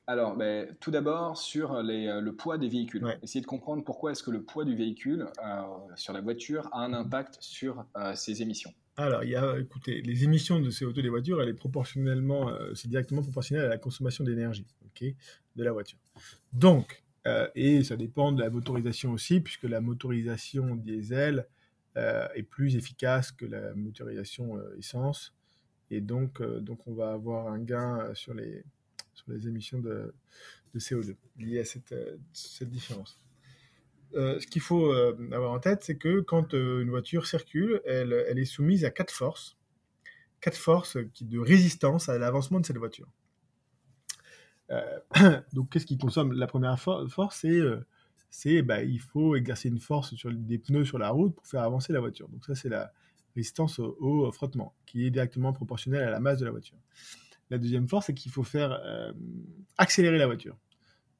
Alors, 0.05 0.37
ben, 0.37 0.73
tout 0.79 0.91
d'abord, 0.91 1.37
sur 1.37 1.81
les, 1.81 2.21
le 2.21 2.31
poids 2.33 2.57
des 2.57 2.69
véhicules. 2.69 3.03
Essayer 3.23 3.41
de 3.41 3.47
comprendre 3.47 3.83
pourquoi 3.83 4.11
est-ce 4.11 4.23
que 4.23 4.31
le 4.31 4.43
poids 4.43 4.63
du 4.63 4.75
véhicule 4.75 5.27
sur 5.95 6.13
la 6.13 6.21
voiture 6.21 6.69
a 6.71 6.79
un 6.81 6.93
impact 6.93 7.37
sur 7.41 7.85
ses 8.13 8.41
émissions. 8.41 8.73
Alors, 8.95 9.23
il 9.23 9.31
y 9.31 9.35
a, 9.35 9.57
écoutez, 9.59 10.01
les 10.01 10.23
émissions 10.23 10.59
de 10.59 10.69
CO2 10.69 11.01
des 11.01 11.09
voitures, 11.09 11.41
elle 11.41 11.49
est 11.49 11.53
proportionnellement, 11.53 12.51
c'est 12.75 12.87
directement 12.87 13.23
proportionnel 13.23 13.65
à 13.65 13.69
la 13.69 13.77
consommation 13.77 14.23
d'énergie 14.23 14.65
de 15.55 15.63
la 15.63 15.71
voiture. 15.71 15.99
Donc, 16.53 17.03
euh, 17.27 17.47
et 17.55 17.83
ça 17.83 17.97
dépend 17.97 18.31
de 18.31 18.41
la 18.41 18.49
motorisation 18.49 19.11
aussi, 19.11 19.41
puisque 19.41 19.63
la 19.63 19.81
motorisation 19.81 20.75
diesel 20.75 21.47
euh, 21.97 22.27
est 22.35 22.43
plus 22.43 22.75
efficace 22.75 23.31
que 23.31 23.45
la 23.45 23.73
motorisation 23.75 24.57
euh, 24.57 24.77
essence. 24.77 25.35
Et 25.91 26.01
donc, 26.01 26.41
donc, 26.41 26.85
on 26.87 26.93
va 26.93 27.13
avoir 27.13 27.47
un 27.47 27.59
gain 27.59 28.13
sur 28.13 28.33
les, 28.33 28.63
sur 29.13 29.31
les 29.31 29.47
émissions 29.47 29.79
de, 29.79 30.13
de 30.73 30.79
CO2 30.79 31.15
liées 31.37 31.59
à 31.59 31.65
cette, 31.65 31.95
cette 32.33 32.69
différence. 32.69 33.21
ce 34.13 34.45
qu'il 34.47 34.61
faut 34.61 34.91
avoir 34.91 35.51
en 35.51 35.59
tête, 35.59 35.83
c'est 35.85 35.95
que 35.95 36.19
quand 36.19 36.51
une 36.53 36.89
voiture 36.89 37.25
circule, 37.25 37.81
elle, 37.85 38.11
elle, 38.27 38.37
est 38.37 38.43
soumise 38.43 38.83
à 38.83 38.91
quatre 38.91 39.13
forces, 39.13 39.57
quatre 40.41 40.57
forces 40.57 40.97
qui, 41.13 41.23
de 41.23 41.39
résistance 41.39 42.09
à 42.09 42.17
l'avancement 42.17 42.59
de 42.59 42.65
cette 42.65 42.77
voiture. 42.77 43.07
Euh, 44.71 44.99
donc, 45.53 45.69
qu'est-ce 45.69 45.85
qui 45.85 45.97
consomme 45.97 46.33
La 46.33 46.47
première 46.47 46.79
force, 46.79 47.39
c'est 47.41 47.59
euh, 47.59 47.85
c'est 48.29 48.61
bah, 48.61 48.83
il 48.83 48.99
faut 48.99 49.35
exercer 49.35 49.69
une 49.69 49.79
force 49.79 50.15
sur 50.15 50.31
des 50.31 50.57
pneus 50.57 50.85
sur 50.85 50.97
la 50.97 51.09
route 51.09 51.33
pour 51.33 51.47
faire 51.47 51.63
avancer 51.63 51.93
la 51.93 51.99
voiture. 51.99 52.27
Donc 52.29 52.45
ça, 52.45 52.55
c'est 52.55 52.69
la 52.69 52.91
résistance 53.35 53.79
au, 53.79 54.31
frottement, 54.31 54.73
qui 54.85 55.05
est 55.05 55.11
directement 55.11 55.53
proportionnelle 55.53 56.03
à 56.03 56.11
la 56.11 56.19
masse 56.19 56.39
de 56.39 56.45
la 56.45 56.51
voiture. 56.51 56.77
La 57.49 57.57
deuxième 57.57 57.87
force, 57.87 58.07
c'est 58.07 58.13
qu'il 58.13 58.31
faut 58.31 58.43
faire 58.43 58.71
euh, 58.83 59.13
accélérer 59.77 60.17
la 60.17 60.25
voiture. 60.25 60.57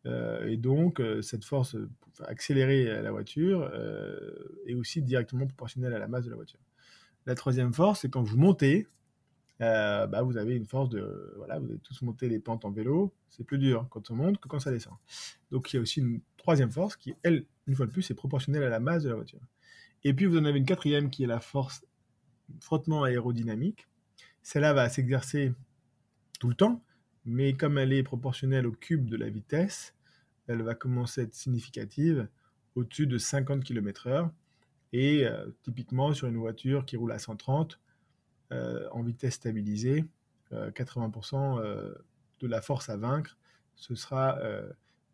et 0.05 0.57
donc, 0.57 1.01
cette 1.21 1.45
force 1.45 1.75
va 2.19 2.25
accélérer 2.27 3.01
la 3.01 3.11
voiture 3.11 3.69
est 4.65 4.73
aussi 4.73 5.01
directement 5.01 5.45
proportionnelle 5.45 5.93
à 5.93 5.99
la 5.99 6.07
masse 6.07 6.25
de 6.25 6.29
la 6.29 6.35
voiture. 6.35 6.59
La 7.25 7.35
troisième 7.35 7.73
force, 7.73 8.01
c'est 8.01 8.09
quand 8.09 8.23
vous 8.23 8.37
montez, 8.37 8.87
bah, 9.59 10.21
vous 10.21 10.37
avez 10.37 10.55
une 10.55 10.65
force 10.65 10.89
de. 10.89 11.33
Voilà, 11.37 11.59
vous 11.59 11.69
avez 11.69 11.79
tous 11.79 12.01
monté 12.01 12.29
les 12.29 12.39
pentes 12.39 12.65
en 12.65 12.71
vélo, 12.71 13.13
c'est 13.29 13.43
plus 13.43 13.57
dur 13.57 13.87
quand 13.89 14.11
on 14.11 14.15
monte 14.15 14.39
que 14.39 14.47
quand 14.47 14.59
ça 14.59 14.71
descend. 14.71 14.93
Donc 15.51 15.71
il 15.71 15.77
y 15.77 15.79
a 15.79 15.81
aussi 15.81 15.99
une 15.99 16.21
troisième 16.37 16.71
force 16.71 16.95
qui, 16.95 17.15
elle, 17.23 17.45
une 17.67 17.75
fois 17.75 17.85
de 17.85 17.91
plus, 17.91 18.09
est 18.11 18.15
proportionnelle 18.15 18.63
à 18.63 18.69
la 18.69 18.79
masse 18.79 19.03
de 19.03 19.09
la 19.09 19.15
voiture. 19.15 19.41
Et 20.03 20.13
puis 20.13 20.25
vous 20.25 20.37
en 20.37 20.45
avez 20.45 20.59
une 20.59 20.65
quatrième 20.65 21.09
qui 21.09 21.23
est 21.23 21.27
la 21.27 21.39
force 21.39 21.85
frottement 22.61 23.03
aérodynamique. 23.03 23.87
Celle-là 24.43 24.73
va 24.73 24.87
s'exercer 24.89 25.53
tout 26.39 26.47
le 26.47 26.55
temps, 26.55 26.81
mais 27.25 27.53
comme 27.53 27.77
elle 27.77 27.91
est 27.91 28.03
proportionnelle 28.03 28.65
au 28.67 28.71
cube 28.71 29.09
de 29.09 29.17
la 29.17 29.29
vitesse, 29.29 29.93
elle 30.47 30.61
va 30.61 30.75
commencer 30.75 31.21
à 31.21 31.23
être 31.25 31.33
significative 31.33 32.27
au-dessus 32.75 33.07
de 33.07 33.17
50 33.17 33.63
km/h. 33.63 34.29
Et 34.93 35.25
euh, 35.25 35.47
typiquement 35.63 36.13
sur 36.13 36.27
une 36.27 36.37
voiture 36.37 36.85
qui 36.85 36.95
roule 36.95 37.11
à 37.11 37.19
130, 37.19 37.73
euh, 37.73 37.77
en 38.51 39.03
vitesse 39.03 39.35
stabilisée, 39.35 40.05
80% 40.51 41.59
euh, 41.59 41.93
de 42.39 42.47
la 42.47 42.61
force 42.61 42.89
à 42.89 42.97
vaincre, 42.97 43.37
ce 43.75 43.95
sera 43.95 44.39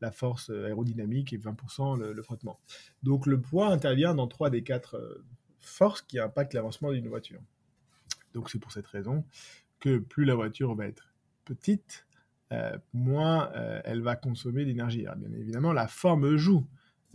la 0.02 0.12
force 0.12 0.50
aérodynamique 0.50 1.34
et 1.34 1.38
20% 1.38 1.98
le, 1.98 2.24
frottement. 2.24 2.60
Donc 3.02 3.26
le 3.26 3.40
poids 3.40 3.68
intervient 3.68 4.14
dans 4.14 4.28
trois 4.28 4.50
des 4.50 4.64
quatre 4.64 5.22
forces 5.60 6.02
qui 6.02 6.20
impactent 6.20 6.54
l'avancement 6.54 6.92
d'une 6.92 7.08
voiture. 7.08 7.42
Donc 8.34 8.50
c'est 8.50 8.60
pour 8.60 8.72
cette 8.72 8.88
raison 8.88 9.24
que 9.80 9.98
plus 9.98 10.26
la 10.26 10.36
voiture 10.36 10.76
va 10.76 10.88
être 10.88 11.14
petite, 11.46 12.06
euh, 12.52 12.78
moins 12.94 13.52
euh, 13.54 13.82
elle 13.84 14.02
va 14.02 14.16
consommer 14.16 14.66
d'énergie. 14.66 15.06
Bien 15.18 15.34
évidemment, 15.34 15.74
la 15.74 15.88
forme 15.88 16.36
joue. 16.36 16.66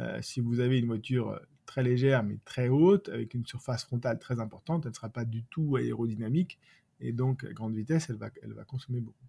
Euh, 0.01 0.21
si 0.23 0.41
vous 0.41 0.61
avez 0.61 0.79
une 0.79 0.87
voiture 0.87 1.41
très 1.79 1.89
légère 1.89 2.25
mais 2.25 2.39
très 2.45 2.69
haute, 2.69 3.09
avec 3.09 3.35
une 3.35 3.47
surface 3.47 3.85
frontale 3.85 4.19
très 4.19 4.41
importante, 4.41 4.85
elle 4.85 4.91
ne 4.91 4.95
sera 4.95 5.09
pas 5.09 5.25
du 5.25 5.45
tout 5.45 5.77
aérodynamique 5.77 6.59
et 7.01 7.13
donc 7.13 7.45
à 7.45 7.53
grande 7.53 7.75
vitesse, 7.75 8.11
elle 8.11 8.17
va, 8.17 8.31
elle 8.43 8.53
va 8.53 8.65
consommer 8.65 9.01
beaucoup. 9.01 9.27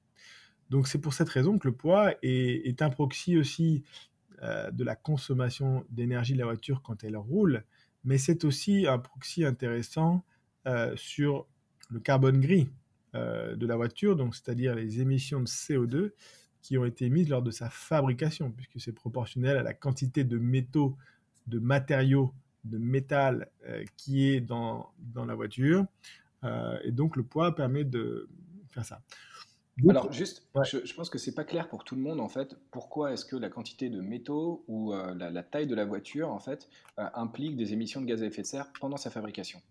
Donc 0.69 0.87
c'est 0.87 0.99
pour 0.99 1.13
cette 1.13 1.29
raison 1.29 1.59
que 1.59 1.67
le 1.67 1.75
poids 1.75 2.13
est, 2.21 2.81
un 2.81 2.89
proxy 2.89 3.37
aussi 3.37 3.83
de 4.41 4.83
la 4.83 4.95
consommation 4.95 5.85
d'énergie 5.89 6.33
de 6.33 6.39
la 6.39 6.45
voiture 6.45 6.81
quand 6.81 7.03
elle 7.03 7.17
roule, 7.17 7.63
mais 8.03 8.17
c'est 8.17 8.45
aussi 8.45 8.87
un 8.87 8.97
proxy 8.97 9.43
intéressant 9.45 10.23
sur 10.95 11.45
le 11.89 11.99
carbone 11.99 12.39
gris. 12.39 12.69
Euh, 13.15 13.55
de 13.55 13.65
la 13.65 13.75
voiture, 13.75 14.15
donc 14.15 14.35
c'est-à-dire 14.35 14.75
les 14.75 15.01
émissions 15.01 15.39
de 15.39 15.47
CO2 15.47 16.11
qui 16.61 16.77
ont 16.77 16.85
été 16.85 17.05
émises 17.05 17.27
lors 17.27 17.41
de 17.41 17.49
sa 17.49 17.67
fabrication, 17.67 18.51
puisque 18.51 18.79
c'est 18.79 18.91
proportionnel 18.91 19.57
à 19.57 19.63
la 19.63 19.73
quantité 19.73 20.23
de 20.23 20.37
métaux, 20.37 20.95
de 21.47 21.59
matériaux, 21.59 22.33
de 22.63 22.77
métal 22.77 23.49
euh, 23.65 23.83
qui 23.97 24.29
est 24.29 24.41
dans, 24.41 24.89
dans 24.99 25.25
la 25.25 25.35
voiture. 25.35 25.85
Euh, 26.43 26.77
et 26.83 26.91
donc 26.91 27.15
le 27.15 27.23
poids 27.23 27.55
permet 27.55 27.83
de 27.83 28.27
faire 28.71 28.85
ça. 28.85 29.01
Alors 29.87 30.11
juste, 30.11 30.45
je, 30.65 30.93
pense 30.93 31.09
que 31.09 31.17
c'est 31.17 31.33
pas 31.33 31.45
clair 31.45 31.69
pour 31.69 31.85
tout 31.85 31.95
le 31.95 32.01
monde 32.01 32.19
en 32.19 32.27
fait. 32.27 32.57
Pourquoi 32.69 33.13
est-ce 33.13 33.23
que 33.23 33.37
la 33.37 33.49
quantité 33.49 33.89
de 33.89 34.01
métaux 34.01 34.65
ou 34.67 34.91
la, 34.93 35.29
la, 35.29 35.43
taille 35.43 35.67
de 35.67 35.75
la 35.75 35.85
voiture 35.85 36.29
en 36.29 36.39
fait 36.39 36.67
implique 36.97 37.55
des 37.55 37.71
émissions 37.71 38.01
de 38.01 38.05
gaz 38.05 38.21
à 38.21 38.25
effet 38.25 38.41
de 38.41 38.47
serre 38.47 38.73
pendant 38.81 38.97
sa 38.97 39.09
fabrication? 39.09 39.61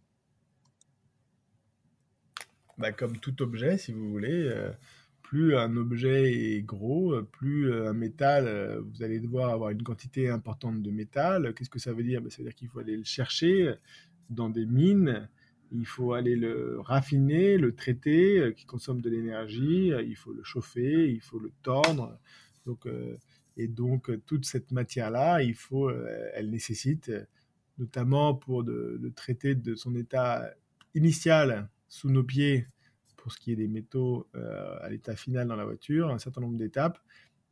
Bah, 2.79 2.93
comme 2.93 3.19
tout 3.19 3.43
objet, 3.43 3.77
si 3.77 3.93
vous 3.93 4.09
voulez, 4.09 4.45
euh, 4.45 4.71
plus 5.29 5.55
un 5.59 5.77
objet 5.77 6.33
est 6.33 6.63
gros, 6.63 7.13
euh, 7.13 7.23
plus 7.23 7.71
euh, 7.71 7.91
un 7.91 7.93
métal, 7.93 8.79
vous 8.81 9.03
allez 9.03 9.21
devoir 9.21 9.51
avoir 9.51 9.69
une 9.69 9.83
quantité 9.83 10.31
importante 10.31 10.81
de 10.81 10.91
métal. 10.91 11.53
Qu'est-ce 11.53 11.69
que 11.69 11.79
ça 11.79 11.93
veut 11.93 12.03
dire? 12.03 12.23
Bah, 12.23 12.31
Ça 12.31 12.39
veut 12.39 12.45
dire 12.45 12.55
qu'il 12.55 12.69
faut 12.69 12.79
aller 12.79 12.97
le 12.97 13.05
chercher 13.05 13.75
dans 14.31 14.49
des 14.49 14.65
mines, 14.65 15.29
il 15.71 15.85
faut 15.85 16.15
aller 16.15 16.35
le 16.35 16.81
raffiner, 16.81 17.59
le 17.59 17.75
traiter, 17.75 18.55
qui 18.57 18.65
consomme 18.65 19.03
de 19.03 19.11
l'énergie, 19.11 19.93
il 20.07 20.17
faut 20.17 20.33
le 20.33 20.43
chauffer, 20.45 21.11
il 21.11 21.21
faut 21.21 21.39
le 21.39 21.53
tordre. 21.63 22.19
Donc, 22.65 22.87
et 23.59 23.69
donc, 23.69 24.11
toute 24.25 24.47
cette 24.47 24.71
matière-là, 24.71 25.43
il 25.43 25.55
faut, 25.55 25.91
elle 26.35 26.51
nécessite, 26.51 27.13
notamment 27.79 28.35
pour 28.35 28.65
de 28.65 29.13
traiter 29.15 29.55
de 29.55 29.75
son 29.75 29.95
état 29.95 30.51
initial 30.95 31.69
sous 31.89 32.11
nos 32.11 32.25
pieds 32.25 32.67
pour 33.29 33.35
ce 33.35 33.41
qui 33.41 33.53
est 33.53 33.57
des 33.57 33.69
métaux 33.69 34.27
euh, 34.37 34.79
à 34.81 34.89
l'état 34.89 35.15
final 35.15 35.47
dans 35.49 35.57
la 35.57 35.67
voiture, 35.67 36.09
un 36.09 36.19
certain 36.19 36.41
nombre 36.41 36.57
d'étapes, 36.57 36.99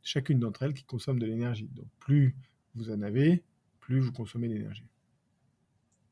chacune 0.01 0.39
d'entre 0.39 0.63
elles 0.63 0.73
qui 0.73 0.83
consomme 0.85 1.19
de 1.19 1.27
l'énergie. 1.27 1.69
Donc 1.75 1.85
plus 1.99 2.35
vous 2.73 2.89
en 2.89 3.03
avez, 3.03 3.43
plus 3.79 3.99
vous 3.99 4.11
consommez 4.11 4.47
d'énergie. 4.47 4.87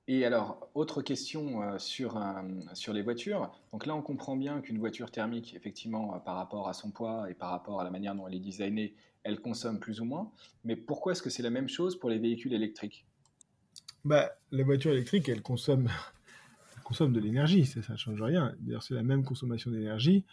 Et 0.08 0.24
alors, 0.24 0.70
autre 0.76 1.02
question 1.02 1.64
euh, 1.64 1.80
sur, 1.80 2.16
euh, 2.16 2.44
sur 2.76 2.94
les 2.94 3.02
voitures. 3.02 3.52
Donc 3.72 3.88
là, 3.88 3.96
on 3.96 4.04
comprend 4.04 4.36
bien 4.36 4.62
qu'une 4.62 4.78
voiture 4.78 5.10
thermique, 5.10 5.56
effectivement, 5.56 6.20
par 6.20 6.36
rapport 6.36 6.70
à 6.70 6.74
son 6.74 6.92
poids 6.92 7.28
et 7.28 7.34
par 7.34 7.50
rapport 7.50 7.82
à 7.82 7.84
la 7.84 7.90
manière 7.90 8.14
dont 8.14 8.28
elle 8.28 8.36
est 8.36 8.40
designée, 8.40 8.96
elle 9.24 9.42
consomme 9.42 9.80
plus 9.80 10.00
ou 10.00 10.06
moins. 10.06 10.32
Mais 10.64 10.76
pourquoi 10.76 11.14
est-ce 11.14 11.24
que 11.24 11.32
c'est 11.32 11.42
la 11.42 11.50
même 11.50 11.70
chose 11.70 11.98
pour 11.98 12.12
les 12.12 12.20
véhicules 12.20 12.54
électriques? 12.54 13.08
Bah, 14.04 14.30
Les 14.52 14.62
voitures 14.62 14.92
électriques, 14.92 15.28
elles 15.28 15.42
consomment 15.42 15.90
consomme 16.86 17.12
de 17.12 17.20
l'énergie, 17.20 17.66
ça 17.66 17.82
ne 17.92 17.98
change 17.98 18.22
rien. 18.22 18.56
D'ailleurs, 18.60 18.84
c'est 18.84 18.94
la 18.94 19.04
même 19.04 19.26
consommation 19.26 19.72
d'énergie, 19.72 20.24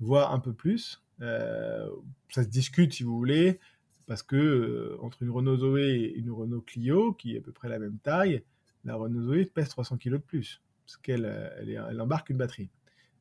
voire 0.00 0.32
un 0.32 0.40
peu 0.40 0.52
plus. 0.52 1.02
Euh, 1.20 1.88
ça 2.30 2.42
se 2.42 2.48
discute, 2.48 2.94
si 2.94 3.04
vous 3.04 3.16
voulez, 3.16 3.60
parce 4.06 4.22
que 4.22 4.34
euh, 4.34 4.96
entre 5.02 5.22
une 5.22 5.30
Renault 5.30 5.58
Zoé 5.58 5.90
et 5.90 6.16
une 6.16 6.30
Renault 6.30 6.62
Clio, 6.62 7.12
qui 7.12 7.36
est 7.36 7.38
à 7.38 7.42
peu 7.42 7.52
près 7.52 7.68
la 7.68 7.78
même 7.78 7.98
taille, 7.98 8.42
la 8.84 8.96
Renault 8.96 9.22
Zoé 9.22 9.44
pèse 9.44 9.68
300 9.68 9.98
kg 9.98 10.12
de 10.12 10.16
plus, 10.16 10.62
parce 10.86 10.96
qu'elle 10.96 11.26
euh, 11.26 11.86
elle, 11.90 12.00
embarque 12.00 12.30
une 12.30 12.38
batterie. 12.38 12.70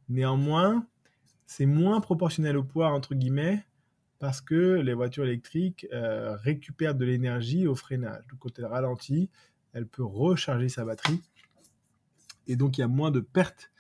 Néanmoins, 0.08 0.88
c'est 1.46 1.66
moins 1.66 2.00
proportionnel 2.00 2.56
au 2.58 2.64
poids, 2.64 2.92
entre 2.92 3.14
guillemets, 3.14 3.66
parce 4.20 4.40
que 4.40 4.80
les 4.80 4.94
voitures 4.94 5.24
électriques 5.24 5.88
récupèrent 5.92 6.94
de 6.94 7.06
l'énergie 7.06 7.68
au 7.68 7.76
freinage. 7.76 8.22
Donc 8.30 8.40
quand 8.40 8.60
elle 8.60 8.66
ralentit, 8.66 9.30
elle 9.72 9.88
peut 9.88 10.04
recharger 10.04 10.68
sa 10.68 10.84
batterie 10.84 11.22
et 12.50 12.56
donc 12.56 12.78
il 12.78 12.82
y 12.82 12.84
a 12.84 12.88
moins 12.88 13.12
de 13.12 13.20
pertes 13.20 13.72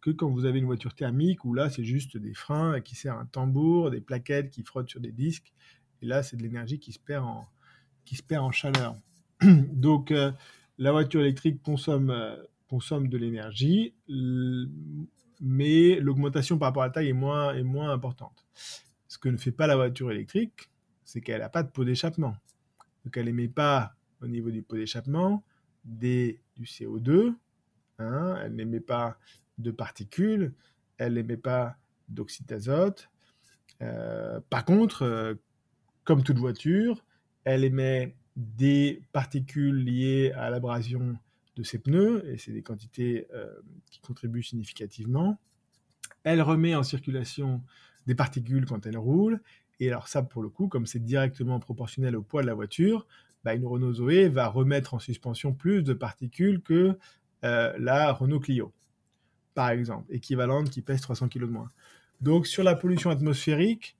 que 0.00 0.10
quand 0.10 0.28
vous 0.28 0.44
avez 0.44 0.58
une 0.58 0.64
voiture 0.66 0.94
thermique 0.94 1.44
où 1.44 1.54
là 1.54 1.70
c'est 1.70 1.84
juste 1.84 2.16
des 2.16 2.34
freins 2.34 2.80
qui 2.80 2.94
servent 2.96 3.20
un 3.20 3.26
tambour, 3.26 3.90
des 3.90 4.00
plaquettes 4.00 4.50
qui 4.50 4.62
frottent 4.62 4.90
sur 4.90 5.00
des 5.00 5.12
disques, 5.12 5.52
et 6.02 6.06
là 6.06 6.22
c'est 6.22 6.36
de 6.36 6.42
l'énergie 6.42 6.78
qui 6.78 6.92
se 6.92 6.98
perd 6.98 7.24
en, 7.24 8.50
chaleur. 8.50 8.96
donc 9.42 10.10
euh, 10.10 10.32
la 10.78 10.92
voiture 10.92 11.20
électrique 11.20 11.62
consomme, 11.62 12.10
euh, 12.10 12.36
de 12.70 13.16
l'énergie, 13.16 13.94
mais 15.40 16.00
l'augmentation 16.00 16.58
par 16.58 16.70
rapport 16.70 16.82
à 16.82 16.86
la 16.86 16.92
taille 16.92 17.10
est 17.10 17.12
moins 17.12 17.92
importante. 17.92 18.44
Ce 19.06 19.16
que 19.16 19.28
ne 19.28 19.36
fait 19.36 19.52
pas 19.52 19.68
la 19.68 19.76
voiture 19.76 20.10
électrique, 20.10 20.70
c'est 21.04 21.20
qu'elle 21.20 21.38
n'a 21.38 21.48
pas 21.48 21.62
de 21.62 21.70
pot 21.70 21.84
d'échappement. 21.84 22.34
Donc 23.04 23.16
elle 23.16 23.26
n'émet 23.26 23.46
pas 23.46 23.94
au 24.20 24.26
niveau 24.26 24.50
du 24.50 24.62
pot 24.62 24.74
d'échappement 24.74 25.44
du 25.84 26.40
CO2, 26.58 27.34
Hein, 27.98 28.36
elle 28.42 28.54
n'émet 28.54 28.80
pas 28.80 29.18
de 29.58 29.70
particules, 29.70 30.52
elle 30.98 31.14
n'émet 31.14 31.36
pas 31.36 31.76
d'oxyde 32.08 32.46
d'azote. 32.46 33.10
Euh, 33.82 34.40
par 34.50 34.64
contre, 34.64 35.02
euh, 35.02 35.34
comme 36.04 36.22
toute 36.22 36.38
voiture, 36.38 37.04
elle 37.44 37.64
émet 37.64 38.16
des 38.36 39.02
particules 39.12 39.84
liées 39.84 40.32
à 40.32 40.50
l'abrasion 40.50 41.16
de 41.56 41.62
ses 41.62 41.78
pneus, 41.78 42.28
et 42.28 42.38
c'est 42.38 42.52
des 42.52 42.62
quantités 42.62 43.28
euh, 43.32 43.48
qui 43.90 44.00
contribuent 44.00 44.42
significativement. 44.42 45.38
Elle 46.24 46.42
remet 46.42 46.74
en 46.74 46.82
circulation 46.82 47.62
des 48.06 48.14
particules 48.14 48.66
quand 48.66 48.86
elle 48.86 48.98
roule, 48.98 49.40
et 49.80 49.88
alors 49.88 50.08
ça, 50.08 50.22
pour 50.22 50.42
le 50.42 50.48
coup, 50.48 50.68
comme 50.68 50.86
c'est 50.86 51.04
directement 51.04 51.60
proportionnel 51.60 52.16
au 52.16 52.22
poids 52.22 52.42
de 52.42 52.46
la 52.46 52.54
voiture, 52.54 53.06
bah, 53.44 53.54
une 53.54 53.66
Renault 53.66 53.92
Zoé 53.94 54.28
va 54.28 54.48
remettre 54.48 54.94
en 54.94 54.98
suspension 54.98 55.52
plus 55.52 55.82
de 55.82 55.92
particules 55.92 56.62
que 56.62 56.98
euh, 57.44 57.72
la 57.78 58.12
Renault 58.12 58.40
Clio, 58.40 58.72
par 59.54 59.70
exemple, 59.70 60.12
équivalente 60.12 60.70
qui 60.70 60.82
pèse 60.82 61.00
300 61.00 61.28
kg 61.28 61.40
de 61.40 61.46
moins. 61.46 61.70
Donc 62.20 62.46
sur 62.46 62.62
la 62.62 62.74
pollution 62.74 63.10
atmosphérique, 63.10 63.96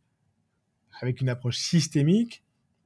avec 1.00 1.20
une 1.20 1.28
approche 1.28 1.58
systémique, 1.58 2.42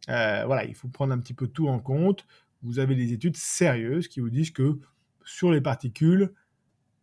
euh, 0.08 0.44
voilà, 0.46 0.64
il 0.64 0.74
faut 0.74 0.88
prendre 0.88 1.12
un 1.12 1.18
petit 1.18 1.34
peu 1.34 1.46
tout 1.46 1.68
en 1.68 1.78
compte. 1.78 2.26
Vous 2.62 2.78
avez 2.78 2.96
des 2.96 3.12
études 3.12 3.36
sérieuses 3.36 4.08
qui 4.08 4.20
vous 4.20 4.30
disent 4.30 4.50
que 4.50 4.78
sur 5.24 5.52
les 5.52 5.60
particules, 5.60 6.32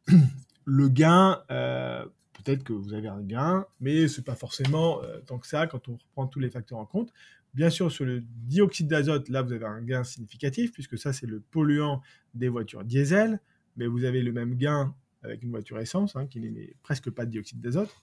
le 0.66 0.90
gain, 0.90 1.44
euh, 1.52 2.06
peut-être 2.34 2.64
que 2.64 2.74
vous 2.74 2.94
avez 2.94 3.08
un 3.08 3.22
gain, 3.22 3.66
mais 3.80 4.08
ce 4.08 4.20
n'est 4.20 4.26
pas 4.26 4.36
forcément 4.36 5.00
tant 5.28 5.40
que 5.40 5.48
ça 5.48 5.68
quand 5.68 5.88
on 5.88 5.94
reprend 5.94 6.28
tous 6.28 6.40
les 6.40 6.50
facteurs 6.50 6.80
en 6.80 6.86
compte. 6.86 7.14
Bien 7.56 7.70
sûr, 7.70 7.90
sur 7.90 8.04
le 8.04 8.22
dioxyde 8.22 8.90
d'azote, 8.90 9.30
là, 9.30 9.42
vous 9.42 9.54
avez 9.54 9.66
un 9.66 9.82
gain 9.82 10.04
significatif, 10.04 10.74
puisque 10.74 10.98
ça, 10.98 11.14
c'est 11.14 11.26
le 11.26 11.40
polluant 11.40 12.02
des 12.34 12.50
voitures 12.50 12.84
diesel, 12.84 13.40
mais 13.78 13.88
vous 13.88 14.04
avez 14.04 14.22
le 14.22 14.34
même 14.34 14.56
gain 14.56 14.94
avec 15.24 15.42
une 15.42 15.52
voiture 15.52 15.80
essence, 15.80 16.18
hein, 16.18 16.28
qui 16.28 16.42
n'émet 16.42 16.76
presque 16.84 17.10
pas 17.10 17.26
de 17.26 17.32
dioxyde 17.32 17.62
d'azote. 17.62 17.96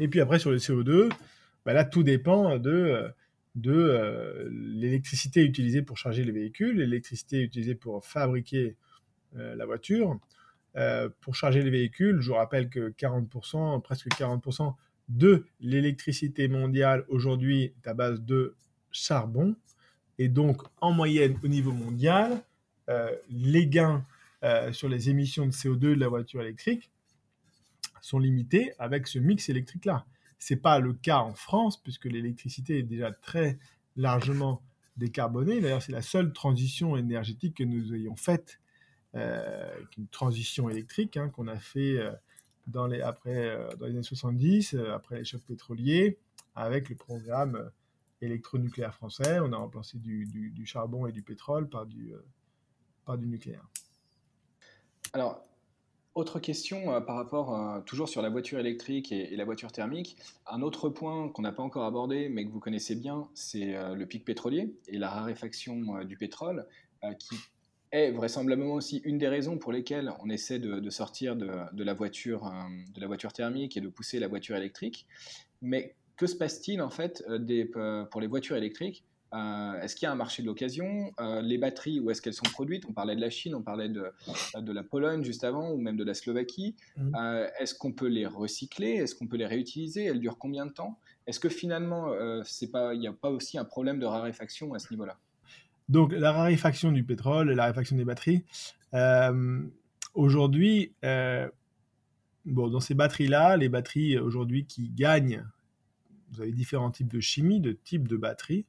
Et 0.00 0.08
puis 0.08 0.20
après, 0.20 0.40
sur 0.40 0.50
le 0.50 0.58
CO2, 0.58 1.08
bah 1.64 1.72
là, 1.72 1.84
tout 1.84 2.02
dépend 2.02 2.58
de, 2.58 3.08
de 3.54 4.48
l'électricité 4.50 5.44
utilisée 5.44 5.82
pour 5.82 5.96
charger 5.96 6.24
les 6.24 6.32
véhicules, 6.32 6.78
l'électricité 6.78 7.42
utilisée 7.42 7.76
pour 7.76 8.04
fabriquer 8.04 8.76
la 9.34 9.64
voiture. 9.66 10.18
pour 11.20 11.36
charger 11.36 11.62
les 11.62 11.70
véhicules, 11.70 12.20
je 12.20 12.28
vous 12.28 12.36
rappelle 12.36 12.68
que 12.68 12.90
40%, 12.90 13.80
presque 13.82 14.08
40% 14.08 14.74
de 15.16 15.46
l'électricité 15.60 16.48
mondiale 16.48 17.04
aujourd'hui 17.08 17.64
est 17.64 17.86
à 17.86 17.94
base 17.94 18.20
de 18.22 18.54
charbon. 18.90 19.54
Et 20.18 20.28
donc, 20.28 20.62
en 20.80 20.92
moyenne, 20.92 21.38
au 21.42 21.48
niveau 21.48 21.72
mondial, 21.72 22.42
les 23.30 23.66
gains 23.66 24.04
sur 24.72 24.88
les 24.88 25.08
émissions 25.08 25.46
de 25.46 25.52
CO2 25.52 25.78
de 25.78 25.94
la 25.94 26.08
voiture 26.08 26.42
électrique 26.42 26.90
sont 28.02 28.18
limités 28.18 28.72
avec 28.78 29.06
ce 29.06 29.18
mix 29.18 29.48
électrique-là. 29.48 30.04
Ce 30.38 30.52
n'est 30.52 30.60
pas 30.60 30.80
le 30.80 30.92
cas 30.92 31.18
en 31.18 31.34
France, 31.34 31.80
puisque 31.80 32.06
l'électricité 32.06 32.78
est 32.78 32.82
déjà 32.82 33.12
très 33.12 33.58
largement 33.96 34.62
décarbonée. 34.96 35.60
D'ailleurs, 35.60 35.82
c'est 35.82 35.92
la 35.92 36.02
seule 36.02 36.32
transition 36.32 36.96
énergétique 36.96 37.58
que 37.58 37.64
nous 37.64 37.94
ayons 37.94 38.16
faite, 38.16 38.60
euh, 39.14 39.70
une 39.96 40.08
transition 40.08 40.68
électrique 40.68 41.16
hein, 41.16 41.28
qu'on 41.28 41.46
a 41.46 41.58
fait 41.58 41.98
euh, 41.98 42.12
dans, 42.66 42.86
les, 42.86 43.00
après, 43.00 43.48
euh, 43.48 43.68
dans 43.76 43.86
les 43.86 43.92
années 43.92 44.02
70, 44.02 44.76
après 44.92 45.18
les 45.18 45.24
chocs 45.24 45.42
pétroliers, 45.42 46.18
avec 46.54 46.88
le 46.88 46.96
programme 46.96 47.70
électronucléaire 48.20 48.94
français. 48.94 49.40
On 49.40 49.52
a 49.52 49.56
remplacé 49.56 49.98
du, 49.98 50.26
du, 50.26 50.66
charbon 50.66 51.06
et 51.06 51.12
du 51.12 51.22
pétrole 51.22 51.68
par 51.68 51.86
du, 51.86 52.12
par 53.04 53.18
du 53.18 53.26
nucléaire. 53.26 53.66
Alors, 55.12 55.44
autre 56.14 56.40
question 56.40 56.92
euh, 56.92 57.00
par 57.00 57.16
rapport 57.16 57.54
euh, 57.54 57.80
toujours 57.80 58.08
sur 58.08 58.20
la 58.20 58.28
voiture 58.28 58.58
électrique 58.58 59.12
et, 59.12 59.34
la 59.34 59.44
voiture 59.46 59.72
thermique. 59.72 60.18
Un 60.46 60.60
autre 60.60 60.90
point 60.90 61.30
qu'on 61.30 61.42
n'a 61.42 61.52
pas 61.52 61.62
encore 61.62 61.84
abordé, 61.84 62.28
mais 62.28 62.44
que 62.44 62.50
vous 62.50 62.60
connaissez 62.60 62.94
bien, 62.94 63.28
c'est 63.34 63.74
euh, 63.74 63.94
le 63.94 64.04
pic 64.04 64.24
pétrolier 64.24 64.74
et 64.88 64.98
la 64.98 65.08
raréfaction 65.08 66.04
du 66.04 66.16
pétrole, 66.16 66.66
qui 67.18 67.34
est 67.92 68.10
vraisemblablement 68.10 68.74
aussi 68.74 69.00
une 69.04 69.18
des 69.18 69.28
raisons 69.28 69.58
pour 69.58 69.72
lesquelles 69.72 70.12
on 70.20 70.28
essaie 70.30 70.58
de, 70.58 70.90
sortir 70.90 71.36
de, 71.36 71.82
la 71.82 71.94
voiture, 71.94 72.52
de 72.94 73.00
la 73.00 73.06
voiture 73.06 73.32
thermique 73.32 73.76
et 73.76 73.80
de 73.80 73.88
pousser 73.88 74.18
la 74.18 74.28
voiture 74.28 74.56
électrique. 74.56 75.06
Mais 75.60 75.94
que 76.16 76.26
se 76.26 76.34
passe-t-il 76.34 76.82
en 76.82 76.90
fait 76.90 77.22
des, 77.30 77.64
pour 77.64 78.20
les 78.20 78.26
voitures 78.26 78.56
électriques 78.56 79.04
euh, 79.34 79.80
est-ce 79.80 79.96
qu'il 79.96 80.04
y 80.04 80.08
a 80.08 80.12
un 80.12 80.16
marché 80.16 80.42
de 80.42 80.46
l'occasion 80.46 81.12
euh, 81.20 81.40
Les 81.40 81.56
batteries, 81.56 82.00
où 82.00 82.10
est-ce 82.10 82.20
qu'elles 82.20 82.34
sont 82.34 82.42
produites? 82.52 82.84
On 82.88 82.92
parlait 82.92 83.16
de 83.16 83.20
la 83.20 83.30
Chine, 83.30 83.54
on 83.54 83.62
parlait 83.62 83.88
de, 83.88 84.12
de, 84.56 84.72
la 84.72 84.82
Pologne 84.82 85.24
juste 85.24 85.44
avant, 85.44 85.70
ou 85.70 85.78
même 85.78 85.96
de 85.96 86.04
la 86.04 86.14
Slovaquie. 86.14 86.76
Mmh. 86.96 87.16
Euh, 87.16 87.48
est-ce 87.58 87.74
qu'on 87.74 87.92
peut 87.92 88.08
les 88.08 88.26
recycler? 88.26 88.90
Est-ce 88.96 89.14
qu'on 89.14 89.26
peut 89.26 89.38
les 89.38 89.46
réutiliser? 89.46 90.04
Elles 90.04 90.20
durent 90.20 90.38
combien 90.38 90.66
de 90.66 90.72
temps? 90.72 90.98
Est-ce 91.26 91.40
que 91.40 91.48
finalement, 91.48 92.12
il 92.12 92.98
n'y 92.98 93.06
a 93.06 93.12
pas 93.12 93.30
aussi 93.30 93.56
un 93.56 93.64
problème 93.64 94.00
de 94.00 94.06
raréfaction 94.06 94.74
à 94.74 94.78
ce 94.78 94.90
niveau-là? 94.90 95.18
Donc 95.92 96.12
la 96.12 96.32
raréfaction 96.32 96.90
du 96.90 97.04
pétrole, 97.04 97.50
la 97.52 97.64
raréfaction 97.64 97.96
des 97.96 98.04
batteries, 98.04 98.44
aujourd'hui, 100.14 100.92
bon, 101.02 102.68
dans 102.68 102.80
ces 102.80 102.94
batteries-là, 102.94 103.56
les 103.56 103.68
batteries 103.68 104.18
aujourd'hui 104.18 104.64
qui 104.66 104.88
gagnent, 104.90 105.44
vous 106.32 106.40
avez 106.40 106.52
différents 106.52 106.90
types 106.90 107.12
de 107.12 107.20
chimie, 107.20 107.60
de 107.60 107.72
types 107.72 108.08
de 108.08 108.16
batteries 108.16 108.66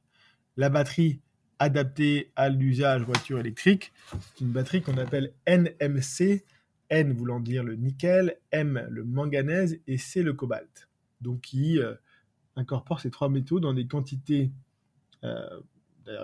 la 0.56 0.68
batterie 0.68 1.20
adaptée 1.58 2.32
à 2.36 2.48
l'usage 2.48 3.02
voiture 3.02 3.38
électrique. 3.38 3.92
C'est 4.20 4.40
une 4.40 4.52
batterie 4.52 4.82
qu'on 4.82 4.98
appelle 4.98 5.32
NMC, 5.46 6.44
N 6.90 7.12
voulant 7.12 7.40
dire 7.40 7.64
le 7.64 7.76
nickel, 7.76 8.36
M 8.50 8.86
le 8.90 9.04
manganèse 9.04 9.80
et 9.86 9.98
C 9.98 10.22
le 10.22 10.32
cobalt. 10.32 10.88
Donc 11.20 11.40
qui 11.40 11.78
euh, 11.78 11.94
incorpore 12.56 13.00
ces 13.00 13.10
trois 13.10 13.28
métaux 13.28 13.60
dans 13.60 13.72
des 13.72 13.86
quantités 13.86 14.50
euh, 15.22 15.60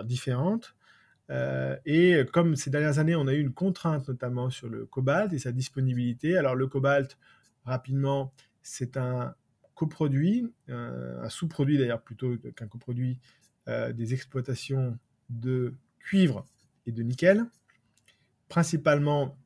différentes. 0.03 0.75
Euh, 1.31 1.75
et 1.85 2.23
comme 2.31 2.55
ces 2.55 2.69
dernières 2.69 2.99
années, 2.99 3.15
on 3.15 3.27
a 3.27 3.33
eu 3.33 3.39
une 3.39 3.53
contrainte 3.53 4.07
notamment 4.07 4.49
sur 4.49 4.69
le 4.69 4.85
cobalt 4.85 5.33
et 5.33 5.39
sa 5.39 5.51
disponibilité. 5.51 6.37
Alors 6.37 6.55
le 6.55 6.67
cobalt, 6.67 7.17
rapidement, 7.65 8.33
c'est 8.61 8.97
un 8.97 9.33
coproduit, 9.73 10.53
un 10.67 11.29
sous-produit 11.29 11.77
d'ailleurs 11.79 12.03
plutôt 12.03 12.37
qu'un 12.55 12.67
coproduit 12.67 13.17
euh, 13.67 13.93
des 13.93 14.15
exploitations 14.15 14.97
de 15.29 15.75
cuivre 15.99 16.47
et 16.87 16.91
de 16.91 17.03
nickel, 17.03 17.45
principalement 18.49 19.37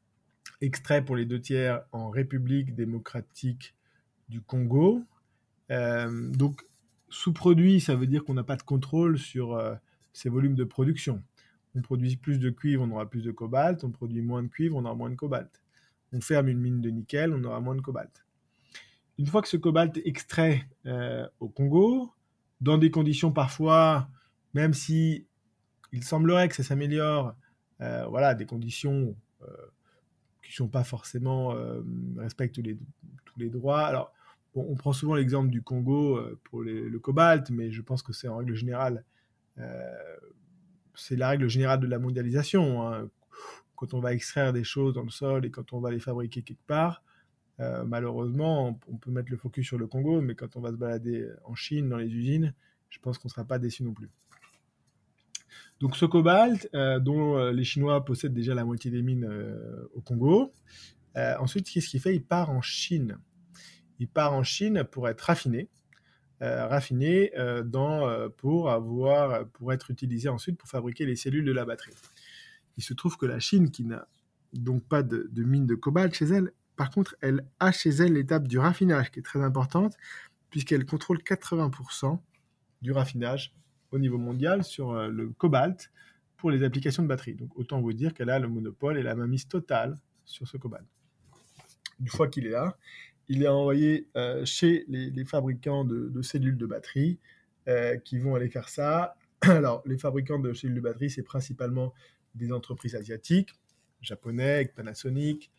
extraits 0.62 1.06
pour 1.06 1.18
les 1.18 1.26
deux 1.26 1.42
tiers 1.42 1.84
en 1.92 2.10
République 2.10 2.76
démocratique 2.76 3.76
du 4.30 4.40
Congo. 4.40 5.04
Euh, 5.70 6.32
donc, 6.32 6.62
sous-produit, 7.10 7.82
ça 7.82 7.96
veut 7.96 8.08
dire 8.08 8.24
qu'on 8.24 8.36
n'a 8.36 8.46
pas 8.46 8.56
de 8.56 8.64
contrôle 8.64 9.20
sur 9.20 9.56
euh, 9.56 9.76
ces 10.14 10.30
volumes 10.30 10.56
de 10.56 10.64
production. 10.64 11.22
On 11.76 11.82
produit 11.82 12.16
plus 12.16 12.40
de 12.40 12.50
cuivre, 12.50 12.84
on 12.84 12.92
aura 12.92 13.10
plus 13.10 13.24
de 13.24 13.32
cobalt. 13.32 13.84
On 13.84 13.92
produit 13.92 14.22
moins 14.22 14.44
de 14.44 14.48
cuivre, 14.48 14.78
on 14.78 14.86
aura 14.86 14.96
moins 14.96 15.10
de 15.10 15.16
cobalt. 15.16 15.62
On 16.14 16.22
ferme 16.22 16.48
une 16.48 16.60
mine 16.60 16.82
de 16.82 16.90
nickel, 16.90 17.34
on 17.34 17.44
aura 17.44 17.60
moins 17.60 17.76
de 17.76 17.82
cobalt. 17.82 18.26
Une 19.18 19.28
fois 19.28 19.42
que 19.42 19.48
ce 19.48 19.58
cobalt 19.58 19.98
est 19.98 20.08
extrait 20.08 20.68
au 21.40 21.50
Congo, 21.50 22.12
dans 22.62 22.78
des 22.78 22.92
conditions 22.92 23.32
parfois, 23.32 24.10
même 24.54 24.74
si 24.74 25.28
il 25.92 26.04
semblerait 26.04 26.50
que 26.50 26.56
ça 26.56 26.64
s'améliore, 26.64 27.36
euh, 27.82 28.06
voilà, 28.08 28.36
des 28.36 28.46
conditions 28.46 29.16
euh, 29.44 29.48
qui 30.44 30.52
ne 30.52 30.56
sont 30.56 30.68
pas 30.68 30.84
forcément 30.84 31.54
euh, 31.54 31.82
respectent 32.18 32.56
tous 32.56 32.62
les, 32.62 32.78
tous 33.26 33.40
les 33.40 33.50
droits. 33.50 33.82
Alors, 33.82 34.14
on 34.56 34.76
prend 34.76 34.94
souvent 34.94 35.16
l'exemple 35.16 35.50
du 35.50 35.62
Congo 35.62 36.18
pour 36.46 36.62
le 36.62 36.98
cobalt, 37.00 37.50
mais 37.50 37.72
je 37.72 37.82
pense 37.82 38.02
que 38.02 38.14
c'est 38.14 38.30
en 38.30 38.38
règle 38.38 38.56
générale, 38.56 39.04
c'est 40.96 41.16
la 41.16 41.30
règle 41.30 41.48
générale 41.48 41.80
de 41.80 41.88
la 41.88 42.00
mondialisation. 42.00 42.88
Hein. 42.88 43.10
Quand 43.76 43.94
on 43.94 44.00
va 44.00 44.14
extraire 44.14 44.54
des 44.54 44.64
choses 44.64 44.94
dans 44.94 45.04
le 45.04 45.10
sol 45.10 45.46
et 45.46 45.52
quand 45.52 45.74
on 45.74 45.80
va 45.80 45.92
les 45.92 46.00
fabriquer 46.00 46.42
quelque 46.42 46.66
part, 46.66 47.04
malheureusement, 47.60 48.80
on 48.88 48.98
peut 48.98 49.12
mettre 49.12 49.32
le 49.32 49.38
focus 49.38 49.68
sur 49.68 49.78
le 49.78 49.88
Congo, 49.88 50.22
mais 50.22 50.36
quand 50.36 50.56
on 50.56 50.62
va 50.62 50.72
se 50.72 50.78
balader 50.78 51.30
en 51.46 51.56
Chine, 51.56 51.90
dans 51.90 51.98
les 51.98 52.14
usines, 52.14 52.54
je 52.90 53.00
pense 53.00 53.18
qu'on 53.18 53.28
ne 53.28 53.32
sera 53.32 53.46
pas 53.46 53.60
déçu 53.60 53.84
non 53.84 53.94
plus. 53.94 54.10
Donc 55.80 55.98
ce 55.98 56.06
cobalt, 56.06 56.70
euh, 56.74 57.00
dont 57.00 57.38
euh, 57.38 57.52
les 57.52 57.64
Chinois 57.64 58.04
possèdent 58.06 58.34
déjà 58.34 58.56
la 58.56 58.64
moitié 58.64 58.92
des 58.92 59.02
mines 59.02 59.28
euh, 59.30 59.90
au 59.94 60.02
Congo, 60.02 60.54
ensuite, 61.16 61.70
qu'est-ce 61.70 61.88
qu'il 61.88 62.02
fait? 62.02 62.16
Il 62.16 62.24
part 62.24 62.50
en 62.50 62.62
Chine. 62.62 63.18
Il 64.00 64.10
part 64.10 64.34
en 64.34 64.44
Chine 64.44 64.84
pour 64.84 65.08
être 65.08 65.22
raffiné, 65.22 65.70
raffiné 66.42 67.32
dans, 67.66 68.30
pour, 68.38 68.70
avoir, 68.70 69.48
pour 69.50 69.72
être 69.74 69.92
utilisé 69.92 70.30
ensuite 70.30 70.58
pour 70.58 70.68
fabriquer 70.68 71.06
les 71.06 71.16
cellules 71.16 71.46
de 71.46 71.52
la 71.52 71.66
batterie. 71.66 71.94
Il 72.78 72.84
se 72.84 72.94
trouve 72.94 73.18
que 73.18 73.26
la 73.26 73.40
Chine, 73.40 73.72
qui 73.72 73.84
n'a 73.84 74.08
donc 74.54 74.84
pas 74.84 75.02
de, 75.02 75.30
de 75.32 75.44
mine 75.44 75.66
de 75.66 75.76
cobalt 75.76 76.14
chez 76.14 76.26
elle, 76.26 76.52
par 76.76 76.90
contre, 76.90 77.16
elle 77.22 77.46
a 77.60 77.72
chez 77.72 77.90
elle 77.90 78.14
l'étape 78.14 78.48
du 78.48 78.60
raffinage 78.60 79.12
qui 79.12 79.20
est 79.20 79.24
très 79.24 79.42
importante, 79.42 79.96
puisqu'elle 80.50 80.86
contrôle 80.86 81.20
80% 81.20 82.20
du 82.82 82.92
raffinage 82.92 83.54
au 83.92 84.00
niveau 84.00 84.18
mondial 84.18 84.64
sur 84.64 84.92
euh, 84.92 85.08
le 85.08 85.30
cobalt 85.30 85.92
pour 86.38 86.52
les 86.52 86.64
applications 86.64 87.04
de 87.04 87.08
batterie. 87.08 87.36
Donc 87.36 87.58
autant 87.58 87.82
vous 87.82 87.94
dire 87.94 88.14
qu'elle 88.14 88.30
a 88.30 88.40
le 88.40 88.48
monopole 88.48 88.98
et 88.98 89.04
la 89.04 89.16
mainmise 89.16 89.48
totale 89.48 89.98
sur 90.26 90.48
ce 90.48 90.58
cobalt. 90.58 90.86
Une 92.00 92.08
fois 92.08 92.28
qu'il 92.28 92.46
est 92.46 92.52
là, 92.52 92.78
il 93.30 93.44
est 93.44 93.48
envoyé 93.48 94.08
euh, 94.16 94.46
chez 94.46 94.86
les, 94.88 95.26
fabricants 95.26 95.84
de, 95.84 96.22
cellules 96.22 96.58
de 96.58 96.66
batterie 96.66 97.18
euh, 97.68 97.98
qui 97.98 98.18
vont 98.18 98.36
aller 98.36 98.50
faire 98.50 98.70
ça. 98.70 99.16
Alors, 99.42 99.82
les 99.86 99.98
fabricants 99.98 100.40
de 100.40 100.54
cellules 100.54 100.76
de 100.76 100.82
batterie, 100.82 101.10
c'est 101.10 101.24
principalement 101.24 101.94
des 102.36 102.52
entreprises 102.52 102.96
asiatiques, 102.96 103.50
japonais 104.02 104.72
Panasonic, 104.76 105.52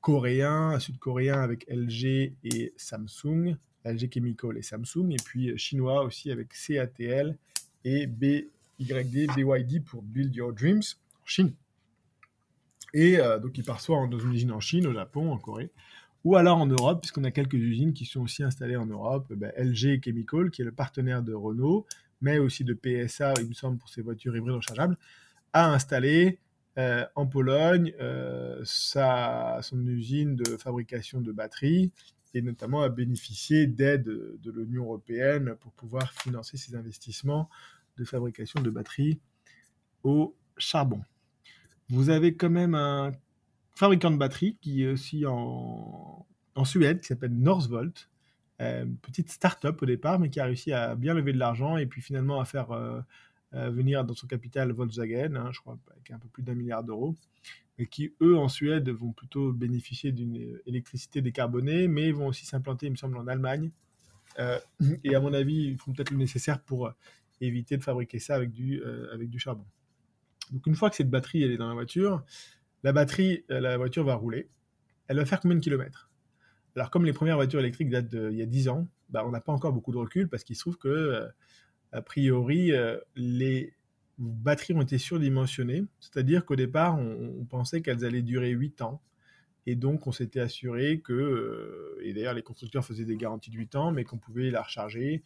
coréens, 0.00 0.78
sud-coréens 0.78 1.40
avec 1.42 1.66
LG 1.68 2.34
et 2.44 2.72
Samsung, 2.76 3.56
LG 3.84 4.12
Chemical 4.12 4.56
et 4.56 4.62
Samsung, 4.62 5.10
et 5.10 5.22
puis 5.24 5.56
chinois 5.58 6.04
aussi 6.04 6.30
avec 6.30 6.48
CATL 6.52 7.36
et 7.84 8.06
BYD, 8.06 8.50
BYD 8.78 9.84
pour 9.84 10.02
Build 10.02 10.34
Your 10.34 10.52
Dreams 10.52 10.82
en 11.22 11.26
Chine. 11.26 11.52
Et 12.92 13.18
euh, 13.18 13.38
donc 13.38 13.56
il 13.56 13.64
part 13.64 13.80
soit 13.80 14.06
dans 14.08 14.18
une 14.18 14.32
usine 14.32 14.52
en 14.52 14.60
Chine, 14.60 14.86
au 14.86 14.92
Japon, 14.92 15.32
en 15.32 15.38
Corée, 15.38 15.70
ou 16.24 16.36
alors 16.36 16.58
en 16.58 16.66
Europe, 16.66 17.00
puisqu'on 17.00 17.24
a 17.24 17.30
quelques 17.30 17.54
usines 17.54 17.92
qui 17.92 18.04
sont 18.04 18.20
aussi 18.20 18.42
installées 18.42 18.76
en 18.76 18.86
Europe. 18.86 19.26
Eh 19.30 19.36
ben, 19.36 19.52
LG 19.56 20.02
Chemical, 20.04 20.50
qui 20.50 20.62
est 20.62 20.64
le 20.64 20.72
partenaire 20.72 21.22
de 21.22 21.32
Renault, 21.32 21.86
mais 22.20 22.38
aussi 22.38 22.64
de 22.64 22.74
PSA, 22.74 23.34
il 23.40 23.48
me 23.48 23.54
semble, 23.54 23.78
pour 23.78 23.88
ses 23.88 24.02
voitures 24.02 24.36
hybrides 24.36 24.54
rechargeables, 24.54 24.96
a 25.52 25.72
installé 25.72 26.38
euh, 26.78 27.04
en 27.16 27.26
Pologne 27.26 27.92
euh, 28.00 28.60
sa, 28.64 29.58
son 29.62 29.84
usine 29.86 30.36
de 30.36 30.56
fabrication 30.56 31.20
de 31.20 31.32
batteries 31.32 31.90
et 32.32 32.42
notamment 32.42 32.82
à 32.82 32.88
bénéficier 32.88 33.66
d'aides 33.66 34.04
de 34.04 34.50
l'Union 34.52 34.84
européenne 34.84 35.56
pour 35.58 35.72
pouvoir 35.72 36.12
financer 36.12 36.56
ses 36.56 36.76
investissements 36.76 37.48
de 37.96 38.04
fabrication 38.04 38.60
de 38.60 38.70
batteries 38.70 39.18
au 40.04 40.36
charbon. 40.56 41.02
Vous 41.88 42.08
avez 42.08 42.36
quand 42.36 42.50
même 42.50 42.76
un 42.76 43.10
fabricant 43.74 44.10
de 44.10 44.16
batteries 44.16 44.56
qui 44.60 44.82
est 44.84 44.88
aussi 44.88 45.24
en, 45.26 46.26
Suède, 46.64 47.00
qui 47.00 47.06
s'appelle 47.06 47.32
Northvolt, 47.32 48.10
une 48.58 48.96
petite 48.98 49.30
start-up 49.30 49.80
au 49.80 49.86
départ, 49.86 50.18
mais 50.18 50.28
qui 50.28 50.40
a 50.40 50.44
réussi 50.44 50.72
à 50.72 50.94
bien 50.94 51.14
lever 51.14 51.32
de 51.32 51.38
l'argent 51.38 51.78
et 51.78 51.86
puis 51.86 52.02
finalement 52.02 52.38
à 52.38 52.44
faire 52.44 52.68
venir 53.52 54.04
dans 54.04 54.14
son 54.14 54.26
capital 54.26 54.70
Volkswagen, 54.72 55.36
hein, 55.36 55.50
je 55.52 55.60
crois, 55.60 55.78
avec 55.90 56.10
un 56.10 56.18
peu 56.18 56.28
plus 56.28 56.42
d'un 56.42 56.54
milliard 56.54 56.84
d'euros, 56.84 57.16
et 57.78 57.86
qui, 57.86 58.12
eux, 58.20 58.36
en 58.36 58.50
Suède, 58.50 58.90
vont 58.90 59.12
plutôt 59.12 59.54
bénéficier 59.54 60.12
d'une 60.12 60.60
électricité 60.66 61.22
décarbonée, 61.22 61.88
mais 61.88 62.12
vont 62.12 62.26
aussi 62.26 62.44
s'implanter, 62.44 62.88
il 62.88 62.92
me 62.92 62.96
semble, 62.96 63.16
en 63.16 63.26
Allemagne. 63.26 63.70
et 64.38 65.14
à 65.14 65.20
mon 65.20 65.32
avis, 65.32 65.68
ils 65.68 65.78
font 65.78 65.94
peut-être 65.94 66.10
le 66.10 66.18
nécessaire 66.18 66.60
pour 66.60 66.92
éviter 67.40 67.78
de 67.78 67.82
fabriquer 67.82 68.18
ça 68.18 68.34
avec 68.34 68.52
du, 68.52 68.82
avec 69.12 69.30
du 69.30 69.38
charbon. 69.38 69.64
Donc 70.50 70.66
une 70.66 70.74
fois 70.74 70.90
que 70.90 70.96
cette 70.96 71.10
batterie 71.10 71.42
elle 71.42 71.52
est 71.52 71.56
dans 71.56 71.68
la 71.68 71.74
voiture, 71.74 72.24
la 72.82 72.92
batterie, 72.92 73.44
euh, 73.50 73.60
la 73.60 73.76
voiture 73.76 74.04
va 74.04 74.14
rouler. 74.14 74.48
Elle 75.08 75.16
va 75.16 75.24
faire 75.24 75.40
combien 75.40 75.56
de 75.56 75.62
kilomètres? 75.62 76.10
Alors 76.76 76.90
comme 76.90 77.04
les 77.04 77.12
premières 77.12 77.36
voitures 77.36 77.60
électriques 77.60 77.90
datent 77.90 78.14
d'il 78.14 78.38
y 78.38 78.42
a 78.42 78.46
10 78.46 78.68
ans, 78.68 78.88
bah, 79.08 79.24
on 79.26 79.30
n'a 79.30 79.40
pas 79.40 79.52
encore 79.52 79.72
beaucoup 79.72 79.92
de 79.92 79.98
recul 79.98 80.28
parce 80.28 80.44
qu'il 80.44 80.56
se 80.56 80.60
trouve 80.60 80.78
que, 80.78 80.88
euh, 80.88 81.28
a 81.92 82.02
priori, 82.02 82.72
euh, 82.72 82.98
les 83.16 83.74
batteries 84.18 84.74
ont 84.74 84.82
été 84.82 84.98
surdimensionnées. 84.98 85.84
C'est-à-dire 85.98 86.44
qu'au 86.44 86.56
départ, 86.56 86.96
on, 86.98 87.44
pensait 87.46 87.82
qu'elles 87.82 88.04
allaient 88.04 88.22
durer 88.22 88.50
8 88.50 88.82
ans. 88.82 89.02
Et 89.66 89.74
donc, 89.74 90.06
on 90.06 90.12
s'était 90.12 90.40
assuré 90.40 91.00
que, 91.00 91.98
et 92.02 92.12
d'ailleurs, 92.12 92.34
les 92.34 92.42
constructeurs 92.42 92.84
faisaient 92.84 93.04
des 93.04 93.16
garanties 93.16 93.50
de 93.50 93.56
8 93.56 93.76
ans, 93.76 93.92
mais 93.92 94.04
qu'on 94.04 94.18
pouvait 94.18 94.50
la 94.50 94.62
recharger 94.62 95.22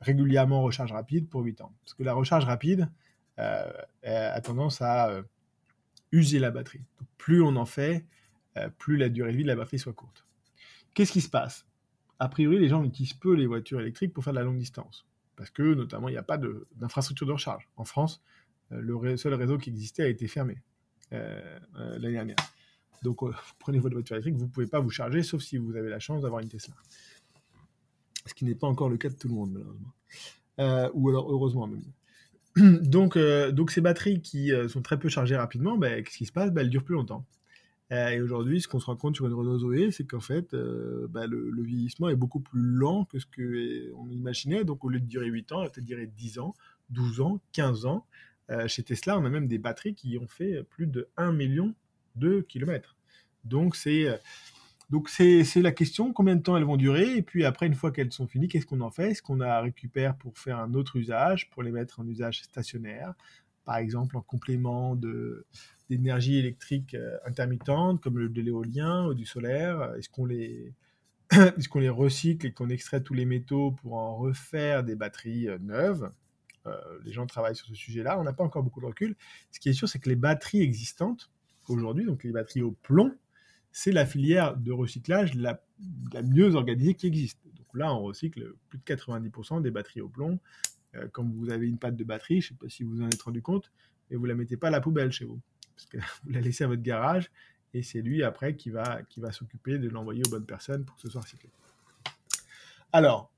régulièrement 0.00 0.60
en 0.60 0.62
recharge 0.62 0.92
rapide 0.92 1.28
pour 1.28 1.42
8 1.42 1.60
ans. 1.60 1.74
Parce 1.84 1.94
que 1.94 2.02
la 2.02 2.14
recharge 2.14 2.44
rapide, 2.44 2.88
a 3.36 4.40
tendance 4.40 4.80
à 4.80 5.22
user 6.12 6.38
la 6.38 6.50
batterie. 6.50 6.82
plus 7.18 7.42
on 7.42 7.56
en 7.56 7.66
fait, 7.66 8.04
euh, 8.56 8.68
plus 8.78 8.96
la 8.96 9.08
durée 9.08 9.32
de 9.32 9.36
vie 9.36 9.42
de 9.42 9.48
la 9.48 9.56
batterie 9.56 9.78
soit 9.78 9.92
courte. 9.92 10.24
Qu'est-ce 10.94 11.12
qui 11.12 11.20
se 11.20 11.28
passe? 11.28 11.66
A 12.18 12.28
priori, 12.28 12.58
les 12.58 12.68
gens 12.68 12.82
utilisent 12.84 13.14
peu 13.14 13.34
les 13.34 13.46
voitures 13.46 13.80
électriques 13.80 14.12
pour 14.12 14.24
faire 14.24 14.32
de 14.32 14.38
la 14.38 14.44
longue 14.44 14.58
distance. 14.58 15.06
Parce 15.36 15.50
que, 15.50 15.74
notamment, 15.74 16.08
il 16.08 16.12
n'y 16.12 16.18
a 16.18 16.22
pas 16.22 16.38
d'infrastructure 16.38 17.26
de, 17.26 17.32
recharge. 17.32 17.68
En 17.76 17.84
France, 17.84 18.22
le 18.70 19.16
seul 19.18 19.34
réseau 19.34 19.58
qui 19.58 19.68
existait 19.68 20.04
a 20.04 20.08
été 20.08 20.26
fermé 20.26 20.62
l'année 21.10 22.12
dernière. 22.12 22.36
Donc, 23.02 23.22
vous 23.22 23.32
prenez 23.58 23.78
votre 23.78 23.94
voiture 23.94 24.16
électrique, 24.16 24.36
vous 24.36 24.46
ne 24.46 24.50
pouvez 24.50 24.66
pas 24.66 24.80
vous 24.80 24.88
charger, 24.88 25.22
sauf 25.22 25.42
si 25.42 25.58
vous 25.58 25.76
avez 25.76 25.90
la 25.90 25.98
chance 25.98 26.22
d'avoir 26.22 26.40
une 26.40 26.48
Tesla. 26.48 26.74
Ce 28.24 28.32
qui 28.32 28.46
n'est 28.46 28.54
pas 28.54 28.66
encore 28.66 28.88
le 28.88 28.96
cas 28.96 29.10
de 29.10 29.14
tout 29.14 29.28
le 29.28 29.34
monde, 29.34 29.52
malheureusement. 29.52 29.92
ou 30.94 31.10
alors, 31.10 31.30
heureusement 31.30 31.66
même. 31.66 31.84
donc, 32.82 33.16
euh, 33.16 33.52
donc 33.52 33.70
ces 33.70 33.80
batteries 33.80 34.22
qui 34.22 34.52
euh, 34.52 34.68
sont 34.68 34.80
très 34.80 34.98
peu 34.98 35.08
chargées 35.08 35.36
rapidement, 35.36 35.76
bah, 35.76 36.00
qu'est-ce 36.02 36.16
qui 36.16 36.26
se 36.26 36.32
passe? 36.32 36.50
Bah, 36.50 36.62
Elles 36.62 36.70
durent 36.70 36.84
plus 36.84 36.94
longtemps. 36.94 37.26
Euh, 37.92 38.08
et 38.08 38.20
aujourd'hui, 38.20 38.60
ce 38.60 38.66
qu'on 38.66 38.80
se 38.80 38.86
rend 38.86 38.96
compte 38.96 39.14
sur 39.14 39.26
une 39.26 39.34
Renault 39.34 39.58
Zoé, 39.58 39.90
c'est 39.90 40.04
qu'en 40.04 40.20
fait, 40.20 40.56
bah, 41.10 41.26
le, 41.26 41.62
vieillissement 41.62 42.08
est 42.08 42.16
beaucoup 42.16 42.40
plus 42.40 42.60
lent 42.60 43.04
que 43.04 43.18
ce 43.18 43.26
qu'on 43.26 44.10
imaginait. 44.10 44.64
Donc, 44.64 44.84
au 44.84 44.88
lieu 44.88 45.00
de 45.00 45.06
durer 45.06 45.26
8 45.26 45.52
ans, 45.52 45.62
elle 45.62 45.70
peut 45.70 45.82
durer 45.82 46.06
10 46.06 46.38
ans, 46.38 46.54
12 46.90 47.20
ans, 47.20 47.40
15 47.52 47.86
ans. 47.86 48.06
chez 48.66 48.82
Tesla, 48.82 49.18
on 49.18 49.24
a 49.24 49.30
même 49.30 49.46
des 49.46 49.58
batteries 49.58 49.94
qui 49.94 50.18
ont 50.18 50.26
fait 50.26 50.62
plus 50.64 50.86
de 50.86 51.08
1 51.16 51.32
million 51.32 51.74
de 52.16 52.40
kilomètres. 52.40 52.96
Donc, 53.44 53.76
c'est 53.76 54.08
donc 54.88 55.08
c'est 55.08 55.44
la 55.56 55.72
question, 55.72 56.12
combien 56.12 56.36
de 56.36 56.42
temps 56.42 56.56
elles 56.56 56.64
vont 56.64 56.76
durer, 56.76 57.16
et 57.16 57.22
puis 57.22 57.44
après, 57.44 57.66
une 57.66 57.74
fois 57.74 57.90
qu'elles 57.90 58.12
sont 58.12 58.28
finies, 58.28 58.46
qu'est-ce 58.46 58.66
qu'on 58.66 58.80
en 58.80 58.90
fait? 58.90 59.10
Est-ce 59.10 59.22
qu'on 59.22 59.36
la 59.36 59.60
récupère 59.60 60.16
pour 60.16 60.38
faire 60.38 60.58
un 60.58 60.74
autre 60.74 60.96
usage, 60.96 61.50
pour 61.50 61.64
les 61.64 61.72
mettre 61.72 61.98
en 61.98 62.06
usage 62.06 62.42
stationnaire, 62.42 63.14
par 63.64 63.76
exemple 63.76 64.16
en 64.16 64.22
complément 64.22 64.96
d'énergie 65.90 66.38
électrique 66.38 66.94
euh, 66.94 67.18
intermittente, 67.26 68.00
comme 68.00 68.28
de 68.28 68.40
l'éolien 68.40 69.08
ou 69.08 69.14
du 69.14 69.26
solaire 69.26 69.92
Est-ce 69.98 70.08
qu'on 70.08 70.24
les, 70.24 70.72
est 71.32 71.74
les 71.74 71.88
recycle 71.88 72.46
et 72.46 72.52
qu'on 72.52 72.68
extrait 72.70 73.02
tous 73.02 73.14
les 73.14 73.26
métaux 73.26 73.72
pour 73.72 73.94
en 73.94 74.16
refaire 74.16 74.84
des 74.84 74.94
batteries 74.94 75.48
euh, 75.48 75.58
neuves? 75.60 76.12
Euh, 76.68 76.76
Les 77.04 77.12
gens 77.12 77.26
travaillent 77.26 77.56
sur 77.56 77.66
ce 77.66 77.74
sujet-là, 77.74 78.20
on 78.20 78.22
n'a 78.22 78.32
pas 78.32 78.44
encore 78.44 78.62
beaucoup 78.62 78.80
de 78.80 78.86
recul. 78.86 79.16
Ce 79.50 79.58
qui 79.58 79.68
est 79.68 79.72
sûr, 79.72 79.88
c'est 79.88 79.98
que 79.98 80.08
les 80.08 80.16
batteries 80.16 80.62
existantes 80.62 81.30
aujourd'hui, 81.68 82.04
donc 82.04 82.22
les 82.22 82.30
batteries 82.30 82.62
au 82.62 82.70
plomb, 82.70 83.12
c'est 83.76 83.92
la 83.92 84.06
filière 84.06 84.56
de 84.56 84.72
recyclage 84.72 85.34
la, 85.34 85.60
mieux 86.24 86.54
organisée 86.54 86.94
qui 86.94 87.06
existe. 87.08 87.38
Donc 87.56 87.66
là, 87.74 87.94
on 87.94 88.04
recycle 88.04 88.54
plus 88.70 88.78
de 88.78 88.84
90% 88.84 89.60
des 89.60 89.70
batteries 89.70 90.00
au 90.00 90.08
plomb. 90.08 90.38
Euh, 90.94 91.08
quand 91.12 91.24
vous 91.24 91.50
avez 91.50 91.68
une 91.68 91.76
pâte 91.76 91.94
de 91.94 92.02
batterie, 92.02 92.40
je 92.40 92.54
ne 92.54 92.56
sais 92.56 92.58
pas 92.58 92.70
si 92.70 92.84
vous 92.84 93.02
en 93.02 93.08
êtes 93.08 93.20
rendu 93.20 93.42
compte, 93.42 93.70
mais 94.08 94.16
vous 94.16 94.22
ne 94.22 94.28
la 94.28 94.34
mettez 94.34 94.56
pas 94.56 94.68
à 94.68 94.70
la 94.70 94.80
poubelle 94.80 95.12
chez 95.12 95.26
vous. 95.26 95.38
Parce 95.74 95.84
que 95.84 95.98
vous 96.24 96.30
la 96.30 96.40
laissez 96.40 96.64
à 96.64 96.68
votre 96.68 96.80
garage 96.80 97.30
et 97.74 97.82
c'est 97.82 98.00
lui 98.00 98.22
après 98.22 98.56
qui 98.56 98.70
va, 98.70 99.02
qui 99.10 99.20
va 99.20 99.30
s'occuper 99.30 99.78
de 99.78 99.90
l'envoyer 99.90 100.22
aux 100.26 100.30
bonnes 100.30 100.46
personnes 100.46 100.86
pour 100.86 100.96
que 100.96 101.02
ce 101.02 101.10
soit 101.10 101.20
recyclé. 101.20 101.50
Alors, 102.94 103.30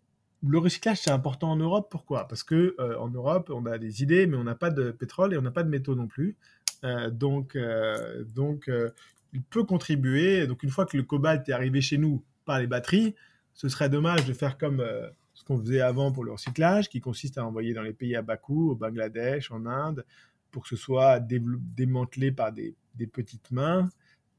le 0.46 0.58
recyclage, 0.58 0.98
c'est 0.98 1.10
important 1.10 1.50
en 1.50 1.56
Europe. 1.56 1.88
Pourquoi? 1.90 2.28
Parce 2.28 2.44
que 2.44 2.76
euh, 2.78 2.96
en 3.00 3.08
Europe, 3.08 3.50
on 3.52 3.66
a 3.66 3.76
des 3.76 4.04
idées, 4.04 4.28
mais 4.28 4.36
on 4.36 4.44
n'a 4.44 4.54
pas 4.54 4.70
de 4.70 4.92
pétrole 4.92 5.34
et 5.34 5.36
on 5.36 5.42
n'a 5.42 5.50
pas 5.50 5.64
de 5.64 5.68
métaux 5.68 5.96
non 5.96 6.06
plus. 6.06 6.36
Euh, 6.84 7.10
donc, 7.10 7.58
donc 8.36 8.70
il 9.32 9.42
peut 9.42 9.64
contribuer. 9.64 10.46
Donc 10.46 10.62
une 10.62 10.70
fois 10.70 10.86
que 10.86 10.96
le 10.96 11.02
cobalt 11.02 11.48
est 11.48 11.52
arrivé 11.52 11.80
chez 11.80 11.98
nous 11.98 12.24
par 12.44 12.58
les 12.58 12.66
batteries, 12.66 13.14
ce 13.54 13.68
serait 13.68 13.88
dommage 13.88 14.24
de 14.24 14.32
faire 14.32 14.56
comme 14.56 14.80
euh, 14.80 15.08
ce 15.34 15.44
qu'on 15.44 15.58
faisait 15.58 15.80
avant 15.80 16.12
pour 16.12 16.24
le 16.24 16.32
recyclage, 16.32 16.88
qui 16.88 17.00
consiste 17.00 17.38
à 17.38 17.44
envoyer 17.44 17.74
dans 17.74 17.82
les 17.82 17.92
pays 17.92 18.16
à 18.16 18.22
bas 18.22 18.36
coût, 18.36 18.70
au 18.70 18.74
Bangladesh, 18.74 19.50
en 19.50 19.66
Inde, 19.66 20.04
pour 20.50 20.62
que 20.62 20.68
ce 20.68 20.76
soit 20.76 21.20
démantelé 21.20 22.32
par 22.32 22.52
des, 22.52 22.74
petites 23.12 23.50
mains. 23.50 23.88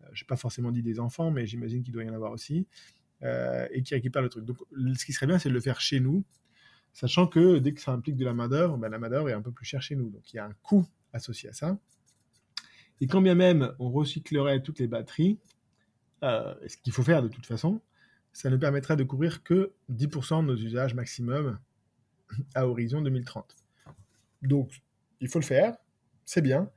Euh, 0.02 0.08
je 0.13 0.23
n'ai 0.23 0.28
pas 0.28 0.36
forcément 0.36 0.71
dit 0.71 0.82
des 0.82 0.99
enfants, 0.99 1.32
mais 1.32 1.45
j'imagine 1.45 1.84
qu'il 1.84 1.93
doit 1.93 2.04
y 2.04 2.10
en 2.10 2.13
avoir 2.13 2.32
aussi, 2.32 2.67
euh, 3.23 3.67
et 3.71 3.84
qui 3.84 3.93
récupèrent 3.93 4.21
le 4.21 4.30
truc. 4.30 4.45
Donc 4.45 4.58
ce 4.95 5.06
qui 5.06 5.13
serait 5.13 5.28
bien, 5.28 5.39
c'est 5.39 5.49
de 5.49 5.54
le 5.54 5.62
faire 5.62 5.80
chez 5.80 5.99
nous, 5.99 6.23
sachant 6.93 7.28
que 7.28 7.60
dès 7.60 7.73
que 7.73 7.82
ça 7.82 7.91
implique 7.91 8.17
de 8.17 8.25
la 8.25 8.34
main-d'œuvre, 8.34 8.78
ben, 8.78 8.89
la 8.89 8.99
main-d'œuvre 8.99 9.30
est 9.30 9.34
un 9.34 9.41
peu 9.41 9.52
plus 9.52 9.65
chère 9.65 9.82
chez 9.82 9.95
nous. 9.95 10.10
Donc 10.10 10.34
il 10.34 10.38
y 10.38 10.39
a 10.39 10.45
un 10.45 10.54
coût 10.63 10.86
associé 11.13 11.49
à 11.49 11.54
ça. 11.54 11.78
Et 13.01 13.07
quand 13.07 13.21
bien 13.21 13.35
même 13.35 13.73
on 13.79 13.89
recyclerait 13.89 14.62
toutes 14.62 14.79
les 14.79 14.88
batteries, 14.88 15.39
euh, 16.23 16.53
ce 16.67 16.77
qu'il 16.77 16.93
faut 16.93 17.03
faire 17.03 17.23
de 17.23 17.27
toute 17.27 17.45
façon, 17.45 17.81
ça 18.33 18.49
ne 18.49 18.57
permettrait 18.57 18.97
de 18.97 19.03
couvrir 19.03 19.43
que 19.43 19.71
10% 19.91 20.41
de 20.41 20.47
nos 20.47 20.55
usages 20.55 20.93
maximum 20.93 21.59
à 22.55 22.67
horizon 22.67 23.01
2030. 23.01 23.55
Donc, 24.41 24.81
il 25.19 25.27
faut 25.27 25.39
le 25.39 25.45
faire, 25.45 25.75
c'est 26.25 26.41
bien, 26.41 26.69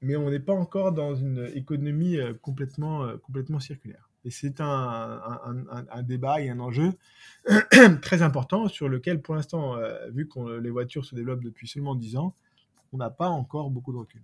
mais 0.00 0.16
on 0.16 0.30
n'est 0.30 0.40
pas 0.40 0.54
encore 0.54 0.92
dans 0.92 1.14
une 1.14 1.50
économie 1.54 2.16
euh, 2.16 2.34
complètement, 2.34 3.04
euh, 3.04 3.16
complètement 3.16 3.60
circulaire. 3.60 4.08
Et 4.26 4.30
c'est 4.30 4.60
un, 4.62 5.20
un, 5.90 6.02
débat 6.02 6.40
et 6.40 6.48
un 6.48 6.58
enjeu 6.58 6.92
très 8.00 8.22
important 8.22 8.68
sur 8.68 8.88
lequel, 8.88 9.20
pour 9.20 9.34
l'instant, 9.34 9.76
vu 10.12 10.26
que 10.26 10.60
les 10.60 10.70
voitures 10.70 11.04
se 11.04 11.14
développent 11.14 11.44
depuis 11.44 11.68
seulement 11.68 11.94
10 11.94 12.16
ans, 12.16 12.34
on 12.94 12.96
n'a 12.96 13.10
pas 13.10 13.28
encore 13.28 13.70
beaucoup 13.70 13.92
de 13.92 13.98
recul. 13.98 14.22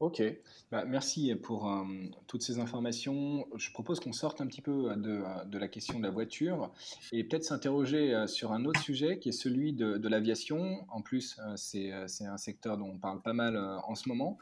Ok, 0.00 0.22
bah, 0.70 0.86
merci 0.86 1.34
pour 1.34 1.70
euh, 1.70 1.84
toutes 2.26 2.40
ces 2.40 2.58
informations. 2.58 3.46
Je 3.56 3.70
propose 3.70 4.00
qu'on 4.00 4.14
sorte 4.14 4.40
un 4.40 4.46
petit 4.46 4.62
peu 4.62 4.96
de, 4.96 5.22
de, 5.44 5.58
la 5.58 5.68
question 5.68 5.98
de 5.98 6.04
la 6.04 6.10
voiture 6.10 6.72
et 7.12 7.22
peut-être 7.22 7.44
s'interroger 7.44 8.14
euh, 8.14 8.26
sur 8.26 8.52
un 8.52 8.64
autre 8.64 8.80
sujet 8.80 9.18
qui 9.18 9.28
est 9.28 9.32
celui 9.32 9.74
de, 9.74 9.98
de 9.98 10.08
l'aviation. 10.08 10.86
En 10.88 11.02
plus, 11.02 11.38
euh, 11.40 11.54
c'est 11.56 12.24
un 12.24 12.38
secteur 12.38 12.78
dont 12.78 12.92
on 12.94 12.98
parle 12.98 13.20
pas 13.20 13.34
mal 13.34 13.58
en 13.58 13.94
ce 13.94 14.08
moment. 14.08 14.38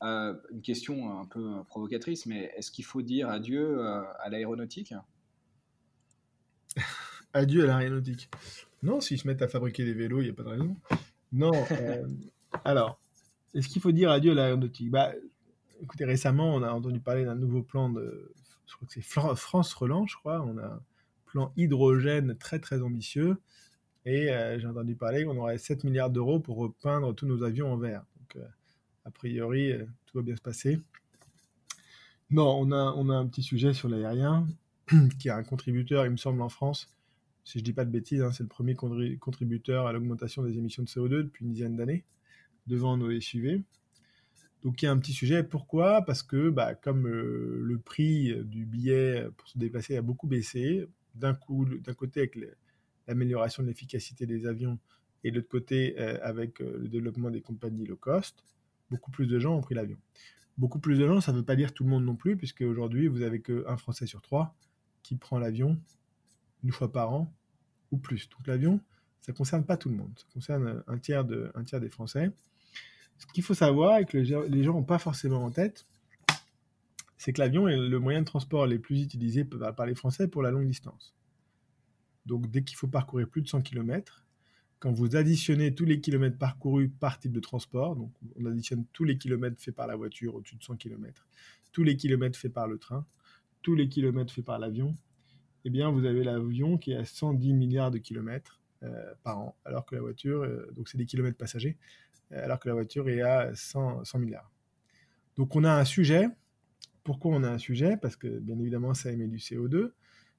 une 0.00 0.62
question 0.62 1.20
un 1.20 1.26
peu 1.26 1.62
provocatrice, 1.64 2.24
mais 2.24 2.50
est-ce 2.56 2.70
qu'il 2.70 2.86
faut 2.86 3.02
dire 3.02 3.28
adieu 3.28 3.82
à 3.82 4.30
l'aéronautique? 4.30 4.94
Adieu 7.34 7.64
à 7.64 7.66
l'aéronautique. 7.66 8.30
Non, 8.82 9.00
s'ils 9.02 9.18
se 9.18 9.26
mettent 9.26 9.42
à 9.42 9.48
fabriquer 9.48 9.84
des 9.84 9.92
vélos, 9.92 10.20
il 10.20 10.24
n'y 10.24 10.30
a 10.30 10.34
pas 10.34 10.42
de 10.42 10.48
raison. 10.48 10.76
Non, 11.32 11.50
alors, 12.64 12.98
est-ce 13.54 13.68
qu'il 13.68 13.82
faut 13.82 13.92
dire 13.92 14.10
adieu 14.10 14.32
à 14.32 14.34
l'aéronautique 14.34 14.90
bah, 14.90 15.12
Écoutez, 15.82 16.04
récemment, 16.04 16.54
on 16.54 16.62
a 16.62 16.70
entendu 16.70 17.00
parler 17.00 17.24
d'un 17.24 17.34
nouveau 17.34 17.62
plan 17.62 17.90
de. 17.90 18.32
Je 18.66 18.74
crois 18.76 18.86
que 18.86 18.94
c'est 18.94 19.02
France 19.02 19.74
Relance, 19.74 20.10
je 20.12 20.16
crois. 20.16 20.42
On 20.42 20.56
a 20.58 20.64
un 20.64 20.80
plan 21.26 21.52
hydrogène 21.56 22.36
très 22.36 22.60
très 22.60 22.82
ambitieux. 22.82 23.36
Et 24.04 24.30
euh, 24.30 24.58
j'ai 24.58 24.66
entendu 24.66 24.96
parler 24.96 25.24
qu'on 25.24 25.36
aurait 25.36 25.58
7 25.58 25.84
milliards 25.84 26.10
d'euros 26.10 26.40
pour 26.40 26.56
repeindre 26.56 27.14
tous 27.14 27.26
nos 27.26 27.42
avions 27.42 27.72
en 27.72 27.76
vert. 27.76 28.04
Donc, 28.18 28.36
euh, 28.36 28.48
a 29.04 29.10
priori, 29.10 29.72
euh, 29.72 29.84
tout 30.06 30.18
va 30.18 30.22
bien 30.22 30.34
se 30.34 30.40
passer. 30.40 30.80
Non, 32.30 32.58
on 32.58 32.72
a, 32.72 32.94
on 32.96 33.10
a 33.10 33.14
un 33.14 33.26
petit 33.26 33.42
sujet 33.42 33.74
sur 33.74 33.88
l'aérien, 33.88 34.46
qui 35.18 35.28
est 35.28 35.32
un 35.32 35.44
contributeur, 35.44 36.06
il 36.06 36.12
me 36.12 36.16
semble, 36.16 36.40
en 36.42 36.48
France. 36.48 36.92
Si 37.44 37.58
je 37.58 37.64
dis 37.64 37.72
pas 37.72 37.84
de 37.84 37.90
bêtises, 37.90 38.22
hein, 38.22 38.32
c'est 38.32 38.42
le 38.42 38.48
premier 38.48 38.74
contributeur 38.74 39.86
à 39.86 39.92
l'augmentation 39.92 40.42
des 40.42 40.56
émissions 40.58 40.82
de 40.82 40.88
CO2 40.88 41.08
depuis 41.08 41.44
une 41.44 41.52
dizaine 41.52 41.76
d'années 41.76 42.04
devant 42.66 42.96
nos 42.96 43.18
SUV. 43.20 43.62
Donc 44.62 44.80
il 44.80 44.84
y 44.84 44.88
a 44.88 44.92
un 44.92 44.98
petit 44.98 45.12
sujet. 45.12 45.42
Pourquoi? 45.42 46.02
Parce 46.02 46.22
que 46.22 46.50
bah, 46.50 46.74
comme 46.74 47.06
euh, 47.06 47.60
le 47.62 47.78
prix 47.78 48.34
du 48.44 48.64
billet 48.64 49.26
pour 49.36 49.48
se 49.48 49.58
déplacer 49.58 49.96
a 49.96 50.02
beaucoup 50.02 50.26
baissé, 50.26 50.88
d'un 51.14 51.34
coup, 51.34 51.64
d'un 51.64 51.94
côté 51.94 52.20
avec 52.20 52.38
l'amélioration 53.06 53.62
de 53.62 53.68
l'efficacité 53.68 54.26
des 54.26 54.46
avions 54.46 54.78
et 55.24 55.30
de 55.30 55.36
l'autre 55.36 55.48
côté 55.48 55.94
euh, 55.98 56.18
avec 56.22 56.60
euh, 56.60 56.78
le 56.80 56.88
développement 56.88 57.30
des 57.30 57.40
compagnies 57.40 57.86
low 57.86 57.96
cost, 57.96 58.44
beaucoup 58.90 59.10
plus 59.10 59.26
de 59.26 59.38
gens 59.38 59.56
ont 59.56 59.60
pris 59.60 59.74
l'avion. 59.74 59.96
Beaucoup 60.58 60.78
plus 60.78 60.98
de 60.98 61.06
gens, 61.06 61.20
ça 61.20 61.32
ne 61.32 61.38
veut 61.38 61.44
pas 61.44 61.56
dire 61.56 61.72
tout 61.72 61.84
le 61.84 61.90
monde 61.90 62.04
non 62.04 62.16
plus, 62.16 62.36
puisque 62.36 62.62
aujourd'hui 62.62 63.06
vous 63.08 63.22
avez 63.22 63.40
qu'un 63.40 63.76
Français 63.76 64.06
sur 64.06 64.20
trois 64.20 64.54
qui 65.02 65.16
prend 65.16 65.38
l'avion 65.38 65.80
une 66.62 66.72
fois 66.72 66.92
par 66.92 67.12
an 67.12 67.32
ou 67.90 67.98
plus. 67.98 68.28
Donc 68.28 68.46
l'avion, 68.46 68.80
ça 69.20 69.32
ne 69.32 69.36
concerne 69.36 69.64
pas 69.64 69.76
tout 69.76 69.88
le 69.88 69.96
monde. 69.96 70.12
Ça 70.16 70.26
concerne 70.32 70.82
un 70.86 70.98
tiers, 70.98 71.24
de, 71.24 71.50
un 71.54 71.64
tiers 71.64 71.80
des 71.80 71.88
Français. 71.88 72.30
Ce 73.22 73.32
qu'il 73.32 73.44
faut 73.44 73.54
savoir 73.54 73.98
et 73.98 74.04
que 74.04 74.18
les 74.18 74.62
gens 74.64 74.72
n'ont 74.72 74.82
pas 74.82 74.98
forcément 74.98 75.44
en 75.44 75.52
tête, 75.52 75.86
c'est 77.18 77.32
que 77.32 77.40
l'avion 77.40 77.68
est 77.68 77.76
le 77.76 77.98
moyen 78.00 78.20
de 78.20 78.26
transport 78.26 78.66
le 78.66 78.80
plus 78.80 79.00
utilisé 79.00 79.44
par 79.44 79.86
les 79.86 79.94
Français 79.94 80.26
pour 80.26 80.42
la 80.42 80.50
longue 80.50 80.66
distance. 80.66 81.14
Donc 82.26 82.50
dès 82.50 82.64
qu'il 82.64 82.76
faut 82.76 82.88
parcourir 82.88 83.28
plus 83.28 83.40
de 83.40 83.46
100 83.46 83.62
km, 83.62 84.24
quand 84.80 84.90
vous 84.90 85.14
additionnez 85.14 85.72
tous 85.72 85.84
les 85.84 86.00
kilomètres 86.00 86.36
parcourus 86.36 86.88
par 86.88 87.20
type 87.20 87.30
de 87.30 87.38
transport, 87.38 87.94
donc 87.94 88.10
on 88.34 88.44
additionne 88.46 88.84
tous 88.92 89.04
les 89.04 89.18
kilomètres 89.18 89.62
faits 89.62 89.76
par 89.76 89.86
la 89.86 89.94
voiture 89.94 90.34
au-dessus 90.34 90.56
de 90.56 90.64
100 90.64 90.74
km, 90.78 91.24
tous 91.70 91.84
les 91.84 91.96
kilomètres 91.96 92.36
faits 92.36 92.52
par 92.52 92.66
le 92.66 92.76
train, 92.76 93.06
tous 93.62 93.76
les 93.76 93.88
kilomètres 93.88 94.32
faits 94.32 94.44
par 94.44 94.58
l'avion, 94.58 94.96
eh 95.64 95.70
bien 95.70 95.90
vous 95.90 96.04
avez 96.06 96.24
l'avion 96.24 96.76
qui 96.76 96.90
est 96.90 96.96
à 96.96 97.04
110 97.04 97.52
milliards 97.52 97.92
de 97.92 97.98
kilomètres 97.98 98.60
euh, 98.82 99.14
par 99.22 99.38
an, 99.38 99.56
alors 99.64 99.86
que 99.86 99.94
la 99.94 100.00
voiture, 100.00 100.42
euh, 100.42 100.68
donc 100.74 100.88
c'est 100.88 100.98
des 100.98 101.06
kilomètres 101.06 101.38
passagers, 101.38 101.78
alors 102.32 102.58
que 102.58 102.68
la 102.68 102.74
voiture 102.74 103.08
est 103.08 103.22
à 103.22 103.54
100, 103.54 104.04
100 104.04 104.18
milliards. 104.18 104.50
Donc 105.36 105.56
on 105.56 105.64
a 105.64 105.72
un 105.72 105.84
sujet. 105.84 106.28
Pourquoi 107.04 107.32
on 107.32 107.42
a 107.42 107.50
un 107.50 107.58
sujet? 107.58 107.96
Parce 107.96 108.16
que 108.16 108.38
bien 108.38 108.58
évidemment 108.58 108.94
ça 108.94 109.10
émet 109.10 109.26
du 109.26 109.38
CO2. 109.38 109.92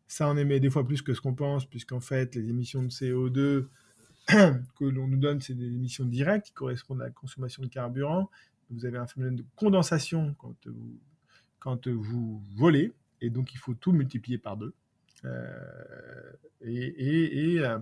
Ça 0.07 0.27
en 0.27 0.37
émet 0.37 0.59
des 0.59 0.69
fois 0.69 0.85
plus 0.85 1.01
que 1.01 1.13
ce 1.13 1.21
qu'on 1.21 1.33
pense, 1.33 1.65
puisqu'en 1.65 1.99
fait 1.99 2.35
les 2.35 2.49
émissions 2.49 2.83
de 2.83 2.89
CO2 2.89 3.67
que 4.27 4.85
l'on 4.85 5.07
nous 5.07 5.17
donne, 5.17 5.41
c'est 5.41 5.53
des 5.53 5.73
émissions 5.73 6.05
directes 6.05 6.47
qui 6.47 6.53
correspondent 6.53 7.01
à 7.01 7.05
la 7.05 7.11
consommation 7.11 7.63
de 7.63 7.67
carburant. 7.67 8.29
Vous 8.69 8.85
avez 8.85 8.97
un 8.97 9.07
phénomène 9.07 9.35
de 9.35 9.45
condensation 9.55 10.35
quand 10.39 10.55
vous, 10.67 10.99
quand 11.59 11.87
vous 11.87 12.41
volez, 12.55 12.93
et 13.21 13.29
donc 13.29 13.53
il 13.53 13.57
faut 13.57 13.73
tout 13.73 13.91
multiplier 13.91 14.37
par 14.37 14.57
deux. 14.57 14.73
Euh, 15.25 16.33
et, 16.61 17.59
euh, 17.59 17.79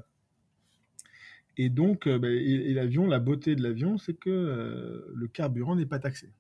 et, 1.58 1.70
donc, 1.70 2.08
euh, 2.08 2.18
ben, 2.18 2.32
l'avion, 2.74 3.08
la 3.08 3.20
beauté 3.20 3.56
de 3.56 3.64
l'avion, 3.64 3.98
c'est 3.98 4.14
que 4.14 5.12
le 5.14 5.28
carburant 5.28 5.76
n'est 5.76 5.86
pas 5.86 6.00
taxé. 6.00 6.32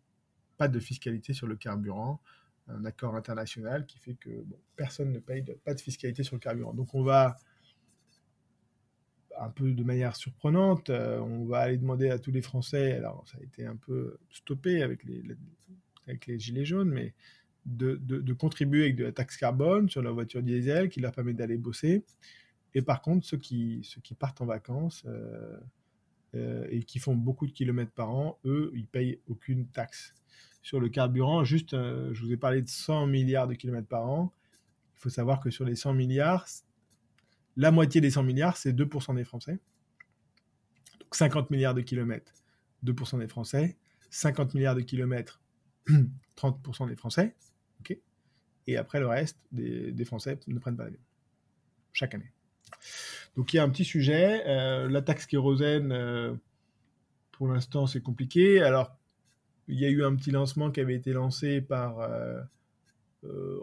Pas 0.57 0.67
de 0.67 0.79
fiscalité 0.79 1.33
sur 1.33 1.47
le 1.47 1.55
carburant, 1.55 2.21
un 2.67 2.85
accord 2.85 3.15
international 3.15 3.85
qui 3.85 3.97
fait 3.99 4.15
que 4.15 4.29
personne 4.75 5.11
ne 5.11 5.19
paye 5.19 5.43
pas 5.63 5.73
de 5.73 5.81
fiscalité 5.81 6.23
sur 6.23 6.35
le 6.35 6.39
carburant. 6.39 6.73
Donc 6.73 6.93
on 6.93 7.03
va 7.03 7.35
un 9.39 9.49
peu 9.49 9.71
de 9.71 9.83
manière 9.83 10.15
surprenante, 10.15 10.89
euh, 10.89 11.19
on 11.19 11.45
va 11.45 11.59
aller 11.59 11.77
demander 11.77 12.09
à 12.09 12.19
tous 12.19 12.31
les 12.31 12.41
Français, 12.41 12.93
alors 12.93 13.23
ça 13.27 13.37
a 13.39 13.43
été 13.43 13.65
un 13.65 13.75
peu 13.75 14.17
stoppé 14.29 14.83
avec 14.83 15.03
les, 15.03 16.39
gilets 16.39 16.65
jaunes, 16.65 16.89
mais 16.89 17.13
de, 17.65 17.95
de, 17.95 18.33
contribuer 18.33 18.83
avec 18.83 18.95
de 18.95 19.05
la 19.05 19.11
taxe 19.11 19.37
carbone 19.37 19.89
sur 19.89 20.01
leur 20.01 20.13
voiture 20.13 20.43
diesel 20.43 20.89
qui 20.89 20.99
leur 20.99 21.11
permet 21.11 21.33
d'aller 21.33 21.57
bosser. 21.57 22.03
Et 22.73 22.81
par 22.81 23.01
contre, 23.01 23.25
ceux 23.25 23.37
qui, 23.37 23.87
qui 24.03 24.13
partent 24.13 24.41
en 24.41 24.45
vacances 24.45 25.03
euh, 25.05 25.59
euh, 26.35 26.67
et 26.69 26.83
qui 26.83 26.99
font 26.99 27.15
beaucoup 27.15 27.45
de 27.45 27.51
kilomètres 27.51 27.91
par 27.91 28.09
an, 28.09 28.39
eux, 28.45 28.71
ils 28.75 28.87
payent 28.87 29.19
aucune 29.27 29.67
taxe. 29.67 30.13
Sur 30.61 30.79
le 30.79 30.89
carburant, 30.89 31.43
juste, 31.43 31.71
je 31.71 32.21
vous 32.21 32.31
ai 32.31 32.37
parlé 32.37 32.61
de 32.61 32.69
100 32.69 33.07
milliards 33.07 33.47
de 33.47 33.55
kilomètres 33.55 33.87
par 33.87 34.07
an. 34.07 34.31
Il 34.97 35.01
faut 35.01 35.09
savoir 35.09 35.39
que 35.39 35.49
sur 35.49 35.65
les 35.65 35.75
100 35.75 35.93
milliards, 35.93 36.45
la 37.57 37.71
moitié 37.71 37.99
des 37.99 38.11
100 38.11 38.23
milliards, 38.23 38.57
c'est 38.57 38.71
2% 38.71 39.15
des 39.15 39.23
Français. 39.23 39.59
Donc 40.99 41.15
50 41.15 41.49
milliards 41.49 41.73
de 41.73 41.81
kilomètres, 41.81 42.33
2% 42.85 43.19
des 43.19 43.27
Français. 43.27 43.75
50 44.11 44.53
milliards 44.53 44.75
de 44.75 44.81
kilomètres, 44.81 45.41
30% 46.37 46.87
des 46.87 46.95
Français. 46.95 47.35
Et 48.67 48.77
après, 48.77 48.99
le 48.99 49.07
reste 49.07 49.39
des, 49.51 50.05
Français 50.05 50.39
ne 50.47 50.59
prennent 50.59 50.77
pas 50.77 50.83
l'avion. 50.83 50.99
Chaque 51.93 52.13
année. 52.13 52.31
Donc 53.35 53.53
il 53.53 53.57
y 53.57 53.59
a 53.59 53.63
un 53.63 53.69
petit 53.69 53.85
sujet. 53.85 54.43
Euh, 54.47 54.89
la 54.89 55.01
taxe 55.01 55.25
kérosène, 55.25 55.91
euh, 55.91 56.33
pour 57.31 57.47
l'instant, 57.47 57.87
c'est 57.87 58.01
compliqué. 58.01 58.61
Alors, 58.61 58.95
il 59.67 59.79
y 59.79 59.85
a 59.85 59.89
eu 59.89 60.03
un 60.03 60.15
petit 60.15 60.31
lancement 60.31 60.71
qui 60.71 60.79
avait 60.79 60.95
été 60.95 61.13
lancé 61.13 61.61
par... 61.61 61.99
Euh, 61.99 62.41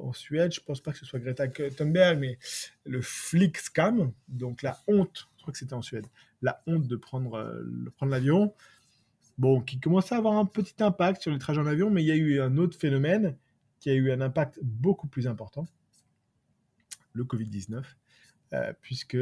en 0.01 0.13
Suède, 0.13 0.53
je 0.53 0.61
pense 0.61 0.81
pas 0.81 0.93
que 0.93 0.99
ce 0.99 1.05
soit 1.05 1.19
Greta 1.19 1.49
Thunberg, 1.49 2.21
mais 2.21 2.39
le 2.85 3.03
flick 3.03 3.59
scam, 3.59 4.13
donc 4.29 4.63
la 4.63 4.79
honte, 4.87 5.29
je 5.37 5.43
crois 5.43 5.51
que 5.51 5.59
c'était 5.59 5.75
en 5.75 5.83
Suède, 5.83 6.07
la 6.43 6.63
honte 6.69 6.87
de 6.87 6.95
prendre, 6.95 7.61
prendre 7.97 8.13
l'avion, 8.13 8.55
bon, 9.37 9.61
qui 9.61 9.81
commençait 9.81 10.15
à 10.15 10.19
avoir 10.19 10.35
un 10.35 10.45
petit 10.45 10.81
impact 10.81 11.23
sur 11.23 11.33
les 11.33 11.41
trajets 11.41 11.61
en 11.61 11.67
avion, 11.67 11.91
mais 11.91 12.05
il 12.05 12.07
y 12.07 12.13
a 12.13 12.17
eu 12.17 12.41
un 12.41 12.57
autre 12.57 12.79
phénomène 12.79 13.37
qui 13.81 13.91
a 13.91 13.95
eu 13.95 14.11
un 14.11 14.21
impact 14.21 14.59
beaucoup 14.63 15.07
plus 15.07 15.27
important, 15.27 15.67
le 17.13 17.25
Covid-19, 17.25 17.77
euh, 17.77 17.83
puisque 18.81 19.19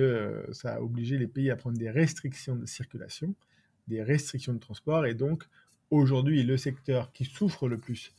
ça 0.53 0.75
a 0.75 0.81
obligé 0.81 1.19
les 1.19 1.27
pays 1.27 1.51
à 1.51 1.57
prendre 1.57 1.77
des 1.79 1.91
restrictions 1.91 2.57
de 2.57 2.67
circulation, 2.67 3.35
des 3.89 4.03
restrictions 4.03 4.53
de 4.53 4.59
transport, 4.59 5.07
et 5.07 5.15
donc 5.15 5.45
aujourd'hui, 5.91 6.43
le 6.43 6.57
secteur 6.57 7.13
qui 7.13 7.25
souffre 7.25 7.69
le 7.69 7.79
plus 7.79 8.13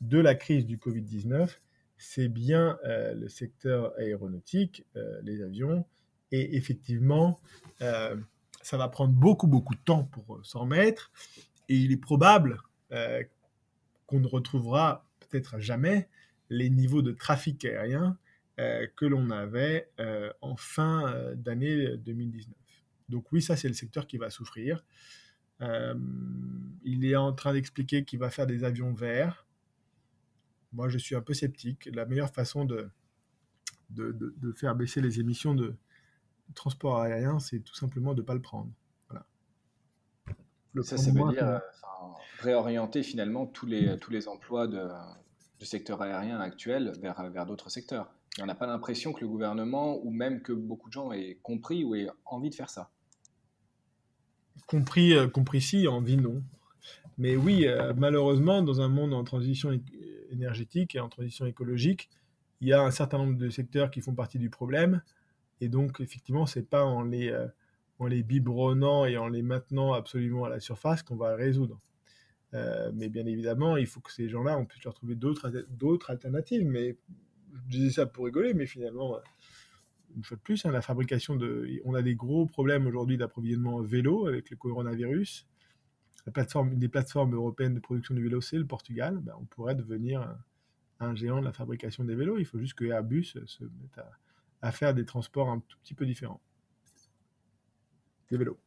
de 0.00 0.18
la 0.18 0.34
crise 0.34 0.66
du 0.66 0.78
Covid-19, 0.78 1.48
c'est 1.96 2.28
bien 2.28 2.78
euh, 2.84 3.14
le 3.14 3.28
secteur 3.28 3.92
aéronautique, 3.98 4.84
euh, 4.96 5.20
les 5.22 5.40
avions, 5.42 5.86
et 6.32 6.56
effectivement, 6.56 7.38
euh, 7.80 8.16
ça 8.60 8.76
va 8.76 8.88
prendre 8.88 9.12
beaucoup, 9.12 9.46
beaucoup 9.46 9.74
de 9.74 9.80
temps 9.84 10.04
pour 10.04 10.40
s'en 10.44 10.60
remettre, 10.60 11.12
et 11.68 11.76
il 11.76 11.92
est 11.92 11.96
probable 11.96 12.60
qu'on 14.06 14.20
ne 14.20 14.26
retrouvera 14.26 15.06
peut-être 15.20 15.58
jamais 15.58 16.10
les 16.50 16.68
niveaux 16.68 17.00
de 17.00 17.12
trafic 17.12 17.64
aérien 17.64 18.18
que 18.56 19.04
l'on 19.06 19.30
avait 19.30 19.90
en 20.40 20.56
fin 20.56 21.32
d'année 21.34 21.96
2019. 21.96 22.54
Donc 23.08 23.32
oui, 23.32 23.42
ça 23.42 23.56
c'est 23.56 23.68
le 23.68 23.74
secteur 23.74 24.06
qui 24.06 24.18
va 24.18 24.30
souffrir. 24.30 24.84
il 25.60 27.04
est 27.04 27.16
en 27.16 27.32
train 27.32 27.52
d'expliquer 27.52 28.04
qu'il 28.04 28.18
va 28.18 28.30
faire 28.30 28.46
des 28.46 28.64
avions 28.64 28.92
verts. 28.92 29.46
Moi, 30.72 30.88
je 30.88 30.98
suis 30.98 31.14
un 31.14 31.20
peu 31.20 31.34
sceptique. 31.34 31.88
La 31.92 32.06
meilleure 32.06 32.32
façon 32.32 32.64
de, 32.64 32.88
de, 33.90 34.52
faire 34.52 34.74
baisser 34.74 35.00
les 35.00 35.20
émissions 35.20 35.54
de 35.54 35.74
transport 36.54 37.00
aérien, 37.00 37.38
c'est 37.38 37.60
tout 37.60 37.74
simplement 37.74 38.14
de 38.14 38.22
ne 38.22 38.26
pas 38.26 38.34
le 38.34 38.40
prendre. 38.40 38.70
Voilà. 39.08 39.26
ça, 40.82 40.96
ça 40.96 41.10
veut 41.10 41.32
dire 41.32 41.46
euh, 41.46 41.58
réorienter 42.40 43.02
finalement 43.02 43.46
tous 43.46 43.66
les, 43.66 43.98
tous 43.98 44.10
les 44.10 44.28
emplois 44.28 44.66
de, 44.66 44.88
du 45.58 45.66
secteur 45.66 46.02
aérien 46.02 46.40
actuel 46.40 46.92
vers, 47.00 47.30
vers 47.30 47.46
d'autres 47.46 47.70
secteurs. 47.70 48.12
On 48.40 48.46
n'a 48.46 48.54
pas 48.54 48.66
l'impression 48.66 49.12
que 49.12 49.20
le 49.20 49.28
gouvernement, 49.28 49.98
ou 50.04 50.10
même 50.10 50.42
que 50.42 50.52
beaucoup 50.52 50.88
de 50.88 50.94
gens 50.94 51.12
aient 51.12 51.38
compris 51.42 51.84
ou 51.84 51.94
aient 51.94 52.08
envie 52.24 52.50
de 52.50 52.54
faire 52.54 52.70
ça. 52.70 52.90
Compris, 54.66 55.12
euh, 55.12 55.28
compris 55.28 55.60
si, 55.60 55.86
envie 55.86 56.16
non. 56.16 56.42
Mais 57.18 57.36
oui, 57.36 57.66
euh, 57.66 57.92
malheureusement, 57.94 58.62
dans 58.62 58.80
un 58.80 58.88
monde 58.88 59.12
en 59.12 59.22
transition 59.24 59.78
énergétique 60.30 60.94
et 60.94 61.00
en 61.00 61.08
transition 61.08 61.44
écologique, 61.44 62.08
il 62.60 62.68
y 62.68 62.72
a 62.72 62.82
un 62.82 62.90
certain 62.90 63.18
nombre 63.18 63.36
de 63.36 63.50
secteurs 63.50 63.90
qui 63.90 64.00
font 64.00 64.14
partie 64.14 64.38
du 64.38 64.48
problème. 64.48 65.02
Et 65.60 65.68
donc, 65.68 66.00
effectivement, 66.00 66.46
c'est 66.46 66.68
pas 66.68 66.84
en 66.84 67.02
les, 67.02 67.30
euh, 67.30 67.46
en 67.98 68.06
les 68.06 68.22
biberonnant 68.22 69.04
et 69.04 69.18
en 69.18 69.28
les 69.28 69.42
maintenant 69.42 69.92
absolument 69.92 70.44
à 70.44 70.48
la 70.48 70.60
surface 70.60 71.02
qu'on 71.02 71.16
va 71.16 71.34
résoudre. 71.34 71.80
Mais 72.92 73.08
bien 73.08 73.24
évidemment, 73.24 73.78
il 73.78 73.86
faut 73.86 74.00
que 74.00 74.12
ces 74.12 74.28
gens-là, 74.28 74.58
on 74.58 74.66
puisse 74.66 74.84
leur 74.84 74.92
trouver 74.92 75.14
d'autres 75.14 76.10
alternatives. 76.10 76.66
Mais 76.66 76.98
je 77.52 77.70
disais 77.70 77.90
ça 77.90 78.06
pour 78.06 78.24
rigoler, 78.24 78.54
mais 78.54 78.66
finalement, 78.66 79.16
euh, 79.16 79.20
une 80.16 80.24
fois 80.24 80.36
de 80.36 80.42
plus, 80.42 80.64
hein, 80.66 80.70
la 80.70 80.82
fabrication 80.82 81.36
de. 81.36 81.80
On 81.84 81.94
a 81.94 82.02
des 82.02 82.14
gros 82.14 82.46
problèmes 82.46 82.86
aujourd'hui 82.86 83.16
d'approvisionnement 83.16 83.80
vélo 83.80 84.26
avec 84.26 84.50
le 84.50 84.56
coronavirus 84.56 85.46
la 86.26 86.32
plateforme, 86.32 86.72
une 86.72 86.78
des 86.78 86.88
plateformes 86.88 87.34
européennes 87.34 87.74
de 87.74 87.80
production 87.80 88.14
de 88.14 88.20
vélos, 88.20 88.40
c'est 88.40 88.58
le 88.58 88.66
Portugal, 88.66 89.18
ben, 89.18 89.34
on 89.40 89.44
pourrait 89.44 89.74
devenir 89.74 90.36
un, 91.00 91.14
géant 91.16 91.40
de 91.40 91.44
la 91.44 91.52
fabrication 91.52 92.04
des 92.04 92.14
vélos. 92.14 92.38
Il 92.38 92.44
faut 92.44 92.58
juste 92.58 92.74
que 92.74 92.84
Airbus 92.84 93.34
se 93.46 93.64
mette 93.64 94.00
à, 94.60 94.70
faire 94.72 94.94
des 94.94 95.04
transports 95.04 95.50
un 95.50 95.58
tout 95.58 95.78
petit 95.82 95.94
peu 95.94 96.06
différents. 96.06 96.40
Des 98.30 98.36
vélos. 98.36 98.58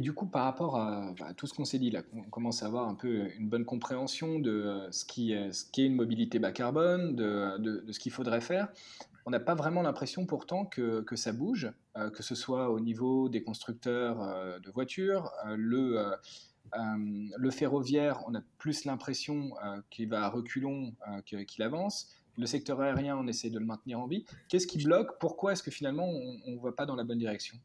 Du 0.00 0.14
coup, 0.14 0.26
par 0.26 0.44
rapport 0.44 0.76
à, 0.76 1.12
tout 1.36 1.46
ce 1.46 1.52
qu'on 1.52 1.66
s'est 1.66 1.78
dit 1.78 1.92
on 2.14 2.22
commence 2.22 2.62
à 2.62 2.66
avoir 2.66 2.88
un 2.88 2.94
peu 2.94 3.28
une 3.38 3.48
bonne 3.48 3.66
compréhension 3.66 4.38
de 4.38 4.50
euh, 4.50 4.90
ce 4.90 5.04
qui 5.04 5.34
ce 5.52 5.66
qui 5.70 5.82
est 5.82 5.86
une 5.86 5.96
mobilité 5.96 6.38
bas 6.38 6.52
carbone, 6.52 7.14
de, 7.14 7.84
ce 7.90 7.98
qu'il 7.98 8.12
faudrait 8.12 8.40
faire. 8.40 8.68
On 9.26 9.30
n'a 9.30 9.40
pas 9.40 9.54
vraiment 9.54 9.82
l'impression 9.82 10.26
pourtant 10.26 10.64
que, 10.64 11.04
ça 11.14 11.32
bouge, 11.32 11.70
euh, 11.96 12.10
que 12.10 12.22
ce 12.22 12.34
soit 12.34 12.70
au 12.70 12.80
niveau 12.80 13.28
des 13.28 13.42
constructeurs 13.42 14.22
euh, 14.22 14.58
de 14.58 14.70
voitures, 14.70 15.30
le, 15.54 16.12
le 16.74 17.50
ferroviaire, 17.50 18.24
on 18.26 18.34
a 18.34 18.40
plus 18.58 18.86
l'impression 18.86 19.52
qu'il 19.90 20.08
va 20.08 20.24
à 20.24 20.28
reculons 20.30 20.94
qu'il 21.26 21.62
avance. 21.62 22.08
Le 22.38 22.46
secteur 22.46 22.80
aérien, 22.80 23.16
on 23.18 23.26
essaie 23.26 23.50
de 23.50 23.58
le 23.58 23.66
maintenir 23.66 24.00
en 24.00 24.06
vie. 24.06 24.24
Qu'est-ce 24.48 24.66
qui 24.66 24.82
bloque? 24.82 25.18
Pourquoi 25.20 25.52
est-ce 25.52 25.62
que 25.62 25.70
finalement 25.70 26.08
on 26.08 26.52
ne 26.52 26.60
va 26.60 26.72
pas 26.72 26.86
dans 26.86 26.96
la 26.96 27.04
bonne 27.04 27.18
direction? 27.18 27.58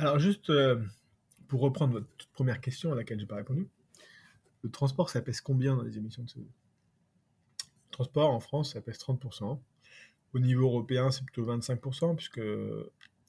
Alors 0.00 0.18
juste 0.18 0.50
pour 1.46 1.60
reprendre 1.60 1.92
votre 1.92 2.06
toute 2.16 2.30
première 2.30 2.62
question 2.62 2.90
à 2.90 2.94
laquelle 2.94 3.18
je 3.18 3.24
n'ai 3.24 3.28
pas 3.28 3.36
répondu, 3.36 3.68
le 4.62 4.70
transport, 4.70 5.10
ça 5.10 5.20
pèse 5.20 5.42
combien 5.42 5.76
dans 5.76 5.82
les 5.82 5.98
émissions 5.98 6.22
de 6.22 6.28
CO2 6.30 6.38
Le 6.38 7.90
transport 7.90 8.30
en 8.30 8.40
France, 8.40 8.72
ça 8.72 8.80
pèse 8.80 8.96
30%. 8.96 9.60
Au 10.32 10.38
niveau 10.38 10.62
européen, 10.62 11.10
c'est 11.10 11.22
plutôt 11.22 11.44
25%, 11.44 12.16
puisque, 12.16 12.40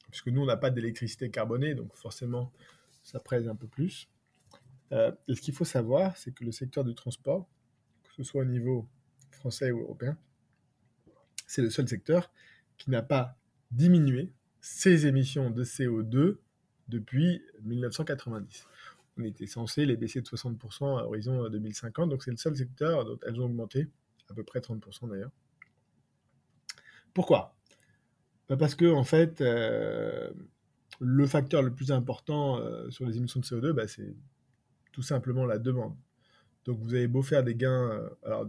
puisque 0.10 0.28
nous, 0.28 0.44
on 0.44 0.46
n'a 0.46 0.56
pas 0.56 0.70
d'électricité 0.70 1.30
carbonée, 1.30 1.76
donc 1.76 1.94
forcément, 1.98 2.54
ça 3.04 3.20
presse 3.20 3.48
un 3.48 3.56
peu 3.58 3.68
plus. 3.68 4.08
Euh, 4.94 5.12
et 5.28 5.36
ce 5.36 5.42
qu'il 5.42 5.54
faut 5.54 5.66
savoir, 5.66 6.16
c'est 6.16 6.34
que 6.34 6.46
le 6.46 6.54
secteur 6.54 6.86
du 6.86 6.96
transport, 6.96 7.50
que 8.04 8.14
ce 8.16 8.24
soit 8.24 8.44
au 8.44 8.46
niveau 8.46 8.88
français 9.32 9.72
ou 9.72 9.82
européen, 9.82 10.18
c'est 11.48 11.64
le 11.64 11.70
seul 11.70 11.90
secteur 11.90 12.32
qui 12.78 12.92
n'a 12.92 13.02
pas 13.02 13.38
diminué 13.72 14.32
ses 14.62 15.06
émissions 15.06 15.50
de 15.50 15.66
CO2 15.66 16.38
depuis 16.92 17.42
1990. 17.64 18.68
On 19.18 19.24
était 19.24 19.48
censé 19.48 19.86
les 19.86 19.98
baisser 19.98 20.22
de 20.22 20.28
60% 20.28 21.00
à 21.00 21.06
horizon 21.06 21.50
2050, 21.50 22.10
donc 22.10 22.24
c'est 22.24 22.32
le 22.32 22.38
seul 22.38 22.56
secteur 22.56 23.06
dont 23.06 23.20
elles 23.26 23.40
ont 23.42 23.46
augmenté, 23.46 23.88
à 24.30 24.34
peu 24.34 24.44
près 24.44 24.60
30% 24.60 25.10
d'ailleurs. 25.10 25.32
Pourquoi? 27.14 27.56
Bah, 28.48 28.58
Parce 28.58 28.76
que, 28.76 28.92
en 28.92 29.04
fait, 29.04 29.42
euh, 29.42 30.30
le 31.00 31.28
facteur 31.28 31.62
le 31.62 31.74
plus 31.74 31.92
important 31.92 32.60
euh, 32.60 32.90
sur 32.90 33.06
les 33.06 33.18
émissions 33.18 33.40
de 33.40 33.46
CO2, 33.46 33.72
bah, 33.72 33.88
c'est 33.88 34.16
tout 34.92 35.02
simplement 35.02 35.46
la 35.46 35.58
demande. 35.58 35.96
Donc 36.66 36.80
vous 36.80 36.94
avez 36.94 37.08
beau 37.08 37.22
faire 37.22 37.44
des 37.44 37.56
gains, 37.56 37.90
euh, 37.90 38.10
alors 38.24 38.48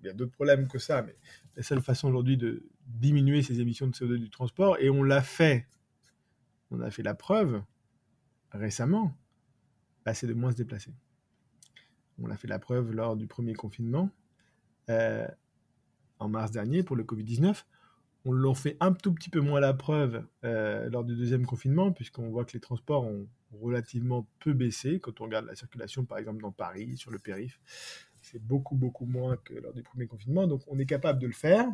il 0.00 0.06
y 0.06 0.10
a 0.10 0.12
d'autres 0.12 0.32
problèmes 0.32 0.68
que 0.68 0.78
ça, 0.78 1.02
mais 1.02 1.16
la 1.56 1.62
seule 1.62 1.80
façon 1.80 2.08
aujourd'hui 2.08 2.36
de 2.36 2.62
diminuer 2.86 3.42
ces 3.42 3.60
émissions 3.60 3.88
de 3.88 3.92
CO2 3.92 4.16
du 4.16 4.30
transport, 4.30 4.76
et 4.78 4.90
on 4.90 5.02
l'a 5.02 5.22
fait, 5.22 5.66
on 6.70 6.80
a 6.80 6.90
fait 6.90 7.02
la 7.02 7.14
preuve 7.14 7.62
récemment, 8.52 9.16
bah, 10.04 10.14
c'est 10.14 10.26
de 10.26 10.34
moins 10.34 10.52
se 10.52 10.56
déplacer. 10.56 10.92
On 12.18 12.26
l'a 12.26 12.36
fait 12.36 12.48
la 12.48 12.58
preuve 12.58 12.92
lors 12.92 13.16
du 13.16 13.26
premier 13.26 13.54
confinement, 13.54 14.10
euh, 14.88 15.26
en 16.18 16.28
mars 16.28 16.50
dernier, 16.50 16.82
pour 16.82 16.96
le 16.96 17.04
Covid-19. 17.04 17.64
On 18.24 18.32
l'a 18.32 18.54
fait 18.54 18.76
un 18.80 18.92
tout 18.92 19.12
petit 19.12 19.30
peu 19.30 19.40
moins 19.40 19.60
la 19.60 19.74
preuve 19.74 20.24
euh, 20.44 20.88
lors 20.90 21.04
du 21.04 21.14
deuxième 21.14 21.46
confinement, 21.46 21.92
puisqu'on 21.92 22.30
voit 22.30 22.44
que 22.44 22.54
les 22.54 22.60
transports 22.60 23.04
ont 23.04 23.28
relativement 23.52 24.26
peu 24.40 24.52
baissé. 24.52 24.98
Quand 25.00 25.20
on 25.20 25.24
regarde 25.24 25.46
la 25.46 25.54
circulation, 25.54 26.04
par 26.04 26.18
exemple, 26.18 26.42
dans 26.42 26.52
Paris, 26.52 26.96
sur 26.96 27.10
le 27.10 27.18
périph', 27.18 27.60
c'est 28.22 28.42
beaucoup, 28.42 28.74
beaucoup 28.74 29.06
moins 29.06 29.36
que 29.36 29.54
lors 29.54 29.72
du 29.72 29.82
premier 29.82 30.06
confinement. 30.06 30.46
Donc, 30.46 30.62
on 30.66 30.78
est 30.78 30.86
capable 30.86 31.20
de 31.20 31.26
le 31.26 31.32
faire. 31.32 31.68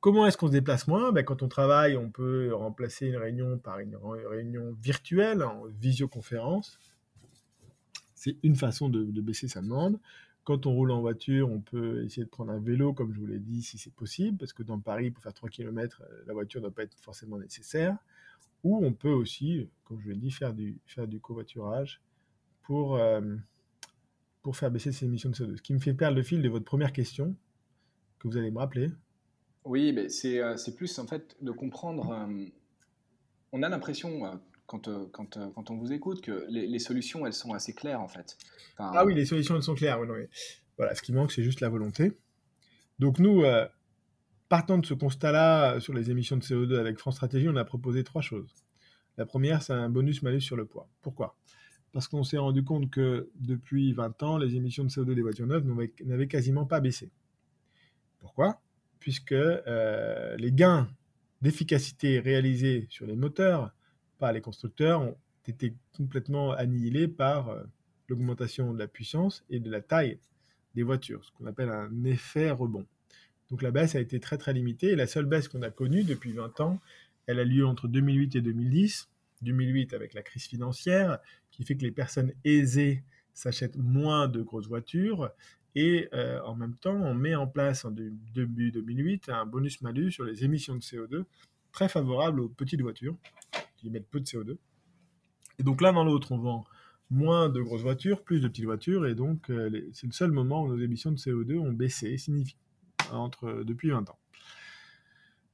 Comment 0.00 0.26
est-ce 0.26 0.36
qu'on 0.36 0.46
se 0.46 0.52
déplace 0.52 0.86
moins? 0.86 1.10
Ben, 1.10 1.24
Quand 1.24 1.42
on 1.42 1.48
travaille, 1.48 1.96
on 1.96 2.10
peut 2.10 2.54
remplacer 2.54 3.08
une 3.08 3.16
réunion 3.16 3.58
par 3.58 3.80
une 3.80 3.96
réunion 3.96 4.72
virtuelle, 4.80 5.42
en 5.42 5.64
visioconférence. 5.66 6.78
C'est 8.14 8.36
une 8.44 8.54
façon 8.54 8.88
de, 8.88 9.20
baisser 9.20 9.48
sa 9.48 9.60
demande. 9.60 9.98
Quand 10.44 10.66
on 10.66 10.72
roule 10.72 10.92
en 10.92 11.00
voiture, 11.00 11.50
on 11.50 11.60
peut 11.60 12.04
essayer 12.04 12.24
de 12.24 12.30
prendre 12.30 12.52
un 12.52 12.60
vélo, 12.60 12.92
comme 12.92 13.12
je 13.12 13.18
vous 13.18 13.26
l'ai 13.26 13.40
dit, 13.40 13.62
si 13.62 13.76
c'est 13.76 13.92
possible, 13.92 14.38
parce 14.38 14.52
que 14.52 14.62
dans 14.62 14.78
Paris, 14.78 15.10
pour 15.10 15.22
faire 15.22 15.34
3 15.34 15.48
km, 15.50 16.02
la 16.26 16.32
voiture 16.32 16.60
ne 16.60 16.66
doit 16.66 16.74
pas 16.74 16.84
être 16.84 16.96
forcément 17.00 17.38
nécessaire. 17.38 17.96
Ou 18.64 18.84
on 18.84 18.92
peut 18.92 19.10
aussi, 19.10 19.68
comme 19.84 20.00
je 20.00 20.10
l'ai 20.10 20.16
dit, 20.16 20.30
faire 20.30 20.54
du, 20.54 20.78
faire 20.86 21.06
du 21.08 21.20
covoiturage 21.20 22.00
pour, 22.62 22.96
euh, 22.96 23.20
pour 24.42 24.56
faire 24.56 24.70
baisser 24.70 24.92
ses 24.92 25.06
émissions 25.06 25.30
de 25.30 25.34
CO2. 25.34 25.56
Ce 25.56 25.62
qui 25.62 25.74
me 25.74 25.80
fait 25.80 25.94
perdre 25.94 26.16
le 26.16 26.22
fil 26.22 26.40
de 26.40 26.48
votre 26.48 26.64
première 26.64 26.92
question, 26.92 27.34
que 28.18 28.28
vous 28.28 28.36
allez 28.36 28.50
me 28.50 28.58
rappeler. 28.58 28.88
Oui, 29.68 29.92
mais 29.92 30.08
c'est 30.08 30.40
euh, 30.40 30.56
plus 30.76 30.98
en 30.98 31.06
fait 31.06 31.36
de 31.40 31.52
comprendre. 31.52 32.10
Euh, 32.10 32.44
on 33.52 33.62
a 33.62 33.68
l'impression, 33.68 34.40
quand, 34.66 34.88
quand, 35.12 35.70
on 35.70 35.76
vous 35.76 35.92
écoute, 35.92 36.20
que 36.20 36.46
les, 36.48 36.78
solutions, 36.78 37.26
elles 37.26 37.32
sont 37.32 37.54
assez 37.54 37.72
claires 37.72 38.00
en 38.00 38.08
fait. 38.08 38.36
ah 38.78 39.04
oui, 39.04 39.14
les 39.14 39.24
solutions, 39.24 39.56
elles 39.56 39.62
sont 39.62 39.74
claires. 39.74 40.00
Voilà, 40.76 40.94
ce 40.94 41.02
qui 41.02 41.12
manque, 41.12 41.32
c'est 41.32 41.42
juste 41.42 41.60
la 41.60 41.68
volonté. 41.68 42.12
Donc 42.98 43.18
nous, 43.18 43.44
Partant 44.48 44.78
de 44.78 44.86
ce 44.86 44.94
constat-là 44.94 45.74
euh, 45.74 45.80
sur 45.80 45.92
les 45.92 46.10
émissions 46.10 46.36
de 46.36 46.42
CO2 46.42 46.78
avec 46.78 46.98
France 46.98 47.16
Stratégie, 47.16 47.48
on 47.48 47.56
a 47.56 47.64
proposé 47.64 48.02
trois 48.02 48.22
choses. 48.22 48.54
La 49.18 49.26
première, 49.26 49.62
c'est 49.62 49.74
un 49.74 49.90
bonus-malus 49.90 50.40
sur 50.40 50.56
le 50.56 50.64
poids. 50.64 50.88
Pourquoi? 51.02 51.36
Parce 51.92 52.08
qu'on 52.08 52.22
s'est 52.22 52.38
rendu 52.38 52.64
compte 52.64 52.90
que 52.90 53.30
depuis 53.34 53.92
20 53.92 54.22
ans, 54.22 54.38
les 54.38 54.56
émissions 54.56 54.84
de 54.84 54.88
CO2 54.88 55.14
des 55.14 55.22
voitures 55.22 55.46
neuves 55.46 55.66
n'avaient 56.04 56.28
quasiment 56.28 56.64
pas 56.64 56.80
baissé. 56.80 57.10
Pourquoi? 58.20 58.60
Puisque 59.00 59.32
euh, 59.32 60.36
les 60.36 60.52
gains 60.52 60.88
d'efficacité 61.42 62.18
réalisés 62.18 62.86
sur 62.90 63.06
les 63.06 63.16
moteurs 63.16 63.72
par 64.18 64.32
les 64.32 64.40
constructeurs 64.40 65.02
ont 65.02 65.16
été 65.46 65.74
complètement 65.96 66.52
annihilés 66.52 67.08
par 67.08 67.48
euh, 67.48 67.62
l'augmentation 68.08 68.72
de 68.72 68.78
la 68.78 68.88
puissance 68.88 69.44
et 69.50 69.60
de 69.60 69.70
la 69.70 69.80
taille 69.80 70.18
des 70.74 70.82
voitures, 70.82 71.24
ce 71.24 71.30
qu'on 71.32 71.46
appelle 71.46 71.70
un 71.70 72.04
effet 72.04 72.50
rebond. 72.50 72.86
Donc 73.50 73.62
la 73.62 73.70
baisse 73.70 73.94
a 73.94 74.00
été 74.00 74.20
très 74.20 74.36
très 74.36 74.52
limitée 74.52 74.88
et 74.88 74.96
la 74.96 75.06
seule 75.06 75.24
baisse 75.24 75.48
qu'on 75.48 75.62
a 75.62 75.70
connue 75.70 76.04
depuis 76.04 76.32
20 76.32 76.60
ans, 76.60 76.80
elle 77.26 77.38
a 77.38 77.44
lieu 77.44 77.66
entre 77.66 77.88
2008 77.88 78.36
et 78.36 78.40
2010. 78.40 79.08
2008 79.42 79.94
avec 79.94 80.14
la 80.14 80.22
crise 80.22 80.46
financière 80.46 81.18
qui 81.50 81.64
fait 81.64 81.76
que 81.76 81.82
les 81.82 81.92
personnes 81.92 82.32
aisées 82.44 83.04
s'achètent 83.34 83.76
moins 83.76 84.26
de 84.26 84.42
grosses 84.42 84.66
voitures 84.66 85.30
et 85.74 86.08
euh, 86.12 86.40
en 86.42 86.54
même 86.54 86.74
temps 86.74 86.94
on 86.94 87.14
met 87.14 87.34
en 87.34 87.46
place 87.46 87.84
en 87.84 87.90
début 87.90 88.70
2008 88.72 89.28
un 89.28 89.46
bonus-malus 89.46 90.12
sur 90.12 90.24
les 90.24 90.44
émissions 90.44 90.74
de 90.74 90.80
CO2 90.80 91.24
très 91.72 91.88
favorable 91.88 92.40
aux 92.40 92.48
petites 92.48 92.80
voitures 92.80 93.16
qui 93.76 93.88
émettent 93.88 94.08
peu 94.08 94.20
de 94.20 94.24
CO2. 94.24 94.56
Et 95.58 95.62
donc 95.62 95.80
l'un 95.80 95.92
dans 95.92 96.04
l'autre 96.04 96.32
on 96.32 96.38
vend 96.38 96.64
moins 97.10 97.48
de 97.48 97.60
grosses 97.60 97.82
voitures, 97.82 98.22
plus 98.22 98.40
de 98.40 98.48
petites 98.48 98.64
voitures 98.64 99.06
et 99.06 99.14
donc 99.14 99.50
euh, 99.50 99.70
c'est 99.92 100.06
le 100.06 100.12
seul 100.12 100.32
moment 100.32 100.62
où 100.62 100.68
nos 100.68 100.78
émissions 100.78 101.10
de 101.10 101.16
CO2 101.16 101.58
ont 101.58 101.72
baissé 101.72 102.16
significativement 102.16 102.64
entre, 103.10 103.62
depuis 103.64 103.90
20 103.90 104.10
ans. 104.10 104.18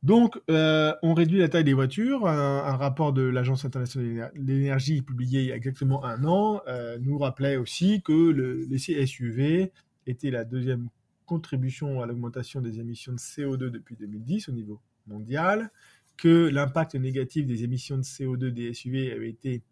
Donc, 0.03 0.39
euh, 0.51 0.93
on 1.03 1.15
réduit 1.15 1.39
la 1.39 1.49
taille 1.49 1.65
des 1.65 1.73
voitures. 1.73 2.27
Un, 2.27 2.77
rapport 2.77 3.15
de 3.15 3.23
l'Agence 3.23 3.65
internationale 3.65 4.33
de 4.35 4.53
l'énergie 4.53 5.01
publié 5.01 5.41
il 5.41 5.47
y 5.47 5.53
a 5.53 5.57
exactement 5.57 6.05
un 6.05 6.25
an 6.25 6.61
nous 7.01 7.17
rappelait 7.17 7.57
aussi 7.57 8.03
que 8.03 8.13
le, 8.13 8.67
les 8.69 8.79
SUV 8.79 9.73
était 10.07 10.31
la 10.31 10.45
deuxième 10.45 10.89
contribution 11.27 12.03
à 12.03 12.07
l'augmentation 12.07 12.61
des 12.61 12.81
émissions 12.81 13.13
de 13.13 13.19
CO2 13.19 13.71
depuis 13.71 13.97
2010 13.97 14.49
au 14.49 14.53
niveau 14.53 14.81
mondial, 15.07 15.71
que 16.17 16.49
l'impact 16.49 16.95
négatif 16.95 17.47
des 17.47 17.65
émissions 17.65 17.97
de 17.97 18.03
CO2 18.03 18.51
des 18.51 18.73
SUV 18.73 19.13
avait 19.13 19.31
été 19.31 19.63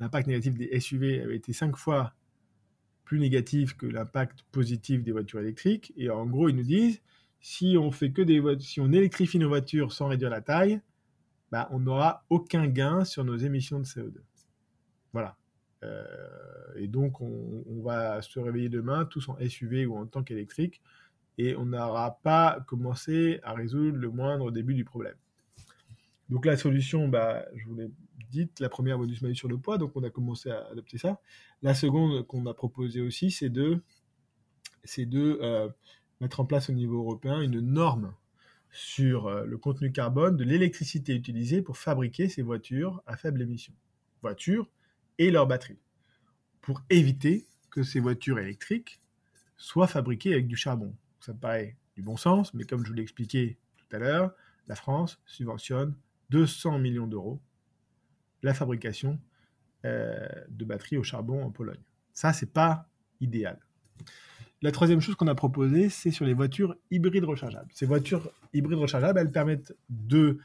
l'impact 0.00 0.28
négatif 0.28 0.54
des 0.54 0.80
SUV 0.80 1.22
avait 1.22 1.36
été 1.36 1.52
cinq 1.52 1.76
fois 1.76 2.14
plus 3.04 3.18
négatif 3.18 3.74
que 3.74 3.86
l'impact 3.86 4.44
positif 4.52 5.02
des 5.02 5.12
voitures 5.12 5.40
électriques. 5.40 5.92
Et 5.96 6.10
en 6.10 6.26
gros, 6.26 6.48
ils 6.48 6.56
nous 6.56 6.62
disent, 6.62 7.00
si 7.40 7.76
on 7.78 7.90
fait 7.90 8.12
que 8.12 8.22
des 8.22 8.42
si 8.60 8.80
on 8.80 8.92
électrifie 8.92 9.38
nos 9.38 9.48
voitures 9.48 9.92
sans 9.92 10.08
réduire 10.08 10.30
la 10.30 10.42
taille, 10.42 10.80
bah, 11.50 11.68
on 11.70 11.80
n'aura 11.80 12.24
aucun 12.28 12.66
gain 12.66 13.04
sur 13.04 13.24
nos 13.24 13.36
émissions 13.36 13.78
de 13.78 13.84
CO2. 13.84 14.18
Voilà. 15.12 15.36
Euh, 15.84 16.04
et 16.76 16.88
donc, 16.88 17.20
on, 17.20 17.82
va 17.82 18.20
se 18.22 18.38
réveiller 18.38 18.68
demain 18.68 19.04
tous 19.04 19.28
en 19.28 19.36
SUV 19.46 19.86
ou 19.86 19.96
en 19.96 20.06
tank 20.06 20.30
électrique 20.30 20.82
et 21.38 21.56
on 21.56 21.66
n'aura 21.66 22.18
pas 22.22 22.60
commencé 22.66 23.40
à 23.44 23.54
résoudre 23.54 23.96
le 23.96 24.10
moindre 24.10 24.50
début 24.50 24.74
du 24.74 24.84
problème. 24.84 25.14
Donc 26.28 26.44
la 26.44 26.56
solution, 26.56 27.08
bah, 27.08 27.46
je 27.54 27.64
vous 27.66 27.76
l'ai 27.76 27.90
dit, 28.30 28.48
la 28.60 28.68
première 28.68 28.98
bonus 28.98 29.22
malus 29.22 29.36
sur 29.36 29.48
le 29.48 29.56
poids, 29.56 29.78
donc 29.78 29.92
on 29.94 30.02
a 30.02 30.10
commencé 30.10 30.50
à 30.50 30.66
adopter 30.70 30.98
ça. 30.98 31.20
La 31.62 31.74
seconde 31.74 32.26
qu'on 32.26 32.44
a 32.46 32.54
proposé 32.54 33.00
aussi, 33.00 33.30
c'est 33.30 33.48
de, 33.48 33.80
de 34.98 35.38
euh, 35.40 35.68
mettre 36.20 36.40
en 36.40 36.44
place 36.44 36.68
au 36.68 36.72
niveau 36.72 36.98
européen 36.98 37.40
une 37.40 37.60
norme 37.60 38.12
sur 38.70 39.26
euh, 39.26 39.44
le 39.44 39.56
contenu 39.56 39.92
carbone 39.92 40.36
de 40.36 40.44
l'électricité 40.44 41.14
utilisée 41.14 41.62
pour 41.62 41.78
fabriquer 41.78 42.28
ces 42.28 42.42
voitures 42.42 43.02
à 43.06 43.16
faible 43.16 43.40
émission. 43.40 43.72
Voitures 44.20 44.68
et 45.18 45.30
leurs 45.30 45.46
batteries. 45.46 45.80
Pour 46.60 46.82
éviter 46.90 47.46
que 47.70 47.82
ces 47.82 48.00
voitures 48.00 48.38
électriques 48.38 49.00
soient 49.56 49.86
fabriquées 49.86 50.32
avec 50.32 50.46
du 50.46 50.56
charbon. 50.56 50.94
Ça 51.20 51.32
me 51.32 51.38
paraît 51.38 51.76
du 51.96 52.02
bon 52.02 52.16
sens, 52.16 52.54
mais 52.54 52.64
comme 52.64 52.84
je 52.84 52.88
vous 52.88 52.94
l'ai 52.94 53.02
expliqué 53.02 53.58
tout 53.76 53.96
à 53.96 53.98
l'heure, 53.98 54.32
la 54.68 54.76
France 54.76 55.20
subventionne 55.26 55.94
200 56.30 56.78
millions 56.78 57.06
d'euros 57.06 57.40
la 58.42 58.54
fabrication 58.54 59.18
euh, 59.84 60.28
de 60.48 60.64
batteries 60.64 60.96
au 60.96 61.02
charbon 61.02 61.42
en 61.42 61.50
Pologne. 61.50 61.82
Ça, 62.12 62.32
c'est 62.32 62.52
pas 62.52 62.88
idéal. 63.20 63.58
La 64.62 64.72
troisième 64.72 65.00
chose 65.00 65.14
qu'on 65.14 65.28
a 65.28 65.34
proposée, 65.34 65.88
c'est 65.88 66.10
sur 66.10 66.24
les 66.24 66.34
voitures 66.34 66.76
hybrides 66.90 67.24
rechargeables. 67.24 67.70
Ces 67.72 67.86
voitures 67.86 68.30
hybrides 68.52 68.78
rechargeables, 68.78 69.18
elles 69.18 69.32
permettent 69.32 69.74
de 69.88 70.38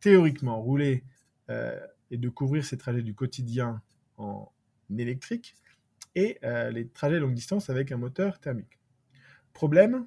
théoriquement 0.00 0.60
rouler 0.60 1.04
euh, 1.48 1.78
et 2.12 2.18
de 2.18 2.28
couvrir 2.28 2.64
ces 2.64 2.78
trajets 2.78 3.02
du 3.02 3.14
quotidien 3.14 3.82
en 4.18 4.52
électrique 4.96 5.56
et 6.14 6.38
euh, 6.44 6.70
les 6.70 6.86
trajets 6.86 7.18
longue 7.18 7.34
distance 7.34 7.70
avec 7.70 7.90
un 7.90 7.96
moteur 7.96 8.38
thermique. 8.38 8.78
Problème, 9.54 10.06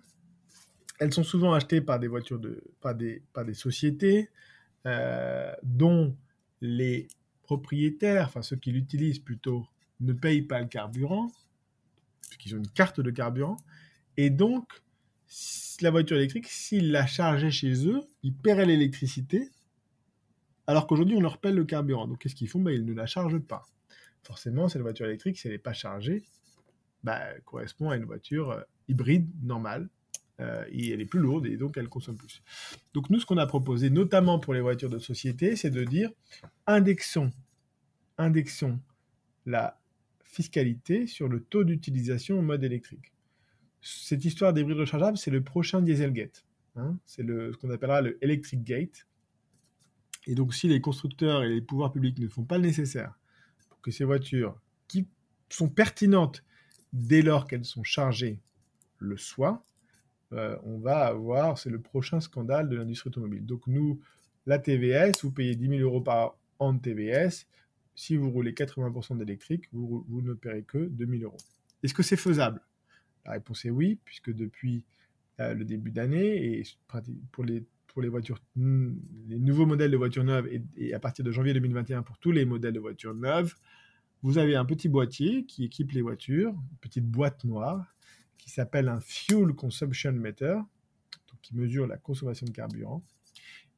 elles 0.99 1.13
sont 1.13 1.23
souvent 1.23 1.53
achetées 1.53 1.81
par 1.81 1.99
des 1.99 2.07
voitures 2.07 2.39
de, 2.39 2.63
par 2.79 2.95
des, 2.95 3.23
par 3.33 3.43
des 3.43 3.55
sociétés 3.55 4.29
euh, 4.85 5.51
dont 5.63 6.15
les 6.61 7.07
propriétaires, 7.41 8.27
enfin 8.27 8.43
ceux 8.43 8.55
qui 8.55 8.71
l'utilisent 8.71 9.19
plutôt, 9.19 9.67
ne 9.99 10.13
payent 10.13 10.43
pas 10.43 10.61
le 10.61 10.67
carburant, 10.67 11.31
puisqu'ils 12.21 12.55
ont 12.55 12.59
une 12.59 12.69
carte 12.69 13.01
de 13.01 13.11
carburant, 13.11 13.57
et 14.15 14.29
donc 14.29 14.83
la 15.81 15.89
voiture 15.89 16.17
électrique, 16.17 16.47
s'ils 16.47 16.91
la 16.91 17.07
chargeaient 17.07 17.51
chez 17.51 17.87
eux, 17.87 18.01
ils 18.23 18.33
paieraient 18.33 18.65
l'électricité, 18.65 19.49
alors 20.67 20.87
qu'aujourd'hui, 20.87 21.15
on 21.15 21.21
leur 21.21 21.37
paie 21.37 21.51
le 21.51 21.63
carburant. 21.65 22.07
Donc, 22.07 22.19
qu'est-ce 22.19 22.35
qu'ils 22.35 22.49
font? 22.49 22.59
Bah, 22.59 22.71
Ils 22.71 22.85
ne 22.85 22.93
la 22.93 23.05
chargent 23.05 23.39
pas. 23.39 23.65
Forcément, 24.23 24.67
cette 24.67 24.81
voiture 24.81 25.05
électrique, 25.05 25.37
si 25.37 25.47
elle 25.47 25.53
n'est 25.53 25.59
pas 25.59 25.73
chargée, 25.73 26.23
bah, 27.03 27.21
correspond 27.45 27.91
à 27.91 27.97
une 27.97 28.05
voiture 28.05 28.51
euh, 28.51 28.61
hybride 28.87 29.29
normale. 29.43 29.89
Euh, 30.41 30.65
elle 30.73 30.99
est 30.99 31.05
plus 31.05 31.19
lourde 31.19 31.45
et 31.45 31.55
donc 31.55 31.77
elle 31.77 31.87
consomme 31.87 32.17
plus. 32.17 32.41
Donc 32.93 33.09
nous, 33.09 33.19
ce 33.19 33.25
qu'on 33.25 33.37
a 33.37 33.45
proposé, 33.45 33.89
notamment 33.89 34.37
pour 34.37 34.53
les 34.53 34.59
voitures 34.59 34.89
de 34.89 34.99
société, 34.99 35.55
c'est 35.55 35.69
de 35.69 35.85
dire 35.85 36.11
indexons, 36.67 37.31
indexons 38.17 38.79
la 39.45 39.79
fiscalité 40.23 41.07
sur 41.07 41.29
le 41.29 41.39
taux 41.41 41.63
d'utilisation 41.63 42.39
en 42.39 42.41
mode 42.41 42.63
électrique. 42.63 43.13
Cette 43.81 44.25
histoire 44.25 44.51
d'hybride 44.51 44.79
rechargeable, 44.79 45.17
c'est 45.17 45.31
le 45.31 45.41
prochain 45.41 45.81
Dieselgate. 45.81 46.43
Hein 46.75 46.97
c'est 47.05 47.25
ce 47.25 47.55
qu'on 47.55 47.69
appellera 47.69 48.01
le 48.01 48.17
Electric 48.21 48.63
Gate. 48.63 49.07
Et 50.27 50.35
donc, 50.35 50.53
si 50.53 50.67
les 50.67 50.81
constructeurs 50.81 51.43
et 51.43 51.49
les 51.49 51.61
pouvoirs 51.61 51.91
publics 51.91 52.19
ne 52.19 52.27
font 52.27 52.43
pas 52.43 52.57
le 52.57 52.63
nécessaire 52.63 53.17
pour 53.69 53.81
que 53.81 53.91
ces 53.91 54.03
voitures, 54.03 54.59
qui 54.87 55.07
sont 55.49 55.69
pertinentes 55.69 56.43
dès 56.93 57.21
lors 57.21 57.47
qu'elles 57.47 57.65
sont 57.65 57.83
chargées, 57.83 58.39
le 58.99 59.17
soient, 59.17 59.63
euh, 60.33 60.57
on 60.63 60.79
va 60.79 61.05
avoir, 61.05 61.57
c'est 61.57 61.69
le 61.69 61.79
prochain 61.79 62.19
scandale 62.19 62.69
de 62.69 62.75
l'industrie 62.75 63.09
automobile. 63.09 63.45
Donc, 63.45 63.67
nous, 63.67 63.99
la 64.45 64.59
TVS, 64.59 65.23
vous 65.23 65.31
payez 65.31 65.55
10 65.55 65.69
000 65.69 65.81
euros 65.81 66.01
par 66.01 66.37
an 66.59 66.73
de 66.73 66.79
TVS. 66.79 67.47
Si 67.95 68.15
vous 68.15 68.29
roulez 68.29 68.53
80% 68.53 69.17
d'électrique, 69.17 69.65
vous, 69.71 70.05
ne 70.09 70.33
paierez 70.33 70.63
que 70.63 70.77
2 70.77 71.05
000 71.05 71.23
euros. 71.23 71.37
Est-ce 71.83 71.93
que 71.93 72.03
c'est 72.03 72.17
faisable? 72.17 72.61
La 73.25 73.33
réponse 73.33 73.65
est 73.65 73.69
oui, 73.69 73.99
puisque 74.03 74.33
depuis 74.33 74.83
euh, 75.39 75.53
le 75.53 75.65
début 75.65 75.91
d'année, 75.91 76.59
et 76.59 76.63
pour 77.31 77.43
les 77.43 77.63
pour 77.95 78.01
les 78.01 78.09
voitures, 78.09 78.39
hmm, 78.57 78.93
les 79.29 79.39
nouveaux 79.39 79.65
modèles 79.65 79.89
de 79.89 79.95
voitures 79.95 80.25
neuves 80.25 80.49
et, 80.75 80.93
à 80.93 80.99
partir 80.99 81.23
de 81.23 81.31
janvier 81.31 81.53
2021 81.53 82.03
pour 82.03 82.17
tous 82.17 82.33
les 82.33 82.43
modèles 82.43 82.73
de 82.73 82.79
voitures 82.81 83.15
neuves, 83.15 83.55
vous 84.21 84.37
avez 84.37 84.57
un 84.57 84.65
petit 84.65 84.89
boîtier 84.89 85.45
qui 85.45 85.63
équipe 85.63 85.93
les 85.93 86.01
voitures, 86.01 86.49
une 86.49 86.77
petite 86.81 87.05
boîte 87.05 87.45
noire 87.45 87.95
qui 88.37 88.49
s'appelle 88.49 88.89
un 88.89 88.99
Fuel 88.99 89.53
Consumption 89.53 90.11
Meter, 90.11 90.57
qui 91.41 91.55
mesure 91.55 91.87
la 91.87 91.95
consommation 91.95 92.45
de 92.45 92.51
carburant 92.51 93.01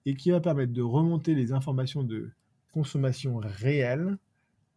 et 0.08 0.16
qui 0.16 0.32
va 0.32 0.42
permettre 0.42 0.74
de 0.74 0.82
remonter 0.82 1.36
les 1.36 1.52
informations 1.52 2.02
de 2.02 2.32
consommation 2.72 3.38
réelle, 3.38 4.18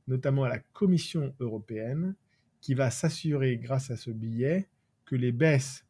notamment 0.07 0.45
à 0.45 0.51
la 0.51 0.59
Commission 0.59 1.35
européenne, 1.41 2.15
qui 2.61 2.75
va 2.75 2.91
s'assurer 2.91 3.57
grâce 3.57 3.91
à 3.91 3.97
ce 3.97 4.11
billet 4.11 4.69
que 5.07 5.17
les 5.17 5.33
baisses 5.33 5.87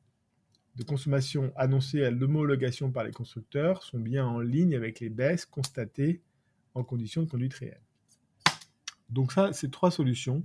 de 0.81 0.85
consommation 0.85 1.53
annoncées 1.57 2.03
à 2.05 2.11
l'homologation 2.11 2.91
par 2.91 3.05
les 3.05 3.12
constructeurs 3.12 3.83
sont 3.83 4.01
bien 4.01 4.24
en 4.24 4.41
ligne 4.41 4.74
avec 4.74 4.99
les 5.01 5.11
baisses 5.11 5.45
constatées 5.45 6.22
en 6.74 6.83
conditions 6.85 7.22
de 7.22 7.28
conduite 7.28 7.53
réelle. 7.53 7.83
Donc 9.11 9.33
ça, 9.33 9.53
c'est 9.53 9.70
trois 9.70 9.91
solutions 9.91 10.43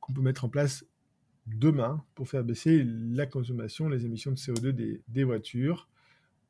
qu'on 0.00 0.12
peut 0.12 0.20
mettre 0.20 0.44
en 0.44 0.48
place 0.48 0.84
demain 1.46 2.04
pour 2.16 2.28
faire 2.28 2.42
baisser 2.42 2.84
la 2.84 3.26
consommation, 3.26 3.88
les 3.88 4.04
émissions 4.04 4.32
de 4.32 4.36
CO2 4.36 5.00
des, 5.06 5.24
voitures. 5.24 5.88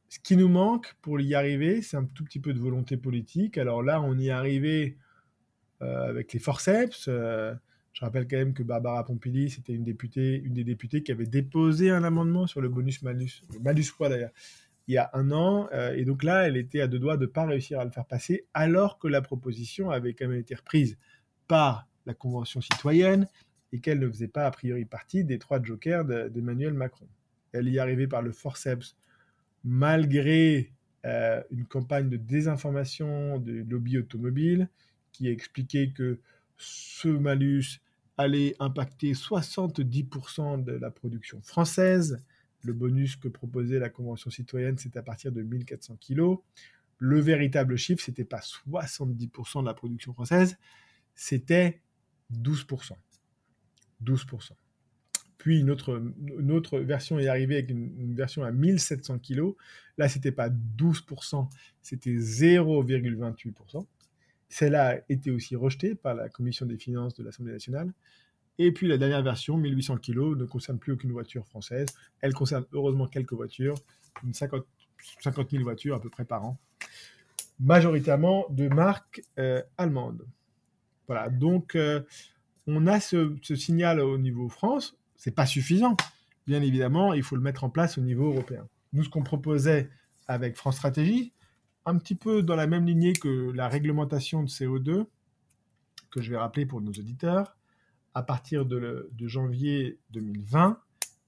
Ce 0.09 0.18
qui 0.18 0.35
nous 0.35 0.49
manque 0.49 0.97
pour 1.03 1.20
y 1.20 1.35
arriver, 1.35 1.83
c'est 1.83 1.99
un 1.99 2.05
tout 2.05 2.24
petit 2.24 2.41
peu 2.41 2.55
de 2.55 2.59
volonté 2.59 2.97
politique. 2.97 3.59
Alors 3.59 3.83
là, 3.83 4.01
on 4.01 4.16
y 4.16 4.29
est 4.29 4.31
arrivé 4.31 4.97
euh, 5.83 6.09
avec 6.09 6.33
les 6.33 6.39
forceps. 6.39 7.09
Euh, 7.09 7.55
je 7.99 8.05
rappelle 8.05 8.28
quand 8.28 8.36
même 8.36 8.55
que 8.55 8.62
Barbara 8.62 9.05
Pompili, 9.05 9.51
c'était 9.51 9.72
une 9.72 9.82
députée, 9.82 10.40
une 10.44 10.55
des 10.55 10.62
députées 10.62 11.03
qui 11.03 11.11
avait 11.11 11.26
déposé 11.26 11.90
un 11.90 12.05
amendement 12.05 12.46
sur 12.46 12.61
le 12.61 12.68
bonus 12.68 13.03
malus, 13.03 13.42
malus 13.61 13.86
poids 13.90 14.09
d'ailleurs, 14.09 14.30
il 14.86 14.94
y 14.94 14.99
a 14.99 15.11
un 15.14 15.32
an. 15.32 15.68
Euh, 15.72 15.96
et 15.96 16.05
donc 16.05 16.22
là, 16.22 16.46
elle 16.46 16.57
était 16.57 16.80
à 16.80 16.86
deux 16.86 17.01
doigts 17.01 17.16
de 17.16 17.22
ne 17.22 17.26
pas 17.26 17.44
réussir 17.44 17.80
à 17.80 17.84
le 17.84 17.90
faire 17.90 18.07
passer, 18.07 18.46
alors 18.55 19.01
que 19.01 19.09
la 19.09 19.20
proposition 19.20 19.90
avait 19.90 20.14
quand 20.14 20.28
même 20.28 20.38
été 20.38 20.55
reprise 20.55 20.96
par 21.49 21.88
la 22.07 22.14
Convention 22.14 22.61
citoyenne 22.61 23.26
et 23.72 23.80
qu'elle 23.80 23.99
ne 23.99 24.09
faisait 24.09 24.28
pas 24.28 24.46
a 24.46 24.51
priori 24.53 24.84
partie 24.84 25.24
des 25.24 25.40
trois 25.40 25.61
jokers 25.61 26.05
d'Emmanuel 26.30 26.74
Macron. 26.74 27.09
Elle 27.51 27.66
y 27.66 27.78
est 27.78 27.80
arrivée 27.80 28.07
par 28.07 28.22
le 28.22 28.30
forceps, 28.30 28.96
malgré 29.64 30.72
euh, 31.05 31.42
une 31.51 31.66
campagne 31.66 32.09
de 32.09 32.16
désinformation 32.16 33.40
du 33.40 33.64
lobby 33.64 33.99
automobile 33.99 34.68
qui 35.11 35.26
a 35.26 35.32
expliqué 35.32 35.90
que 35.90 36.20
ce 36.59 37.09
malus 37.09 37.80
allait 38.18 38.56
impacter 38.58 39.12
70% 39.12 40.62
de 40.64 40.72
la 40.72 40.90
production 40.90 41.40
française. 41.40 42.22
Le 42.62 42.72
bonus 42.72 43.16
que 43.16 43.28
proposait 43.28 43.78
la 43.78 43.88
Convention 43.88 44.30
citoyenne, 44.30 44.76
c'était 44.76 44.98
à 44.98 45.02
partir 45.02 45.30
de 45.32 45.42
1400 45.42 45.96
kg. 46.00 46.36
Le 46.98 47.20
véritable 47.20 47.76
chiffre, 47.76 48.02
c'était 48.04 48.24
pas 48.24 48.40
70% 48.40 49.60
de 49.60 49.66
la 49.66 49.74
production 49.74 50.12
française, 50.12 50.58
c'était 51.14 51.80
12%. 52.32 52.92
12%. 54.04 54.50
Puis 55.38 55.60
une 55.60 55.70
autre, 55.70 56.02
une 56.38 56.50
autre 56.50 56.80
version 56.80 57.18
est 57.20 57.28
arrivée 57.28 57.54
avec 57.54 57.70
une, 57.70 58.14
version 58.14 58.42
à 58.42 58.50
1700 58.50 59.20
kg. 59.20 59.52
Là, 59.96 60.08
c'était 60.08 60.32
pas 60.32 60.48
12%, 60.48 61.48
c'était 61.80 62.16
0,28%. 62.16 63.86
Celle-là 64.49 64.96
a 64.96 64.99
été 65.09 65.30
aussi 65.30 65.57
rejetée 65.57 65.94
par 65.94 66.14
la 66.14 66.28
commission 66.28 66.66
des 66.66 66.78
finances 66.78 67.14
de 67.14 67.22
l'Assemblée 67.22 67.53
nationale. 67.53 67.92
Et 68.59 68.72
puis 68.72 68.88
la 68.88 68.99
dernière 68.99 69.22
version, 69.22 69.57
1800 69.57 69.99
kg, 69.99 70.36
ne 70.36 70.44
concerne 70.44 70.78
plus 70.78 70.92
aucune 70.92 71.12
voiture 71.12 71.46
française. 71.46 71.86
Elle 72.20 72.34
concerne 72.34 72.64
heureusement 72.72 73.07
quelques 73.07 73.34
voitures, 73.34 73.76
une 74.24 74.34
50, 74.34 74.64
000 75.22 75.62
voitures 75.62 75.94
à 75.94 76.01
peu 76.01 76.11
près 76.11 76.24
par 76.24 76.44
an, 76.44 76.59
majoritairement 77.61 78.46
de 78.51 78.68
marque 78.68 79.22
euh, 79.38 79.62
allemande. 79.76 80.26
Voilà, 81.07 81.28
donc 81.28 81.76
euh, 81.76 82.03
on 82.66 82.86
a 82.86 83.01
ce, 83.01 83.34
ce, 83.42 83.55
signal 83.55 84.01
au 84.01 84.18
niveau 84.18 84.49
France, 84.49 84.96
c'est 85.16 85.34
pas 85.34 85.46
suffisant. 85.46 85.96
Bien 86.46 86.62
évidemment, 86.62 87.14
il 87.14 87.22
faut 87.22 87.36
le 87.36 87.42
mettre 87.42 87.64
en 87.64 87.70
place 87.70 87.96
au 87.96 88.01
niveau 88.01 88.30
européen. 88.32 88.66
Nous, 88.92 89.05
ce 89.05 89.09
qu'on 89.09 89.22
proposait 89.22 89.88
avec 90.26 90.57
France 90.57 90.76
Stratégie, 90.76 91.32
un 91.89 91.97
petit 91.97 92.14
peu 92.14 92.43
dans 92.43 92.55
la 92.55 92.66
même 92.66 92.86
lignée 92.86 93.14
que 93.14 93.51
la 93.53 93.66
réglementation 93.66 94.43
de 94.43 94.49
CO2, 94.49 95.07
que 96.11 96.20
je 96.20 96.30
vais 96.30 96.36
rappeler 96.36 96.66
pour 96.66 96.82
nos 96.82 96.93
auditeurs. 96.93 97.57
À 98.14 98.22
partir 98.22 98.66
de, 98.66 99.11
janvier 99.20 99.99
2020, 100.11 100.78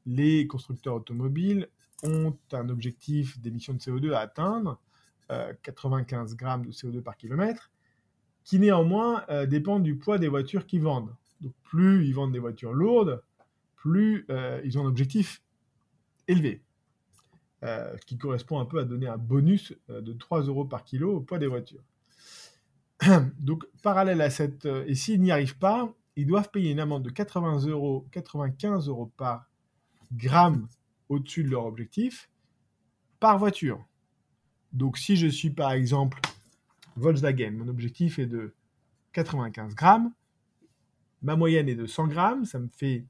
les 0.05 0.47
constructeurs 0.47 0.97
automobiles 0.97 1.69
ont 2.03 2.37
un 2.53 2.69
objectif 2.69 3.41
d'émission 3.41 3.73
de 3.73 3.79
CO2 3.79 4.13
à 4.13 4.21
atteindre, 4.21 4.79
95 5.63 6.33
euh, 6.33 6.37
grammes 6.37 6.67
de 6.67 6.73
CO2 6.73 7.01
par 7.01 7.17
kilomètre, 7.17 7.71
qui 8.45 8.59
néanmoins 8.59 9.25
euh, 9.31 9.47
dépend 9.47 9.81
du 9.81 9.97
poids 9.97 10.19
des 10.19 10.29
voitures 10.29 10.67
qu'ils 10.67 10.83
vendent. 10.83 11.15
Donc 11.41 11.53
plus 11.63 12.07
ils 12.07 12.15
vendent 12.15 12.33
des 12.33 12.39
voitures 12.39 12.75
lourdes, 12.75 13.23
plus 13.77 14.27
euh, 14.29 14.61
ils 14.65 14.79
ont 14.79 14.85
un 14.85 14.89
objectif 14.89 15.43
élevé. 16.29 16.63
Euh, 17.63 17.95
qui 18.07 18.17
correspond 18.17 18.59
un 18.59 18.65
peu 18.65 18.79
à 18.79 18.87
donner 18.87 19.07
un 19.07 19.19
bonus 19.19 19.75
euh, 19.91 20.01
de 20.01 20.15
3 20.15 20.45
euros 20.45 20.65
par 20.65 20.83
kilo 20.83 21.17
au 21.17 21.21
poids 21.21 21.39
des 21.39 21.47
voitures. 21.47 21.83
Donc, 23.39 23.67
parallèle 23.83 24.23
à 24.23 24.31
cette, 24.31 24.65
euh, 24.65 24.83
et 24.87 24.95
s'ils 24.95 25.21
n'y 25.21 25.31
arrivent 25.31 25.59
pas, 25.59 25.93
ils 26.17 26.27
doivent 26.27 26.51
payer 26.51 26.71
une 26.71 26.81
amende 26.81 27.03
de 27.03 27.11
80 27.11 27.67
euros, 27.67 28.07
95 28.13 28.89
euros 28.89 29.13
par 29.19 29.45
gramme 30.11 30.69
au-dessus 31.11 31.45
de 31.45 31.51
leur 31.51 31.67
objectif 31.67 32.31
par 33.19 33.39
voiture. 33.39 33.85
Donc, 34.73 34.97
si 34.97 35.17
je 35.17 35.27
suis 35.27 35.51
par 35.51 35.73
exemple 35.73 36.19
Volkswagen, 36.97 37.51
mon 37.51 37.69
objectif 37.69 38.19
est 38.19 38.27
de 38.27 38.55
95 39.13 39.75
grammes, 39.75 40.15
ma 41.21 41.37
moyenne 41.37 41.69
est 41.69 41.75
de 41.75 41.85
100 41.85 42.07
grammes, 42.07 42.47
ça 42.47 42.59
me 42.59 42.69
fait 42.69 43.05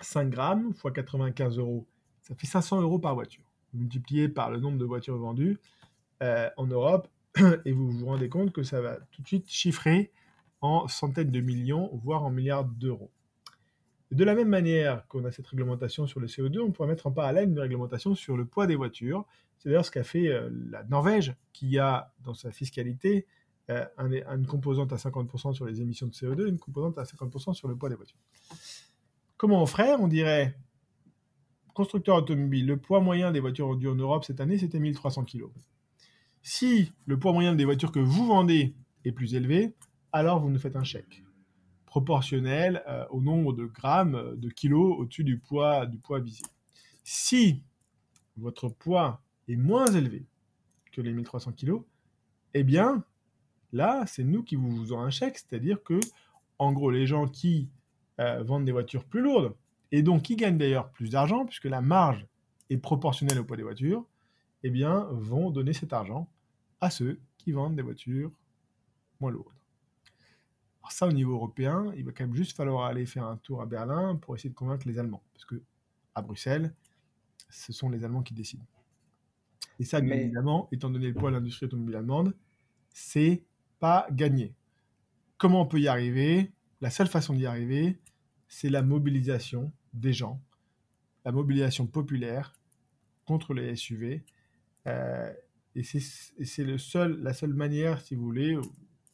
5 0.00 0.30
grammes 0.30 0.72
fois 0.72 0.92
95 0.92 1.58
euros, 1.58 1.86
ça 2.28 2.34
fait 2.34 2.46
500 2.46 2.82
euros 2.82 2.98
par 2.98 3.14
voiture. 3.14 3.44
Multiplié 3.74 4.28
par 4.28 4.50
le 4.50 4.60
nombre 4.60 4.78
de 4.78 4.84
voitures 4.84 5.16
vendues 5.16 5.58
euh, 6.22 6.48
en 6.56 6.66
Europe, 6.66 7.08
et 7.64 7.72
vous 7.72 7.90
vous 7.90 8.06
rendez 8.06 8.28
compte 8.28 8.52
que 8.52 8.62
ça 8.62 8.80
va 8.80 8.96
tout 9.10 9.22
de 9.22 9.26
suite 9.26 9.48
chiffrer 9.48 10.12
en 10.60 10.88
centaines 10.88 11.30
de 11.30 11.40
millions, 11.40 11.90
voire 12.02 12.24
en 12.24 12.30
milliards 12.30 12.64
d'euros. 12.64 13.10
De 14.10 14.24
la 14.24 14.34
même 14.34 14.48
manière 14.48 15.06
qu'on 15.08 15.24
a 15.24 15.30
cette 15.30 15.46
réglementation 15.46 16.06
sur 16.06 16.18
le 16.18 16.26
CO2, 16.26 16.60
on 16.60 16.72
pourrait 16.72 16.88
mettre 16.88 17.06
en 17.06 17.12
parallèle 17.12 17.48
une 17.48 17.58
réglementation 17.58 18.14
sur 18.14 18.36
le 18.36 18.46
poids 18.46 18.66
des 18.66 18.74
voitures. 18.74 19.26
C'est 19.58 19.68
d'ailleurs 19.68 19.84
ce 19.84 19.90
qu'a 19.90 20.04
fait 20.04 20.28
euh, 20.28 20.48
la 20.70 20.82
Norvège, 20.84 21.34
qui 21.52 21.78
a 21.78 22.12
dans 22.24 22.34
sa 22.34 22.50
fiscalité 22.50 23.26
euh, 23.70 23.84
une 23.98 24.46
composante 24.46 24.92
à 24.92 24.96
50% 24.96 25.52
sur 25.52 25.66
les 25.66 25.82
émissions 25.82 26.06
de 26.06 26.12
CO2 26.12 26.46
et 26.46 26.48
une 26.48 26.58
composante 26.58 26.96
à 26.98 27.02
50% 27.02 27.52
sur 27.52 27.68
le 27.68 27.76
poids 27.76 27.90
des 27.90 27.96
voitures. 27.96 28.18
Comment 29.36 29.62
on 29.62 29.66
ferait? 29.66 29.94
On 29.94 30.08
dirait 30.08 30.56
constructeur 31.78 32.16
automobile, 32.16 32.66
le 32.66 32.76
poids 32.76 32.98
moyen 32.98 33.30
des 33.30 33.38
voitures 33.38 33.68
vendues 33.68 33.86
en 33.86 33.94
Europe 33.94 34.24
cette 34.24 34.40
année, 34.40 34.58
c'était 34.58 34.80
1300 34.80 35.24
kg. 35.26 35.44
Si 36.42 36.90
le 37.06 37.16
poids 37.20 37.32
moyen 37.32 37.54
des 37.54 37.64
voitures 37.64 37.92
que 37.92 38.00
vous 38.00 38.26
vendez 38.26 38.74
est 39.04 39.12
plus 39.12 39.36
élevé, 39.36 39.76
alors 40.10 40.40
vous 40.40 40.50
nous 40.50 40.58
faites 40.58 40.74
un 40.74 40.82
chèque 40.82 41.22
proportionnel 41.86 42.82
euh, 42.88 43.06
au 43.10 43.20
nombre 43.20 43.52
de 43.52 43.64
grammes, 43.64 44.16
euh, 44.16 44.34
de 44.34 44.48
kilos 44.48 44.98
au-dessus 44.98 45.22
du 45.22 45.38
poids, 45.38 45.86
du 45.86 45.98
poids 45.98 46.18
visé. 46.18 46.42
Si 47.04 47.62
votre 48.36 48.68
poids 48.68 49.22
est 49.46 49.54
moins 49.54 49.86
élevé 49.86 50.26
que 50.90 51.00
les 51.00 51.12
1300 51.12 51.52
kg, 51.52 51.76
eh 52.54 52.64
bien, 52.64 53.04
là, 53.72 54.04
c'est 54.08 54.24
nous 54.24 54.42
qui 54.42 54.56
vous 54.56 54.82
faisons 54.82 54.98
un 54.98 55.10
chèque, 55.10 55.38
c'est-à-dire 55.38 55.80
que, 55.84 56.00
en 56.58 56.72
gros, 56.72 56.90
les 56.90 57.06
gens 57.06 57.28
qui 57.28 57.68
euh, 58.18 58.42
vendent 58.42 58.64
des 58.64 58.72
voitures 58.72 59.04
plus 59.04 59.20
lourdes, 59.20 59.54
et 59.92 60.02
donc 60.02 60.22
qui 60.22 60.36
gagnent 60.36 60.58
d'ailleurs 60.58 60.90
plus 60.90 61.10
d'argent, 61.10 61.44
puisque 61.46 61.64
la 61.64 61.80
marge 61.80 62.26
est 62.70 62.76
proportionnelle 62.78 63.38
au 63.38 63.44
poids 63.44 63.56
des 63.56 63.62
voitures, 63.62 64.04
eh 64.62 64.70
bien, 64.70 65.06
vont 65.10 65.50
donner 65.50 65.72
cet 65.72 65.92
argent 65.92 66.28
à 66.80 66.90
ceux 66.90 67.20
qui 67.38 67.52
vendent 67.52 67.76
des 67.76 67.82
voitures 67.82 68.30
moins 69.20 69.30
lourdes. 69.30 69.54
Alors 70.80 70.92
ça, 70.92 71.06
au 71.06 71.12
niveau 71.12 71.32
européen, 71.32 71.92
il 71.96 72.04
va 72.04 72.12
quand 72.12 72.24
même 72.24 72.34
juste 72.34 72.56
falloir 72.56 72.86
aller 72.86 73.06
faire 73.06 73.24
un 73.24 73.36
tour 73.36 73.62
à 73.62 73.66
Berlin 73.66 74.16
pour 74.16 74.34
essayer 74.34 74.50
de 74.50 74.54
convaincre 74.54 74.86
les 74.86 74.98
Allemands, 74.98 75.22
parce 75.32 75.44
que 75.44 75.62
à 76.14 76.22
Bruxelles, 76.22 76.74
ce 77.50 77.72
sont 77.72 77.88
les 77.88 78.04
Allemands 78.04 78.22
qui 78.22 78.34
décident. 78.34 78.64
Et 79.78 79.84
ça, 79.84 80.00
bien 80.00 80.16
évidemment, 80.16 80.68
étant 80.72 80.90
donné 80.90 81.08
le 81.08 81.14
poids 81.14 81.30
de 81.30 81.36
l'industrie 81.36 81.66
automobile 81.66 81.96
allemande, 81.96 82.34
c'est 82.92 83.44
pas 83.78 84.08
gagné. 84.10 84.54
Comment 85.36 85.62
on 85.62 85.66
peut 85.66 85.80
y 85.80 85.88
arriver? 85.88 86.52
La 86.80 86.90
seule 86.90 87.06
façon 87.06 87.32
d'y 87.32 87.46
arriver, 87.46 87.98
c'est 88.48 88.70
la 88.70 88.82
mobilisation 88.82 89.72
des 89.98 90.12
gens, 90.12 90.40
la 91.24 91.32
mobilisation 91.32 91.86
populaire 91.86 92.54
contre 93.24 93.52
les 93.52 93.76
SUV. 93.76 94.24
Euh, 94.86 95.32
et 95.74 95.82
c'est 95.82 96.78
seul, 96.78 97.22
la 97.22 97.34
seule 97.34 97.52
manière, 97.52 98.00
si 98.00 98.14
vous 98.14 98.24
voulez, 98.24 98.58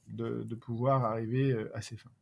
de, 0.07 0.55
pouvoir 0.55 1.05
arriver 1.05 1.51
euh, 1.51 1.77
à 1.77 1.83
ces 1.83 1.97
fins. 1.97 2.13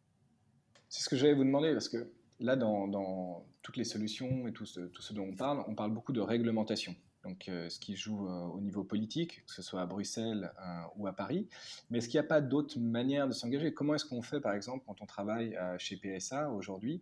C'est 0.88 1.04
ce 1.04 1.08
que 1.08 1.16
j'allais 1.16 1.34
vous 1.34 1.44
demander, 1.44 1.72
parce 1.72 1.88
que 1.88 2.10
là, 2.40 2.56
dans, 2.56 3.44
toutes 3.62 3.76
les 3.76 3.84
solutions 3.84 4.48
et 4.48 4.52
tout 4.52 4.66
ce, 4.66 4.80
tout 4.80 5.02
dont 5.14 5.28
on 5.28 5.36
parle, 5.36 5.62
on 5.68 5.74
parle 5.74 5.92
beaucoup 5.92 6.12
de 6.12 6.20
réglementation. 6.20 6.96
Donc, 7.22 7.48
euh, 7.48 7.68
ce 7.68 7.78
qui 7.78 7.94
joue 7.94 8.26
au 8.26 8.60
niveau 8.60 8.82
politique, 8.82 9.44
que 9.46 9.52
ce 9.52 9.62
soit 9.62 9.80
à 9.80 9.86
Bruxelles 9.86 10.52
ou 10.96 11.06
à 11.06 11.12
Paris. 11.12 11.48
Mais 11.88 11.98
est-ce 11.98 12.08
qu'il 12.08 12.18
n'y 12.18 12.24
a 12.24 12.28
pas 12.28 12.40
d'autres 12.40 12.80
manières 12.80 13.28
de 13.28 13.32
s'engager? 13.32 13.72
Comment 13.72 13.94
est-ce 13.94 14.06
qu'on 14.06 14.22
fait, 14.22 14.40
par 14.40 14.54
exemple, 14.54 14.84
quand 14.86 15.00
on 15.02 15.06
travaille 15.06 15.56
chez 15.78 15.96
PSA 15.96 16.50
aujourd'hui 16.50 17.00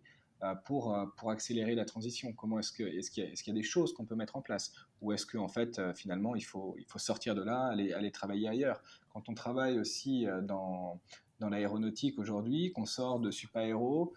pour, 0.65 0.93
euh, 0.93 1.05
pour 1.17 1.31
accélérer 1.31 1.75
la 1.75 1.85
transition. 1.85 2.33
Comment 2.33 2.59
est-ce 2.59 2.71
que 2.71 2.83
est-ce 2.83 3.11
qu'il 3.11 3.23
y, 3.23 3.49
a 3.49 3.53
des 3.53 3.63
choses 3.63 3.93
qu'on 3.93 4.05
peut 4.05 4.15
mettre 4.15 4.35
en 4.35 4.41
place? 4.41 4.73
Ou 5.01 5.11
est-ce 5.11 5.25
qu'en 5.25 5.43
en 5.43 5.47
fait, 5.47 5.79
euh, 5.79 5.93
finalement, 5.93 6.35
il 6.35 6.43
faut, 6.43 6.75
il 6.79 6.85
faut 6.85 6.99
sortir 6.99 7.35
de 7.35 7.43
là, 7.43 7.67
aller, 7.67 7.93
aller 7.93 8.11
travailler 8.11 8.47
ailleurs? 8.47 8.81
Quand 9.13 9.29
on 9.29 9.33
travaille 9.33 9.79
aussi 9.79 10.25
dans, 10.43 10.99
dans 11.39 11.49
l'aéronautique 11.49 12.17
aujourd'hui, 12.17 12.71
qu'on 12.71 12.85
sort 12.85 13.19
de 13.19 13.29
Supaéro 13.29 14.13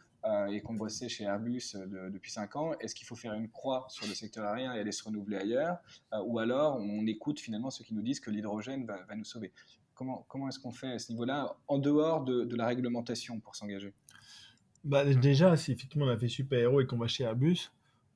et 0.49 0.63
qu'on 0.63 0.75
bossait 0.75 1.09
chez 1.09 1.25
Airbus 1.25 1.77
depuis 2.11 2.31
5 2.31 2.57
ans, 2.57 2.73
est-ce 2.79 2.95
qu'il 2.95 3.07
faut 3.07 3.17
faire 3.17 3.35
une 3.35 3.51
croix 3.51 3.87
sur 3.91 4.07
le 4.07 4.15
secteur 4.15 4.47
aérien 4.47 4.73
et 4.73 4.79
aller 4.79 4.93
se 4.93 5.03
renouveler 5.03 5.39
ailleurs? 5.39 5.79
Ou 6.25 6.39
alors 6.39 6.77
on 6.77 7.05
écoute 7.09 7.41
finalement 7.41 7.71
ceux 7.71 7.83
qui 7.83 7.93
nous 7.93 8.03
disent 8.03 8.21
que 8.21 8.31
l'hydrogène 8.31 8.87
va, 8.87 9.03
va, 9.03 9.17
nous 9.17 9.25
sauver. 9.25 9.53
Comment, 9.95 10.25
comment 10.29 10.49
est-ce 10.49 10.61
qu'on 10.61 10.71
fait 10.71 10.93
à 10.93 10.99
ce 11.01 11.11
niveau-là, 11.11 11.57
en 11.67 11.79
dehors 11.79 12.23
de, 12.23 12.45
de 12.45 12.57
la 12.57 12.67
réglementation 12.67 13.41
pour 13.41 13.57
s'engager? 13.57 13.93
Bah, 14.85 15.05
déjà, 15.05 15.57
si 15.57 15.73
effectivement 15.73 16.07
on 16.07 16.11
a 16.11 16.19
fait 16.19 16.29
Super 16.29 16.59
Héros 16.61 16.81
et 16.81 16.87
qu'on 16.87 16.99
va 16.99 17.09
chez 17.09 17.25
Airbus, 17.25 17.71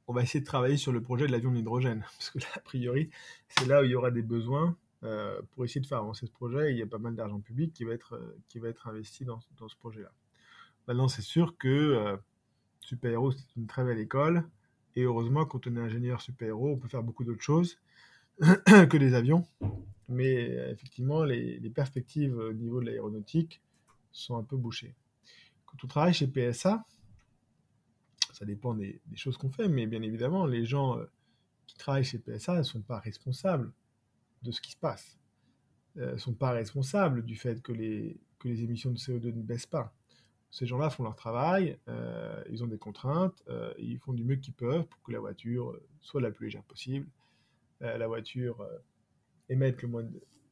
on 0.06 0.12
va 0.12 0.22
essayer 0.22 0.40
de 0.40 0.46
travailler 0.46 0.76
sur 0.76 0.92
le 0.92 1.02
projet 1.02 1.26
de 1.26 1.32
l'avion 1.32 1.50
d'hydrogène. 1.50 2.00
Parce 2.18 2.30
que 2.30 2.38
là, 2.38 2.46
a 2.54 2.60
priori, 2.60 3.10
c'est 3.48 3.66
là 3.66 3.80
où 3.80 3.84
il 3.84 3.90
y 3.90 3.94
aura 3.94 4.10
des 4.10 4.22
besoins 4.22 4.76
euh, 5.04 5.40
pour 5.52 5.64
essayer 5.64 5.80
de 5.80 5.86
faire 5.86 5.98
avancer 5.98 6.26
ce 6.26 6.32
projet. 6.32 6.72
il 6.72 6.78
y 6.78 6.82
a 6.82 6.86
pas 6.86 6.98
mal 6.98 7.14
d'argent 7.14 7.40
public 7.40 7.72
qui 7.72 7.84
va 7.84 7.92
être, 7.94 8.14
euh, 8.14 8.36
qui 8.48 8.58
va 8.58 8.68
être 8.68 8.86
investi 8.88 9.24
dans, 9.24 9.38
dans 9.58 9.68
ce 9.68 9.76
projet-là. 9.76 10.12
Maintenant, 10.86 11.08
c'est 11.08 11.22
sûr 11.22 11.56
que 11.56 11.68
euh, 11.68 12.16
Super 12.80 13.12
Héros, 13.12 13.32
c'est 13.32 13.56
une 13.56 13.66
très 13.66 13.84
belle 13.84 13.98
école. 13.98 14.44
Et 14.96 15.02
heureusement, 15.02 15.46
quand 15.46 15.66
on 15.66 15.76
est 15.76 15.80
ingénieur 15.80 16.20
Super 16.20 16.48
Héros, 16.48 16.72
on 16.72 16.76
peut 16.76 16.88
faire 16.88 17.02
beaucoup 17.02 17.24
d'autres 17.24 17.42
choses 17.42 17.78
que 18.40 18.96
des 18.96 19.14
avions. 19.14 19.46
Mais 20.08 20.50
effectivement, 20.70 21.24
les, 21.24 21.58
les 21.60 21.70
perspectives 21.70 22.36
au 22.36 22.52
niveau 22.52 22.80
de 22.80 22.86
l'aéronautique 22.86 23.62
sont 24.10 24.36
un 24.36 24.42
peu 24.42 24.56
bouchées. 24.56 24.94
Quand 25.68 25.84
on 25.84 25.86
travaille 25.86 26.14
chez 26.14 26.26
PSA, 26.26 26.84
ça 28.32 28.44
dépend 28.44 28.74
des, 28.74 29.00
choses 29.14 29.36
qu'on 29.36 29.50
fait, 29.50 29.68
mais 29.68 29.86
bien 29.86 30.02
évidemment, 30.02 30.46
les 30.46 30.64
gens 30.64 30.98
euh, 30.98 31.04
qui 31.66 31.76
travaillent 31.76 32.04
chez 32.04 32.18
PSA 32.18 32.58
ne 32.58 32.62
sont 32.62 32.80
pas 32.80 32.98
responsables 32.98 33.70
de 34.42 34.50
ce 34.50 34.60
qui 34.60 34.72
se 34.72 34.76
passe. 34.76 35.18
ne 35.96 36.02
euh, 36.02 36.18
sont 36.18 36.34
pas 36.34 36.52
responsables 36.52 37.24
du 37.24 37.36
fait 37.36 37.60
que 37.62 37.72
les, 37.72 38.18
que 38.38 38.48
les 38.48 38.62
émissions 38.62 38.90
de 38.90 38.98
CO2 38.98 39.34
ne 39.34 39.42
baissent 39.42 39.66
pas. 39.66 39.92
Ces 40.50 40.66
gens-là 40.66 40.88
font 40.88 41.02
leur 41.02 41.16
travail, 41.16 41.78
euh, 41.88 42.42
ils 42.48 42.64
ont 42.64 42.68
des 42.68 42.78
contraintes, 42.78 43.42
ils 43.78 43.98
font 43.98 44.14
du 44.14 44.24
mieux 44.24 44.36
qu'ils 44.36 44.54
peuvent 44.54 44.86
pour 44.86 45.02
que 45.02 45.12
la 45.12 45.20
voiture 45.20 45.78
soit 46.00 46.22
la 46.22 46.30
plus 46.30 46.46
légère 46.46 46.62
possible, 46.62 47.06
la 47.80 48.06
voiture 48.06 48.66
émette 49.50 49.82
le 49.82 49.88
moins 49.88 50.04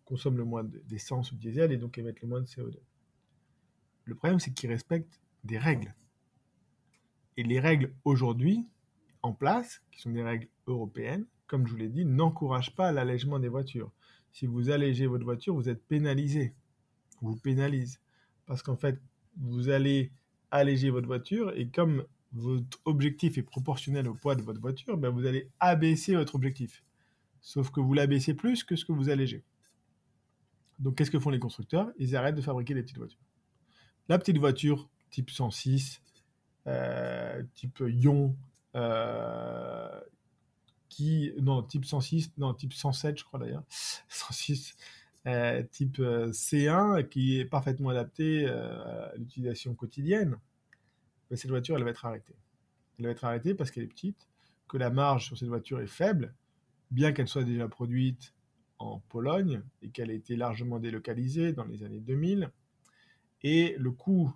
consomme 0.04 0.36
le 0.36 0.44
moins 0.44 0.64
d'essence 0.64 1.32
ou 1.32 1.34
de 1.34 1.40
diesel 1.40 1.72
et 1.72 1.76
donc 1.76 1.98
émette 1.98 2.20
le 2.20 2.28
moins 2.28 2.40
de 2.40 2.46
CO2. 2.46 2.76
Le 4.06 4.14
problème, 4.14 4.40
c'est 4.40 4.52
qu'ils 4.52 4.70
respectent 4.70 5.20
des 5.44 5.58
règles. 5.58 5.94
Et 7.36 7.42
les 7.42 7.60
règles 7.60 7.92
aujourd'hui 8.04 8.66
en 9.22 9.32
place, 9.32 9.82
qui 9.90 10.00
sont 10.00 10.10
des 10.10 10.22
règles 10.22 10.48
européennes, 10.66 11.26
comme 11.46 11.66
je 11.66 11.72
vous 11.72 11.78
l'ai 11.78 11.88
dit, 11.88 12.04
n'encouragent 12.04 12.74
pas 12.74 12.92
l'allègement 12.92 13.38
des 13.38 13.48
voitures. 13.48 13.92
Si 14.32 14.46
vous 14.46 14.70
allégez 14.70 15.06
votre 15.06 15.24
voiture, 15.24 15.54
vous 15.54 15.68
êtes 15.68 15.82
pénalisé. 15.86 16.54
vous 17.20 17.36
pénalise. 17.36 18.00
Parce 18.46 18.62
qu'en 18.62 18.76
fait, 18.76 19.00
vous 19.36 19.68
allez 19.68 20.12
alléger 20.50 20.90
votre 20.90 21.06
voiture 21.06 21.52
et 21.56 21.68
comme 21.68 22.04
votre 22.32 22.78
objectif 22.84 23.38
est 23.38 23.42
proportionnel 23.42 24.08
au 24.08 24.14
poids 24.14 24.34
de 24.34 24.42
votre 24.42 24.60
voiture, 24.60 24.96
ben 24.96 25.10
vous 25.10 25.26
allez 25.26 25.48
abaisser 25.58 26.14
votre 26.14 26.34
objectif. 26.34 26.84
Sauf 27.40 27.70
que 27.70 27.80
vous 27.80 27.94
l'abaissez 27.94 28.34
plus 28.34 28.62
que 28.62 28.76
ce 28.76 28.84
que 28.84 28.92
vous 28.92 29.08
allégez. 29.08 29.42
Donc 30.78 30.96
qu'est-ce 30.96 31.10
que 31.10 31.18
font 31.18 31.30
les 31.30 31.38
constructeurs? 31.38 31.90
Ils 31.98 32.14
arrêtent 32.14 32.34
de 32.34 32.42
fabriquer 32.42 32.74
des 32.74 32.82
petites 32.82 32.98
voitures. 32.98 33.20
La 34.08 34.18
petite 34.18 34.38
voiture 34.38 34.88
type 35.10 35.30
106, 35.30 36.00
euh, 36.68 37.42
type 37.54 37.82
Ion, 37.84 38.36
euh, 38.76 40.00
qui 40.88 41.32
non 41.40 41.62
type 41.64 41.84
106, 41.84 42.30
non 42.38 42.54
type 42.54 42.72
107 42.72 43.18
je 43.18 43.24
crois 43.24 43.40
d'ailleurs, 43.40 43.64
106, 44.08 44.76
euh, 45.26 45.62
type 45.64 45.98
C1 45.98 47.08
qui 47.08 47.40
est 47.40 47.44
parfaitement 47.44 47.88
adapté 47.88 48.46
à 48.46 49.12
l'utilisation 49.16 49.74
quotidienne. 49.74 50.36
Cette 51.34 51.50
voiture 51.50 51.76
elle 51.76 51.82
va 51.82 51.90
être 51.90 52.06
arrêtée. 52.06 52.36
Elle 53.00 53.06
va 53.06 53.10
être 53.10 53.24
arrêtée 53.24 53.54
parce 53.54 53.72
qu'elle 53.72 53.82
est 53.82 53.88
petite, 53.88 54.28
que 54.68 54.78
la 54.78 54.90
marge 54.90 55.26
sur 55.26 55.36
cette 55.36 55.48
voiture 55.48 55.80
est 55.80 55.88
faible, 55.88 56.32
bien 56.92 57.10
qu'elle 57.10 57.26
soit 57.26 57.42
déjà 57.42 57.66
produite 57.66 58.34
en 58.78 59.00
Pologne 59.08 59.62
et 59.82 59.88
qu'elle 59.88 60.12
ait 60.12 60.16
été 60.16 60.36
largement 60.36 60.78
délocalisée 60.78 61.52
dans 61.52 61.64
les 61.64 61.82
années 61.82 61.98
2000 61.98 62.52
et 63.42 63.74
le 63.78 63.90
coût 63.90 64.34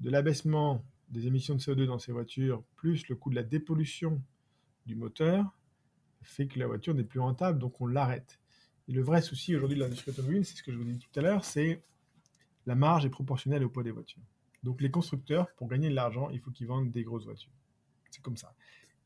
de 0.00 0.10
l'abaissement 0.10 0.84
des 1.10 1.26
émissions 1.26 1.54
de 1.54 1.60
CO2 1.60 1.86
dans 1.86 1.98
ces 1.98 2.12
voitures, 2.12 2.62
plus 2.76 3.08
le 3.08 3.16
coût 3.16 3.30
de 3.30 3.34
la 3.34 3.42
dépollution 3.42 4.22
du 4.86 4.94
moteur, 4.94 5.58
fait 6.22 6.46
que 6.46 6.58
la 6.58 6.66
voiture 6.66 6.94
n'est 6.94 7.04
plus 7.04 7.20
rentable, 7.20 7.58
donc 7.58 7.80
on 7.80 7.86
l'arrête. 7.86 8.38
Et 8.88 8.92
le 8.92 9.02
vrai 9.02 9.22
souci 9.22 9.54
aujourd'hui 9.54 9.76
de 9.76 9.82
l'industrie 9.82 10.10
automobile, 10.10 10.44
c'est 10.44 10.56
ce 10.56 10.62
que 10.62 10.72
je 10.72 10.78
vous 10.78 10.88
ai 10.88 10.92
dit 10.92 10.98
tout 10.98 11.18
à 11.18 11.22
l'heure, 11.22 11.44
c'est 11.44 11.82
la 12.66 12.74
marge 12.74 13.04
est 13.04 13.10
proportionnelle 13.10 13.64
au 13.64 13.70
poids 13.70 13.82
des 13.82 13.90
voitures. 13.90 14.22
Donc 14.62 14.80
les 14.80 14.90
constructeurs, 14.90 15.50
pour 15.56 15.68
gagner 15.68 15.88
de 15.88 15.94
l'argent, 15.94 16.30
il 16.30 16.40
faut 16.40 16.50
qu'ils 16.50 16.66
vendent 16.66 16.90
des 16.90 17.04
grosses 17.04 17.24
voitures. 17.24 17.52
C'est 18.10 18.22
comme 18.22 18.36
ça. 18.36 18.54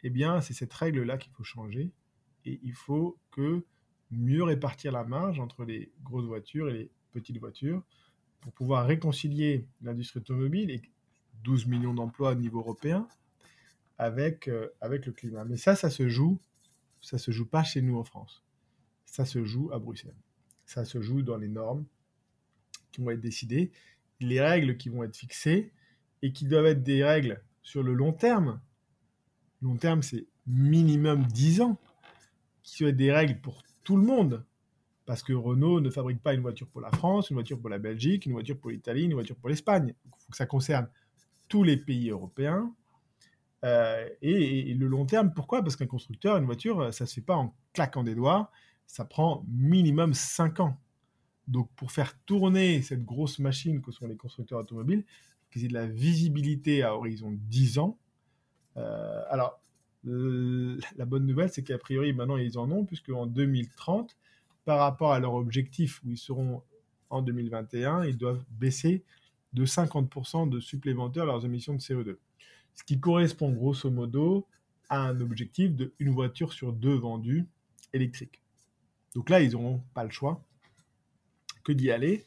Eh 0.03 0.11
bien, 0.11 0.41
c'est 0.41 0.55
cette 0.55 0.73
règle-là 0.73 1.19
qu'il 1.19 1.33
faut 1.33 1.45
changer, 1.45 1.93
et 2.45 2.59
il 2.63 2.75
faut 2.75 3.19
que 3.31 3.65
mieux 4.11 4.43
répartir 4.43 4.93
la 4.93 5.05
marge 5.05 5.39
entre 5.39 5.65
les 5.65 5.93
grosses 6.03 6.27
voitures 6.27 6.69
et 6.69 6.73
les 6.73 6.91
petites 7.13 7.39
voitures, 7.39 7.83
pour 8.43 8.53
pouvoir 8.53 8.87
réconcilier 8.87 9.67
l'industrie 9.81 10.19
automobile 10.19 10.71
et 10.71 10.83
12 11.45 11.67
millions 11.67 11.95
d'emplois 11.95 12.33
au 12.33 12.35
niveau 12.35 12.59
européen 12.59 13.09
avec, 13.99 14.49
euh, 14.49 14.69
avec 14.81 15.07
le 15.07 15.13
climat. 15.13 15.45
Mais 15.45 15.57
ça, 15.57 15.77
ça 15.77 15.89
se 15.89 16.09
joue, 16.09 16.39
ça 17.01 17.19
se 17.19 17.31
joue 17.31 17.47
pas 17.47 17.63
chez 17.63 17.81
nous 17.81 17.97
en 17.97 18.05
France. 18.05 18.45
Ça 19.07 19.25
se 19.25 19.45
joue 19.45 19.71
à 19.73 19.79
Bruxelles. 19.79 20.17
Ça 20.67 20.85
se 20.85 21.01
joue 21.01 21.23
dans 21.23 21.37
les 21.37 21.49
normes 21.49 21.87
qui 22.91 23.01
vont 23.01 23.11
être 23.11 23.21
décidées, 23.21 23.71
les 24.21 24.41
règles 24.41 24.77
qui 24.77 24.89
vont 24.89 25.03
être 25.03 25.17
fixées 25.17 25.73
et 26.23 26.33
qui 26.33 26.45
doivent 26.47 26.67
être 26.67 26.83
des 26.83 27.05
règles 27.05 27.43
sur 27.63 27.83
le 27.83 27.95
long 27.95 28.13
terme. 28.13 28.61
Long 29.63 29.77
terme, 29.77 30.03
c'est 30.03 30.27
minimum 30.47 31.25
10 31.27 31.61
ans, 31.63 31.79
qui 32.63 32.77
soient 32.77 32.93
des 32.93 33.13
règles 33.13 33.41
pour 33.41 33.63
tout 33.85 33.97
le 33.97 34.03
monde, 34.03 34.45
parce 35.13 35.23
que 35.23 35.35
Renault 35.35 35.83
ne 35.83 35.91
fabrique 35.91 36.23
pas 36.23 36.33
une 36.33 36.41
voiture 36.41 36.67
pour 36.69 36.81
la 36.81 36.91
France, 36.91 37.29
une 37.29 37.35
voiture 37.35 37.61
pour 37.61 37.69
la 37.69 37.79
Belgique, 37.79 38.25
une 38.25 38.33
voiture 38.33 38.59
pour 38.59 38.71
l'Italie, 38.71 39.03
une 39.03 39.13
voiture 39.13 39.37
pour 39.37 39.51
l'Espagne. 39.51 39.93
Il 40.07 40.11
faut 40.21 40.31
que 40.31 40.39
ça 40.39 40.47
concerne 40.47 40.89
tous 41.51 41.65
les 41.65 41.77
pays 41.77 42.09
européens. 42.09 42.75
Euh, 43.63 44.09
et, 44.23 44.73
le 44.73 44.87
long 44.87 45.05
terme, 45.05 45.35
pourquoi? 45.35 45.61
Parce 45.61 45.77
qu'un 45.77 45.87
constructeur, 45.87 46.39
une 46.39 46.47
voiture, 46.47 46.95
ça 46.95 47.05
ne 47.05 47.09
se 47.09 47.13
fait 47.13 47.21
pas 47.21 47.37
en 47.37 47.55
claquant 47.75 48.03
des 48.03 48.15
doigts, 48.15 48.51
ça 48.87 49.05
prend 49.05 49.45
minimum 49.49 50.15
5 50.15 50.61
ans. 50.61 50.81
Donc 51.47 51.71
pour 51.77 51.93
faire 51.93 52.19
tourner 52.25 52.81
cette 52.81 53.05
grosse 53.05 53.39
machine 53.39 53.83
que 53.83 53.93
sont 53.93 54.07
les 54.07 54.17
constructeurs 54.17 54.61
automobiles, 54.61 55.05
qu'ils 55.51 55.67
aient 55.67 55.69
de 55.69 55.75
la 55.75 55.89
visibilité 55.89 56.85
à 56.85 56.97
horizon 56.97 57.37
10 57.51 57.79
ans. 57.81 57.99
Euh, 58.79 59.23
alors, 59.29 59.61
la 60.05 61.05
bonne 61.05 61.27
nouvelle, 61.27 61.51
c'est 61.51 61.63
qu'a 61.63 61.77
priori, 61.77 62.15
maintenant, 62.15 62.39
ils 62.39 62.57
en 62.57 62.71
ont, 62.71 62.87
puisque 62.87 63.11
en 63.11 63.27
2030, 63.27 64.17
par 64.65 64.79
rapport 64.79 65.13
à 65.13 65.21
leur 65.21 65.35
objectif 65.35 66.03
où 66.05 66.11
ils 66.11 66.19
seront 66.19 66.63
en 67.11 67.23
2021, 67.23 68.05
ils 68.05 68.17
doivent 68.17 68.45
baisser 68.51 69.05
de 69.53 69.67
50% 69.67 70.49
de 70.49 70.61
supplémentaires 70.61 71.27
leurs 71.27 71.45
émissions 71.45 71.75
de 71.75 71.81
CO2. 71.81 72.17
Ce 72.75 72.85
qui 72.85 72.99
correspond 72.99 73.53
grosso 73.53 73.91
modo 73.91 74.47
à 74.89 75.01
un 75.01 75.21
objectif 75.21 75.75
de 75.75 75.93
une 75.99 76.11
voiture 76.11 76.53
sur 76.53 76.73
deux 76.73 76.95
vendue 76.95 77.47
électrique. 77.93 78.41
Donc 79.15 79.29
là, 79.29 79.41
ils 79.41 79.53
n'auront 79.53 79.83
pas 79.95 80.05
le 80.05 80.11
choix 80.11 80.43
que 81.65 81.73
d'y 81.73 81.91
aller. 81.91 82.25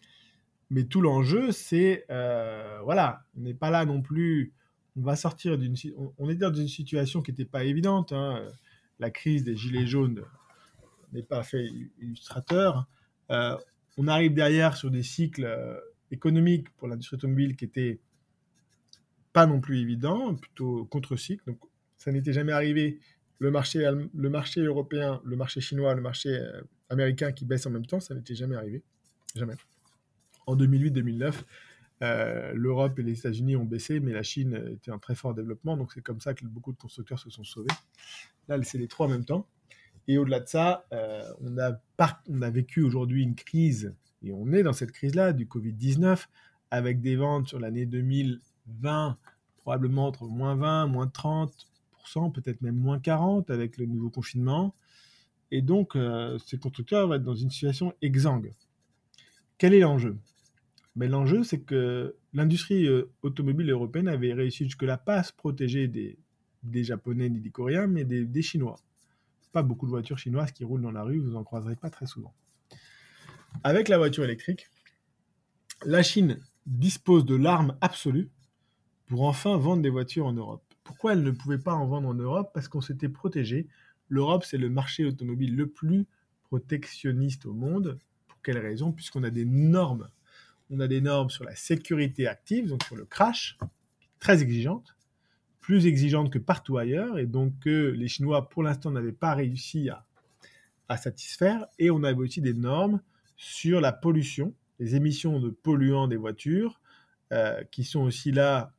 Mais 0.69 0.83
tout 0.83 1.01
l'enjeu, 1.01 1.51
c'est, 1.51 2.05
euh, 2.09 2.79
voilà, 2.83 3.23
on 3.37 3.41
n'est 3.41 3.53
pas 3.53 3.69
là 3.69 3.85
non 3.85 4.01
plus, 4.01 4.53
on 4.97 5.01
va 5.01 5.15
sortir 5.15 5.57
d'une, 5.57 5.75
on, 6.17 6.29
est 6.29 6.35
dans 6.35 6.53
une 6.53 6.67
situation 6.67 7.21
qui 7.21 7.31
n'était 7.31 7.45
pas 7.45 7.63
évidente. 7.63 8.13
Hein. 8.13 8.47
La 8.99 9.09
crise 9.09 9.43
des 9.43 9.55
gilets 9.55 9.87
jaunes 9.87 10.23
n'est 11.15 11.23
pas 11.23 11.43
fait 11.43 11.65
illustrateur. 11.99 12.87
Euh, 13.31 13.57
on 13.97 14.07
arrive 14.07 14.33
derrière 14.33 14.77
sur 14.77 14.91
des 14.91 15.03
cycles 15.03 15.45
euh, 15.45 15.79
économiques 16.11 16.69
pour 16.77 16.87
l'industrie 16.87 17.15
automobile 17.15 17.55
qui 17.55 17.65
étaient 17.65 17.99
pas 19.33 19.45
non 19.45 19.59
plus 19.59 19.79
évidents, 19.79 20.35
plutôt 20.35 20.85
contre-cycle. 20.85 21.43
Donc 21.45 21.59
ça 21.97 22.11
n'était 22.11 22.33
jamais 22.33 22.51
arrivé. 22.51 22.99
Le 23.39 23.51
marché, 23.51 23.89
le 24.13 24.29
marché 24.29 24.61
européen, 24.61 25.21
le 25.25 25.35
marché 25.35 25.59
chinois, 25.59 25.93
le 25.93 26.01
marché 26.01 26.41
américain 26.89 27.33
qui 27.33 27.43
baissent 27.43 27.65
en 27.65 27.71
même 27.71 27.85
temps, 27.85 27.99
ça 27.99 28.15
n'était 28.15 28.35
jamais 28.35 28.55
arrivé. 28.55 28.81
Jamais. 29.35 29.55
En 30.47 30.55
2008-2009, 30.55 31.33
euh, 32.01 32.51
l'Europe 32.53 32.99
et 32.99 33.03
les 33.03 33.19
États-Unis 33.19 33.55
ont 33.55 33.63
baissé, 33.65 33.99
mais 33.99 34.11
la 34.11 34.23
Chine 34.23 34.73
était 34.73 34.91
en 34.91 34.99
très 34.99 35.15
fort 35.15 35.33
développement. 35.33 35.77
Donc 35.77 35.93
c'est 35.93 36.01
comme 36.01 36.19
ça 36.19 36.33
que 36.33 36.45
beaucoup 36.45 36.71
de 36.71 36.77
constructeurs 36.77 37.19
se 37.19 37.29
sont 37.29 37.43
sauvés. 37.43 37.69
Là, 38.47 38.61
c'est 38.63 38.77
les 38.77 38.87
trois 38.87 39.07
en 39.07 39.09
même 39.09 39.25
temps. 39.25 39.47
Et 40.07 40.17
au-delà 40.17 40.39
de 40.39 40.47
ça, 40.47 40.85
euh, 40.93 41.23
on, 41.41 41.57
a 42.41 42.49
vécu 42.49 42.81
aujourd'hui 42.83 43.23
une 43.23 43.35
crise, 43.35 43.95
et 44.21 44.31
on 44.31 44.51
est 44.51 44.63
dans 44.63 44.73
cette 44.73 44.91
crise-là, 44.91 45.33
du 45.33 45.45
Covid-19, 45.45 46.27
avec 46.71 47.01
des 47.01 47.15
ventes 47.15 47.47
sur 47.47 47.59
l'année 47.59 47.85
2020, 47.85 49.17
probablement 49.57 50.07
entre 50.07 50.25
moins 50.25 50.55
20, 50.55 50.87
moins 50.87 51.07
30%, 51.07 52.31
peut-être 52.31 52.61
même 52.61 52.75
moins 52.75 52.99
40% 52.99 53.51
avec 53.51 53.77
le 53.77 53.85
nouveau 53.87 54.09
confinement. 54.09 54.75
Et 55.51 55.61
donc, 55.61 55.95
euh, 55.95 56.37
ces 56.45 56.57
constructeurs 56.57 57.07
vont 57.07 57.15
être 57.15 57.23
dans 57.23 57.35
une 57.35 57.49
situation 57.49 57.93
exsangue. 58.01 58.51
Quel 59.57 59.73
est 59.73 59.79
l'enjeu? 59.79 60.17
Ben, 60.95 61.09
L'enjeu, 61.09 61.43
c'est 61.43 61.61
que 61.61 62.15
l'industrie 62.33 62.87
euh, 62.87 63.11
automobile 63.21 63.69
européenne 63.69 64.07
avait 64.07 64.33
réussi 64.33 64.65
jusque-là 64.65 64.97
pas 64.97 65.15
à 65.15 65.23
se 65.23 65.33
protéger 65.33 65.87
des, 65.87 66.17
Japonais 66.83 67.29
ni 67.29 67.39
des 67.39 67.51
Coréens, 67.51 67.87
mais 67.87 68.03
des 68.05 68.41
Chinois. 68.41 68.79
Pas 69.55 69.63
beaucoup 69.63 69.85
de 69.85 69.91
voitures 69.91 70.17
chinoises 70.17 70.51
qui 70.51 70.65
roulent 70.65 70.81
dans 70.81 70.91
la 70.91 71.03
rue, 71.03 71.19
vous 71.19 71.37
en 71.37 71.45
croiserez 71.45 71.77
pas 71.77 71.89
très 71.89 72.05
souvent. 72.05 72.33
Avec 73.63 73.87
la 73.87 73.97
voiture 73.97 74.25
électrique, 74.25 74.67
la 75.85 76.03
Chine 76.03 76.41
dispose 76.65 77.23
de 77.23 77.35
l'arme 77.35 77.77
absolue 77.79 78.29
pour 79.05 79.23
enfin 79.23 79.55
vendre 79.55 79.81
des 79.81 79.89
voitures 79.89 80.25
en 80.25 80.33
Europe. 80.33 80.63
Pourquoi 80.83 81.13
elle 81.13 81.23
ne 81.23 81.31
pouvait 81.31 81.57
pas 81.57 81.73
en 81.73 81.87
vendre 81.87 82.09
en 82.09 82.13
Europe? 82.13 82.51
Parce 82.53 82.67
qu'on 82.67 82.81
s'était 82.81 83.07
protégé. 83.07 83.67
L'Europe, 84.09 84.43
c'est 84.43 84.57
le 84.57 84.69
marché 84.69 85.05
automobile 85.05 85.55
le 85.55 85.67
plus 85.67 86.05
protectionniste 86.43 87.45
au 87.45 87.53
monde 87.53 87.97
quelle 88.45 88.59
raison? 88.59 88.91
Puisqu'on 88.91 89.23
a 89.23 89.31
des 89.31 89.43
normes. 89.43 90.09
On 90.69 90.79
a 90.79 90.87
des 90.87 91.01
normes 91.01 91.29
sur 91.29 91.43
la 91.43 91.55
sécurité 91.55 92.27
active, 92.27 92.67
donc 92.67 92.83
sur 92.83 92.95
le 92.95 93.05
crash, 93.05 93.57
très 94.19 94.41
exigeantes, 94.41 94.94
plus 95.65 95.87
exigeantes 95.87 96.31
que 96.31 96.37
partout 96.37 96.77
ailleurs, 96.77 97.17
et 97.17 97.25
donc 97.25 97.57
que 97.57 97.89
les 97.89 98.07
Chinois, 98.07 98.49
pour 98.49 98.61
l'instant, 98.61 98.91
n'avaient 98.91 99.11
pas 99.11 99.33
réussi 99.33 99.89
à, 99.89 100.95
satisfaire. 100.95 101.65
Et 101.79 101.89
on 101.89 102.03
avait 102.03 102.19
aussi 102.19 102.39
des 102.39 102.53
normes 102.53 103.01
sur 103.35 103.81
la 103.81 103.91
pollution, 103.91 104.53
les 104.77 104.93
émissions 104.93 105.39
de 105.39 105.49
polluants 105.49 106.07
des 106.07 106.17
voitures, 106.17 106.79
euh, 107.33 107.63
qui 107.71 107.83
sont 107.83 108.01
aussi 108.01 108.31
là 108.31 108.75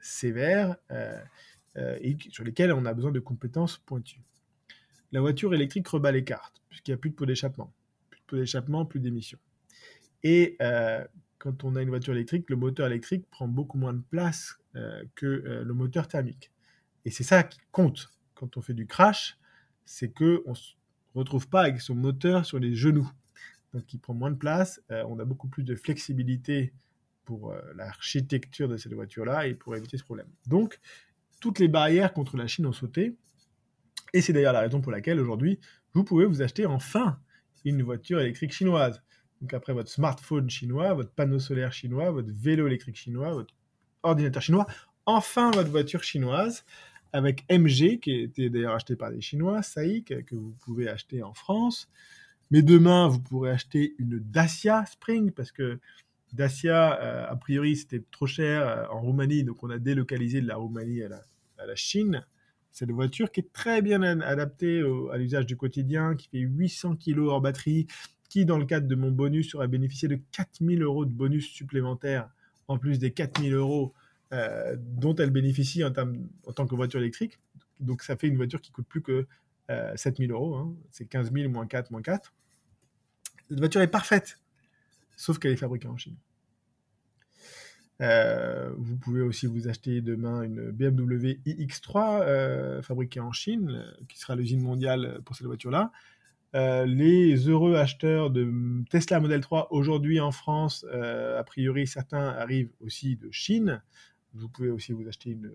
sévères 0.00 0.74
euh, 0.90 1.22
euh, 1.76 1.96
et 2.00 2.16
sur 2.30 2.42
lesquelles 2.42 2.72
on 2.72 2.84
a 2.84 2.92
besoin 2.94 3.12
de 3.12 3.20
compétences 3.20 3.78
pointues. 3.78 4.24
La 5.12 5.20
voiture 5.20 5.54
électrique 5.54 5.86
rebat 5.86 6.10
les 6.10 6.24
cartes, 6.24 6.64
puisqu'il 6.68 6.90
n'y 6.90 6.94
a 6.96 6.98
plus 6.98 7.10
de 7.10 7.14
pot 7.14 7.26
d'échappement 7.26 7.72
peu 8.26 8.38
d'échappement, 8.38 8.86
plus 8.86 8.98
d'émissions. 8.98 9.38
Et 10.24 10.56
quand 11.38 11.62
on 11.62 11.76
a 11.76 11.82
une 11.82 11.90
voiture 11.90 12.14
électrique, 12.14 12.50
le 12.50 12.56
moteur 12.56 12.88
électrique 12.88 13.30
prend 13.30 13.46
beaucoup 13.46 13.78
moins 13.78 13.92
de 13.92 14.02
place 14.10 14.58
que 15.14 15.26
euh, 15.26 15.64
le 15.64 15.74
moteur 15.74 16.08
thermique. 16.08 16.50
Et 17.04 17.10
c'est 17.10 17.24
ça 17.24 17.42
qui 17.42 17.58
compte 17.70 18.10
quand 18.34 18.56
on 18.56 18.62
fait 18.62 18.74
du 18.74 18.86
crash, 18.86 19.38
c'est 19.84 20.12
qu'on 20.12 20.42
ne 20.46 20.54
se 20.54 20.74
retrouve 21.14 21.48
pas 21.48 21.62
avec 21.62 21.80
son 21.80 21.94
moteur 21.94 22.46
sur 22.46 22.58
les 22.58 22.74
genoux. 22.74 23.10
Donc 23.72 23.92
il 23.92 23.98
prend 23.98 24.14
moins 24.14 24.30
de 24.30 24.36
place, 24.36 24.80
on 24.88 25.18
a 25.18 25.24
beaucoup 25.24 25.48
plus 25.48 25.64
de 25.64 25.74
flexibilité 25.74 26.72
pour 27.24 27.54
l'architecture 27.74 28.68
de 28.68 28.76
cette 28.76 28.92
voiture-là 28.92 29.48
et 29.48 29.54
pour 29.54 29.74
éviter 29.74 29.98
ce 29.98 30.04
problème. 30.04 30.28
Donc 30.46 30.80
toutes 31.40 31.58
les 31.58 31.68
barrières 31.68 32.12
contre 32.12 32.36
la 32.36 32.46
Chine 32.46 32.66
ont 32.66 32.72
sauté. 32.72 33.16
Et 34.12 34.20
c'est 34.20 34.32
d'ailleurs 34.32 34.52
la 34.52 34.60
raison 34.60 34.80
pour 34.80 34.92
laquelle 34.92 35.20
aujourd'hui, 35.20 35.58
vous 35.92 36.04
pouvez 36.04 36.24
vous 36.24 36.40
acheter 36.40 36.66
enfin 36.66 37.18
une 37.64 37.82
voiture 37.82 38.20
électrique 38.20 38.52
chinoise. 38.52 39.02
Donc 39.40 39.52
après 39.52 39.72
votre 39.72 39.90
smartphone 39.90 40.48
chinois, 40.48 40.94
votre 40.94 41.10
panneau 41.10 41.38
solaire 41.38 41.72
chinois, 41.72 42.10
votre 42.10 42.30
vélo 42.32 42.66
électrique 42.66 42.96
chinois, 42.96 43.32
votre 43.32 43.54
ordinateur 44.04 44.42
chinois, 44.42 44.66
enfin 45.06 45.50
votre 45.50 45.70
voiture 45.70 46.02
chinoise 46.02 46.64
avec 47.12 47.44
MG 47.50 48.00
qui 48.00 48.12
était 48.22 48.50
d'ailleurs 48.50 48.74
acheté 48.74 48.96
par 48.96 49.12
des 49.12 49.20
Chinois, 49.20 49.62
SAIC 49.62 50.24
que 50.26 50.34
vous 50.34 50.54
pouvez 50.64 50.88
acheter 50.88 51.22
en 51.22 51.32
France. 51.32 51.88
Mais 52.50 52.60
demain, 52.60 53.06
vous 53.08 53.20
pourrez 53.20 53.50
acheter 53.50 53.94
une 53.98 54.18
Dacia 54.18 54.84
Spring 54.86 55.30
parce 55.30 55.52
que 55.52 55.78
Dacia, 56.32 57.00
euh, 57.00 57.26
a 57.28 57.36
priori, 57.36 57.76
c'était 57.76 58.02
trop 58.10 58.26
cher 58.26 58.66
euh, 58.66 58.86
en 58.90 59.00
Roumanie, 59.00 59.44
donc 59.44 59.62
on 59.62 59.70
a 59.70 59.78
délocalisé 59.78 60.40
de 60.40 60.48
la 60.48 60.56
Roumanie 60.56 61.02
à 61.02 61.66
la 61.66 61.76
Chine. 61.76 62.26
C'est 62.72 62.86
une 62.86 62.96
voiture 62.96 63.30
qui 63.30 63.38
est 63.38 63.52
très 63.52 63.82
bien 63.82 64.02
adaptée 64.02 64.82
à 65.12 65.16
l'usage 65.16 65.46
du 65.46 65.56
quotidien, 65.56 66.16
qui 66.16 66.26
fait 66.26 66.38
800 66.38 66.96
kg 66.96 67.18
hors 67.20 67.40
batterie, 67.40 67.86
qui, 68.28 68.44
dans 68.44 68.58
le 68.58 68.64
cadre 68.64 68.88
de 68.88 68.94
mon 68.96 69.12
bonus, 69.12 69.54
aurait 69.54 69.68
bénéficié 69.68 70.08
de 70.08 70.18
4000 70.32 70.82
euros 70.82 71.04
de 71.04 71.12
bonus 71.12 71.46
supplémentaires, 71.46 72.28
en 72.68 72.78
plus 72.78 72.98
des 72.98 73.12
4000 73.12 73.54
euros 73.54 73.92
euh, 74.32 74.76
dont 74.78 75.14
elle 75.16 75.30
bénéficie 75.30 75.84
en, 75.84 75.92
tant 75.92 76.66
que 76.66 76.74
voiture 76.74 77.00
électrique. 77.00 77.38
Donc 77.80 78.02
ça 78.02 78.16
fait 78.16 78.28
une 78.28 78.36
voiture 78.36 78.60
qui 78.60 78.72
coûte 78.72 78.86
plus 78.86 79.02
que 79.02 79.26
7000 79.96 80.30
euh, 80.30 80.34
euros. 80.34 80.54
Hein. 80.56 80.74
C'est 80.90 81.06
15 81.06 81.32
000 81.32 81.50
moins 81.50 81.66
4 81.66 81.90
moins 81.90 82.02
4. 82.02 82.32
Cette 83.48 83.58
voiture 83.58 83.80
est 83.82 83.88
parfaite, 83.88 84.40
sauf 85.16 85.38
qu'elle 85.38 85.52
est 85.52 85.56
fabriquée 85.56 85.88
en 85.88 85.96
Chine. 85.96 86.16
Euh, 88.00 88.72
vous 88.76 88.96
pouvez 88.96 89.22
aussi 89.22 89.46
vous 89.46 89.68
acheter 89.68 90.00
demain 90.00 90.42
une 90.42 90.70
BMW 90.72 91.38
iX3 91.46 92.22
euh, 92.22 92.82
fabriquée 92.82 93.20
en 93.20 93.32
Chine, 93.32 93.84
qui 94.08 94.18
sera 94.18 94.34
l'usine 94.34 94.62
mondiale 94.62 95.20
pour 95.24 95.36
cette 95.36 95.46
voiture-là. 95.46 95.92
Les 96.54 97.48
heureux 97.48 97.74
acheteurs 97.76 98.30
de 98.30 98.50
Tesla 98.88 99.20
Model 99.20 99.40
3 99.40 99.68
aujourd'hui 99.72 100.20
en 100.20 100.30
France, 100.30 100.86
a 100.92 101.42
priori 101.44 101.86
certains 101.86 102.28
arrivent 102.28 102.70
aussi 102.80 103.16
de 103.16 103.28
Chine. 103.30 103.82
Vous 104.34 104.48
pouvez 104.48 104.70
aussi 104.70 104.92
vous 104.92 105.06
acheter 105.08 105.30
une, 105.30 105.50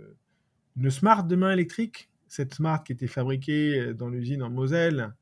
Smart 0.89 1.24
demain 1.24 1.52
électrique. 1.52 2.10
Cette 2.28 2.54
Smart 2.54 2.84
qui 2.84 2.93
était 2.93 3.08
fabriquée 3.08 3.93
dans 3.93 4.10
l'usine 4.10 4.43
en 4.43 4.50
Moselle, 4.50 5.14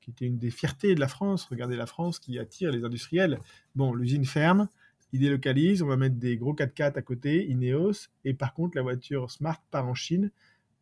qui 0.00 0.10
était 0.10 0.26
une 0.26 0.38
des 0.38 0.50
fiertés 0.50 0.94
de 0.94 1.00
la 1.00 1.08
France. 1.08 1.46
Regardez 1.46 1.76
la 1.76 1.86
France 1.86 2.18
qui 2.18 2.38
attire 2.38 2.70
les 2.70 2.84
industriels. 2.84 3.40
Bon, 3.74 3.94
l'usine 3.94 4.24
ferme 4.24 4.68
il 5.12 5.20
délocalise, 5.20 5.82
on 5.82 5.86
va 5.86 5.96
mettre 5.96 6.16
des 6.16 6.36
gros 6.36 6.54
4x4 6.54 6.96
à 6.96 7.02
côté, 7.02 7.46
Ineos, 7.48 8.08
et 8.24 8.32
par 8.32 8.54
contre 8.54 8.76
la 8.76 8.82
voiture 8.82 9.30
Smart 9.30 9.62
part 9.70 9.86
en 9.86 9.94
Chine 9.94 10.30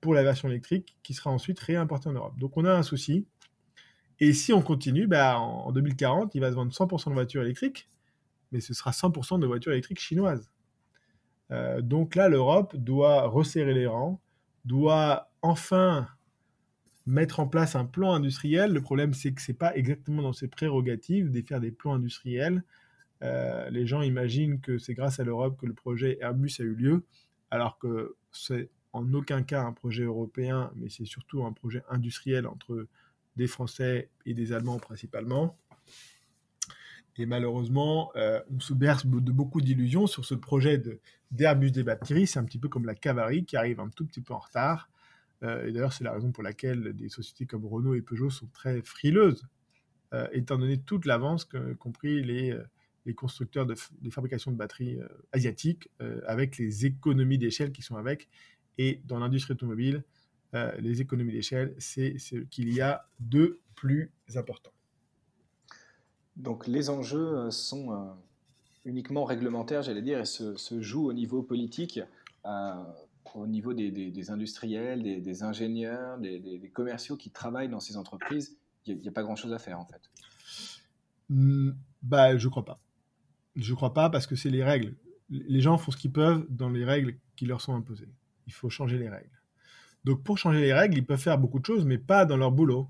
pour 0.00 0.14
la 0.14 0.22
version 0.22 0.48
électrique 0.48 0.96
qui 1.02 1.14
sera 1.14 1.30
ensuite 1.30 1.58
réimportée 1.58 2.08
en 2.08 2.12
Europe. 2.12 2.38
Donc 2.38 2.56
on 2.56 2.64
a 2.64 2.72
un 2.72 2.82
souci. 2.82 3.26
Et 4.20 4.32
si 4.32 4.52
on 4.52 4.62
continue, 4.62 5.06
bah, 5.06 5.38
en 5.38 5.72
2040, 5.72 6.34
il 6.34 6.40
va 6.40 6.50
se 6.50 6.56
vendre 6.56 6.72
100% 6.72 7.08
de 7.10 7.14
voitures 7.14 7.42
électriques, 7.42 7.88
mais 8.52 8.60
ce 8.60 8.74
sera 8.74 8.92
100% 8.92 9.38
de 9.38 9.46
voitures 9.46 9.72
électriques 9.72 10.00
chinoises. 10.00 10.50
Euh, 11.50 11.80
donc 11.80 12.14
là, 12.14 12.28
l'Europe 12.28 12.76
doit 12.76 13.26
resserrer 13.26 13.74
les 13.74 13.86
rangs, 13.86 14.20
doit 14.64 15.30
enfin 15.42 16.06
mettre 17.06 17.40
en 17.40 17.48
place 17.48 17.74
un 17.74 17.86
plan 17.86 18.12
industriel. 18.12 18.72
Le 18.72 18.80
problème, 18.80 19.14
c'est 19.14 19.32
que 19.32 19.40
ce 19.40 19.50
n'est 19.50 19.56
pas 19.56 19.74
exactement 19.74 20.22
dans 20.22 20.32
ses 20.32 20.48
prérogatives 20.48 21.30
de 21.30 21.40
faire 21.42 21.60
des 21.60 21.72
plans 21.72 21.94
industriels 21.94 22.62
euh, 23.22 23.68
les 23.70 23.86
gens 23.86 24.02
imaginent 24.02 24.60
que 24.60 24.78
c'est 24.78 24.94
grâce 24.94 25.20
à 25.20 25.24
l'Europe 25.24 25.58
que 25.58 25.66
le 25.66 25.74
projet 25.74 26.18
Airbus 26.20 26.52
a 26.58 26.62
eu 26.62 26.74
lieu, 26.74 27.04
alors 27.50 27.78
que 27.78 28.16
c'est 28.32 28.70
en 28.92 29.12
aucun 29.12 29.42
cas 29.42 29.62
un 29.62 29.72
projet 29.72 30.04
européen, 30.04 30.72
mais 30.76 30.88
c'est 30.88 31.04
surtout 31.04 31.44
un 31.44 31.52
projet 31.52 31.82
industriel 31.90 32.46
entre 32.46 32.86
des 33.40 33.46
Français 33.46 34.10
et 34.26 34.34
des 34.34 34.52
Allemands 34.52 34.78
principalement. 34.78 35.56
Et 37.16 37.24
malheureusement, 37.24 38.12
euh, 38.16 38.38
on 38.54 38.60
se 38.60 38.74
berce 38.74 39.06
de 39.06 39.32
beaucoup 39.32 39.62
d'illusions 39.62 40.06
sur 40.06 40.26
ce 40.26 40.34
projet 40.34 40.80
d'Airbus 41.30 41.70
des 41.70 41.82
batteries. 41.82 42.26
C'est 42.26 42.38
un 42.38 42.44
petit 42.44 42.58
peu 42.58 42.68
comme 42.68 42.84
la 42.84 42.94
cavalerie 42.94 43.46
qui 43.46 43.56
arrive 43.56 43.80
un 43.80 43.88
tout 43.88 44.04
petit 44.04 44.20
peu 44.20 44.34
en 44.34 44.38
retard. 44.38 44.90
et 45.42 45.72
d'ailleurs, 45.72 45.94
c'est 45.94 46.04
la 46.04 46.12
raison 46.12 46.32
pour 46.32 46.42
laquelle 46.42 46.92
des 46.92 47.08
sociétés 47.08 47.46
comme 47.46 47.64
Renault 47.64 47.94
et 47.94 48.02
Peugeot 48.02 48.28
sont 48.28 48.48
très 48.52 48.82
frileuses, 48.82 49.46
étant 50.32 50.58
donné 50.58 50.78
toute 50.78 51.06
l'avance 51.06 51.46
qu'ont 51.46 51.92
pris 51.92 52.22
les, 52.22 52.54
les 53.06 53.14
constructeurs 53.14 53.64
de, 53.64 53.74
des 54.02 54.10
fabrications 54.10 54.52
de 54.52 54.58
batteries 54.58 54.98
asiatiques, 55.32 55.88
avec 56.26 56.58
les 56.58 56.84
économies 56.84 57.38
d'échelle 57.38 57.72
qui 57.72 57.80
sont 57.80 57.96
avec. 57.96 58.28
Et 58.76 59.00
dans 59.06 59.18
l'industrie 59.18 59.54
automobile, 59.54 60.04
les 60.52 61.00
économies 61.00 61.32
d'échelle, 61.32 61.74
c'est 61.78 62.18
ce 62.18 62.36
qu'il 62.36 62.72
y 62.72 62.80
a 62.80 63.06
de 63.20 63.60
plus 63.74 64.12
important. 64.34 64.72
Donc 66.36 66.66
les 66.66 66.90
enjeux 66.90 67.50
sont 67.50 68.16
uniquement 68.84 69.24
réglementaires, 69.24 69.82
j'allais 69.82 70.02
dire, 70.02 70.20
et 70.20 70.24
se, 70.24 70.80
jouent 70.80 71.06
au 71.06 71.12
niveau 71.12 71.42
politique, 71.42 72.00
au 73.34 73.46
niveau 73.46 73.74
des, 73.74 74.30
industriels, 74.30 75.02
des, 75.02 75.42
ingénieurs, 75.42 76.18
des, 76.18 76.70
commerciaux 76.72 77.16
qui 77.16 77.30
travaillent 77.30 77.68
dans 77.68 77.80
ces 77.80 77.96
entreprises. 77.96 78.56
Il 78.86 78.98
n'y 78.98 79.08
a, 79.08 79.12
pas 79.12 79.22
grand-chose 79.22 79.52
à 79.52 79.58
faire 79.58 79.78
en 79.78 79.84
fait. 79.84 80.00
Mmh, 81.28 81.72
bah, 82.02 82.36
je 82.36 82.48
crois 82.48 82.64
pas. 82.64 82.80
Je 83.56 83.74
crois 83.74 83.92
pas 83.92 84.10
parce 84.10 84.26
que 84.26 84.36
c'est 84.36 84.50
les 84.50 84.64
règles. 84.64 84.96
Les 85.28 85.60
gens 85.60 85.76
font 85.78 85.90
ce 85.90 85.96
qu'ils 85.96 86.12
peuvent 86.12 86.46
dans 86.48 86.70
les 86.70 86.84
règles 86.84 87.16
qui 87.36 87.46
leur 87.46 87.60
sont 87.60 87.74
imposées. 87.74 88.08
Il 88.46 88.52
faut 88.52 88.70
changer 88.70 88.98
les 88.98 89.08
règles. 89.08 89.39
Donc 90.04 90.22
pour 90.22 90.38
changer 90.38 90.60
les 90.60 90.72
règles, 90.72 90.98
ils 90.98 91.04
peuvent 91.04 91.20
faire 91.20 91.38
beaucoup 91.38 91.58
de 91.58 91.66
choses, 91.66 91.84
mais 91.84 91.98
pas 91.98 92.24
dans 92.24 92.36
leur 92.36 92.52
boulot. 92.52 92.88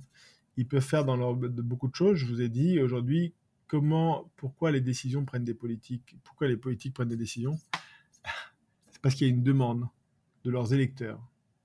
Ils 0.57 0.67
peuvent 0.67 0.83
faire 0.83 1.05
dans 1.05 1.17
leur, 1.17 1.35
beaucoup 1.35 1.89
de 1.89 1.95
choses. 1.95 2.17
Je 2.17 2.27
vous 2.27 2.41
ai 2.41 2.49
dit 2.49 2.81
aujourd'hui 2.81 3.35
comment, 3.67 4.31
pourquoi 4.37 4.71
les 4.71 4.81
décisions 4.81 5.25
prennent 5.25 5.45
des 5.45 5.55
politiques, 5.55 6.17
pourquoi 6.25 6.49
les 6.49 6.57
politiques 6.57 6.95
prennent 6.95 7.09
des 7.09 7.17
décisions. 7.17 7.59
C'est 8.91 9.01
parce 9.01 9.15
qu'il 9.15 9.27
y 9.27 9.31
a 9.31 9.33
une 9.33 9.43
demande 9.43 9.89
de 10.45 10.51
leurs 10.51 10.73
électeurs. 10.73 11.21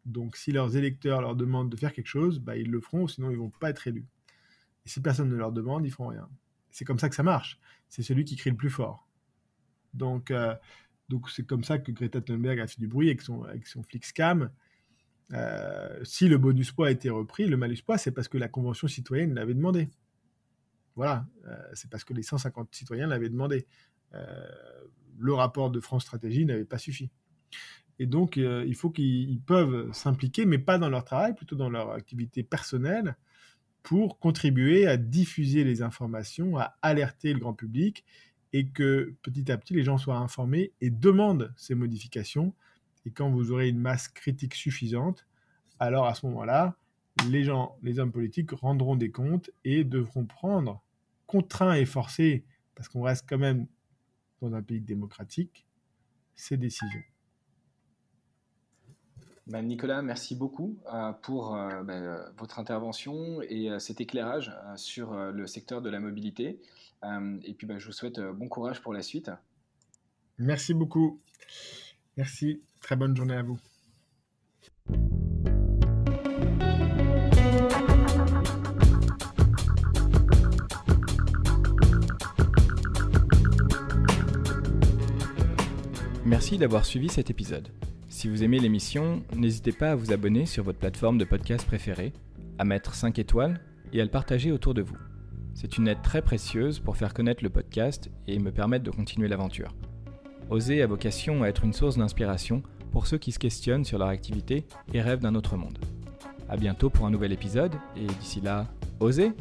Donc 0.06 0.36
si 0.36 0.52
leurs 0.52 0.78
électeurs 0.78 1.22
leur 1.22 1.36
demandent 1.36 1.70
de 1.70 1.78
faire 1.78 1.94
quelque 1.94 2.08
chose, 2.08 2.40
bah, 2.40 2.56
ils 2.56 2.70
le 2.70 2.80
feront, 2.80 3.08
sinon 3.08 3.32
ils 3.32 3.38
vont 3.38 3.50
pas 3.50 3.70
être 3.70 3.88
élus. 3.88 4.06
Et 4.86 4.90
si 4.90 5.02
personne 5.02 5.30
ne 5.30 5.36
leur 5.36 5.52
demande, 5.52 5.86
ils 5.86 5.92
feront 5.92 6.08
rien. 6.08 6.30
C'est 6.72 6.86
comme 6.86 7.00
ça 7.00 7.10
que 7.10 7.16
ça 7.16 7.24
marche. 7.24 7.60
C'est 7.90 8.04
celui 8.04 8.24
qui 8.24 8.36
crie 8.36 8.52
le 8.52 8.56
plus 8.56 8.70
fort. 8.70 9.08
Donc, 9.94 10.30
euh, 10.30 10.54
donc 11.10 11.30
c'est 11.30 11.46
comme 11.46 11.64
ça 11.64 11.80
que 11.80 11.92
Greta 11.92 12.22
Thunberg 12.22 12.60
a 12.60 12.68
fait 12.68 12.80
du 12.80 12.88
bruit 12.88 13.08
avec 13.08 13.22
son, 13.22 13.44
avec 13.44 13.68
son 13.68 13.82
Flixcam. 13.84 14.52
Euh, 15.34 16.00
si 16.04 16.28
le 16.28 16.38
bonus 16.38 16.72
poids 16.72 16.88
a 16.88 16.92
été 16.92 17.10
repris, 17.10 17.46
le 17.48 17.58
malus 17.58 17.82
poids, 17.84 17.98
c'est 17.98 18.12
parce 18.12 18.28
que 18.28 18.38
la 18.38 18.48
Convention 18.48 18.88
citoyenne 18.88 19.34
l'avait 19.34 19.54
demandé. 19.54 19.90
Voilà, 20.96 21.28
euh, 21.48 21.58
c'est 21.74 21.90
parce 21.90 22.04
que 22.04 22.14
les 22.14 22.24
150 22.24 22.74
citoyens 22.74 23.08
l'avaient 23.08 23.30
demandé. 23.30 23.66
le 25.18 25.34
rapport 25.34 25.70
de 25.72 25.80
France 25.82 26.04
Stratégie 26.04 26.46
n'avait 26.46 26.66
pas 26.66 26.78
suffi. 26.78 27.10
Et 28.00 28.06
donc, 28.06 28.38
il 28.38 28.76
faut 28.76 28.90
qu'ils 28.90 29.42
peuvent 29.42 29.92
s'impliquer, 29.94 30.46
mais 30.46 30.58
pas 30.58 30.78
dans 30.78 30.90
leur 30.90 31.04
travail, 31.04 31.36
plutôt 31.36 31.56
dans 31.56 31.70
leur 31.70 31.92
activité 31.92 32.44
personnelle, 32.44 33.16
pour 33.86 34.18
contribuer 34.20 34.88
à 34.88 34.98
diffuser 34.98 35.64
les 35.64 35.82
informations, 35.82 36.58
à 36.58 36.76
alerter 36.82 37.34
le 37.34 37.40
grand 37.40 37.54
public 37.54 38.04
et 38.52 38.68
que 38.68 39.14
petit 39.22 39.52
à 39.52 39.58
petit 39.58 39.74
les 39.74 39.84
gens 39.84 39.98
soient 39.98 40.18
informés 40.18 40.72
et 40.82 40.90
demandent 40.90 41.54
ces 41.56 41.76
modifications. 41.76 42.54
Et 43.06 43.12
quand 43.12 43.30
vous 43.30 43.52
aurez 43.52 43.70
une 43.70 43.80
masse 43.80 44.08
critique 44.08 44.56
suffisante, 44.56 45.26
alors 45.80 46.06
à 46.06 46.16
ce 46.16 46.26
moment-là, 46.28 46.78
les 47.30 47.44
gens, 47.44 47.78
les 47.82 48.00
hommes 48.00 48.12
politiques 48.12 48.52
rendront 48.52 48.96
des 48.96 49.12
comptes 49.12 49.52
et 49.64 49.84
devront 49.84 50.26
prendre, 50.26 50.84
contraints 51.28 51.76
et 51.76 51.86
forcés, 51.86 52.46
parce 52.76 52.90
qu'on 52.90 53.04
reste 53.04 53.26
quand 53.28 53.38
même 53.38 53.68
dans 54.42 54.54
un 54.54 54.62
pays 54.62 54.82
démocratique, 54.82 55.66
ces 56.36 56.58
décisions. 56.58 57.02
Ben, 59.48 59.62
Nicolas, 59.62 60.02
merci 60.02 60.36
beaucoup 60.36 60.80
euh, 60.92 61.12
pour 61.14 61.56
euh, 61.56 61.84
ben, 61.84 62.20
votre 62.38 62.58
intervention 62.58 63.44
et 63.44 63.70
euh, 63.70 63.78
cet 63.78 64.02
éclairage 64.02 64.52
sur 64.76 65.16
le 65.16 65.46
secteur 65.46 65.82
de 65.82 65.90
la 65.90 66.00
mobilité. 66.00 66.60
et 67.44 67.54
puis, 67.54 67.68
ben, 67.68 67.78
je 67.78 67.86
vous 67.86 67.92
souhaite 67.92 68.20
bon 68.20 68.48
courage 68.50 68.82
pour 68.82 68.94
la 68.94 69.04
suite. 69.04 69.30
Merci 70.40 70.74
beaucoup. 70.74 71.22
Merci. 72.18 72.62
Très 72.82 72.96
bonne 72.96 73.16
journée 73.16 73.36
à 73.36 73.44
vous. 73.44 73.60
Merci 86.26 86.58
d'avoir 86.58 86.86
suivi 86.86 87.10
cet 87.10 87.30
épisode. 87.30 87.70
Si 88.10 88.28
vous 88.28 88.44
aimez 88.44 88.60
l'émission, 88.60 89.24
n'hésitez 89.36 89.72
pas 89.72 89.92
à 89.92 89.96
vous 89.96 90.12
abonner 90.12 90.46
sur 90.46 90.64
votre 90.64 90.80
plateforme 90.80 91.18
de 91.18 91.26
podcast 91.26 91.66
préférée, 91.66 92.14
à 92.58 92.66
mettre 92.66 92.96
5 92.96 93.20
étoiles 93.20 93.60
et 93.94 94.02
à 94.02 94.04
le 94.04 94.10
partager 94.10 94.52
autour 94.52 94.74
de 94.74 94.82
vous. 94.82 94.98
C'est 95.54 95.78
une 95.78 95.88
aide 95.88 96.02
très 96.02 96.22
précieuse 96.22 96.80
pour 96.80 96.98
faire 96.98 97.14
connaître 97.14 97.44
le 97.44 97.50
podcast 97.50 98.10
et 98.28 98.40
me 98.40 98.52
permettre 98.52 98.84
de 98.84 98.92
continuer 98.92 99.28
l'aventure. 99.28 99.76
Oser 100.50 100.82
a 100.84 100.88
vocation 100.88 101.44
à 101.44 101.48
être 101.48 101.64
une 101.64 101.74
source 101.74 101.98
d'inspiration 101.98 102.62
pour 102.92 103.08
ceux 103.08 103.18
qui 103.18 103.32
se 103.32 103.40
questionnent 103.40 103.84
sur 103.84 103.98
leur 103.98 104.10
activité 104.10 104.66
et 104.94 105.02
rêvent 105.02 105.20
d'un 105.20 105.36
autre 105.36 105.58
monde. 105.58 105.80
A 106.48 106.56
bientôt 106.56 106.90
pour 106.92 107.08
un 107.08 107.10
nouvel 107.10 107.34
épisode 107.34 107.74
et 107.98 108.06
d'ici 108.06 108.42
là, 108.42 108.68
osez 109.00 109.32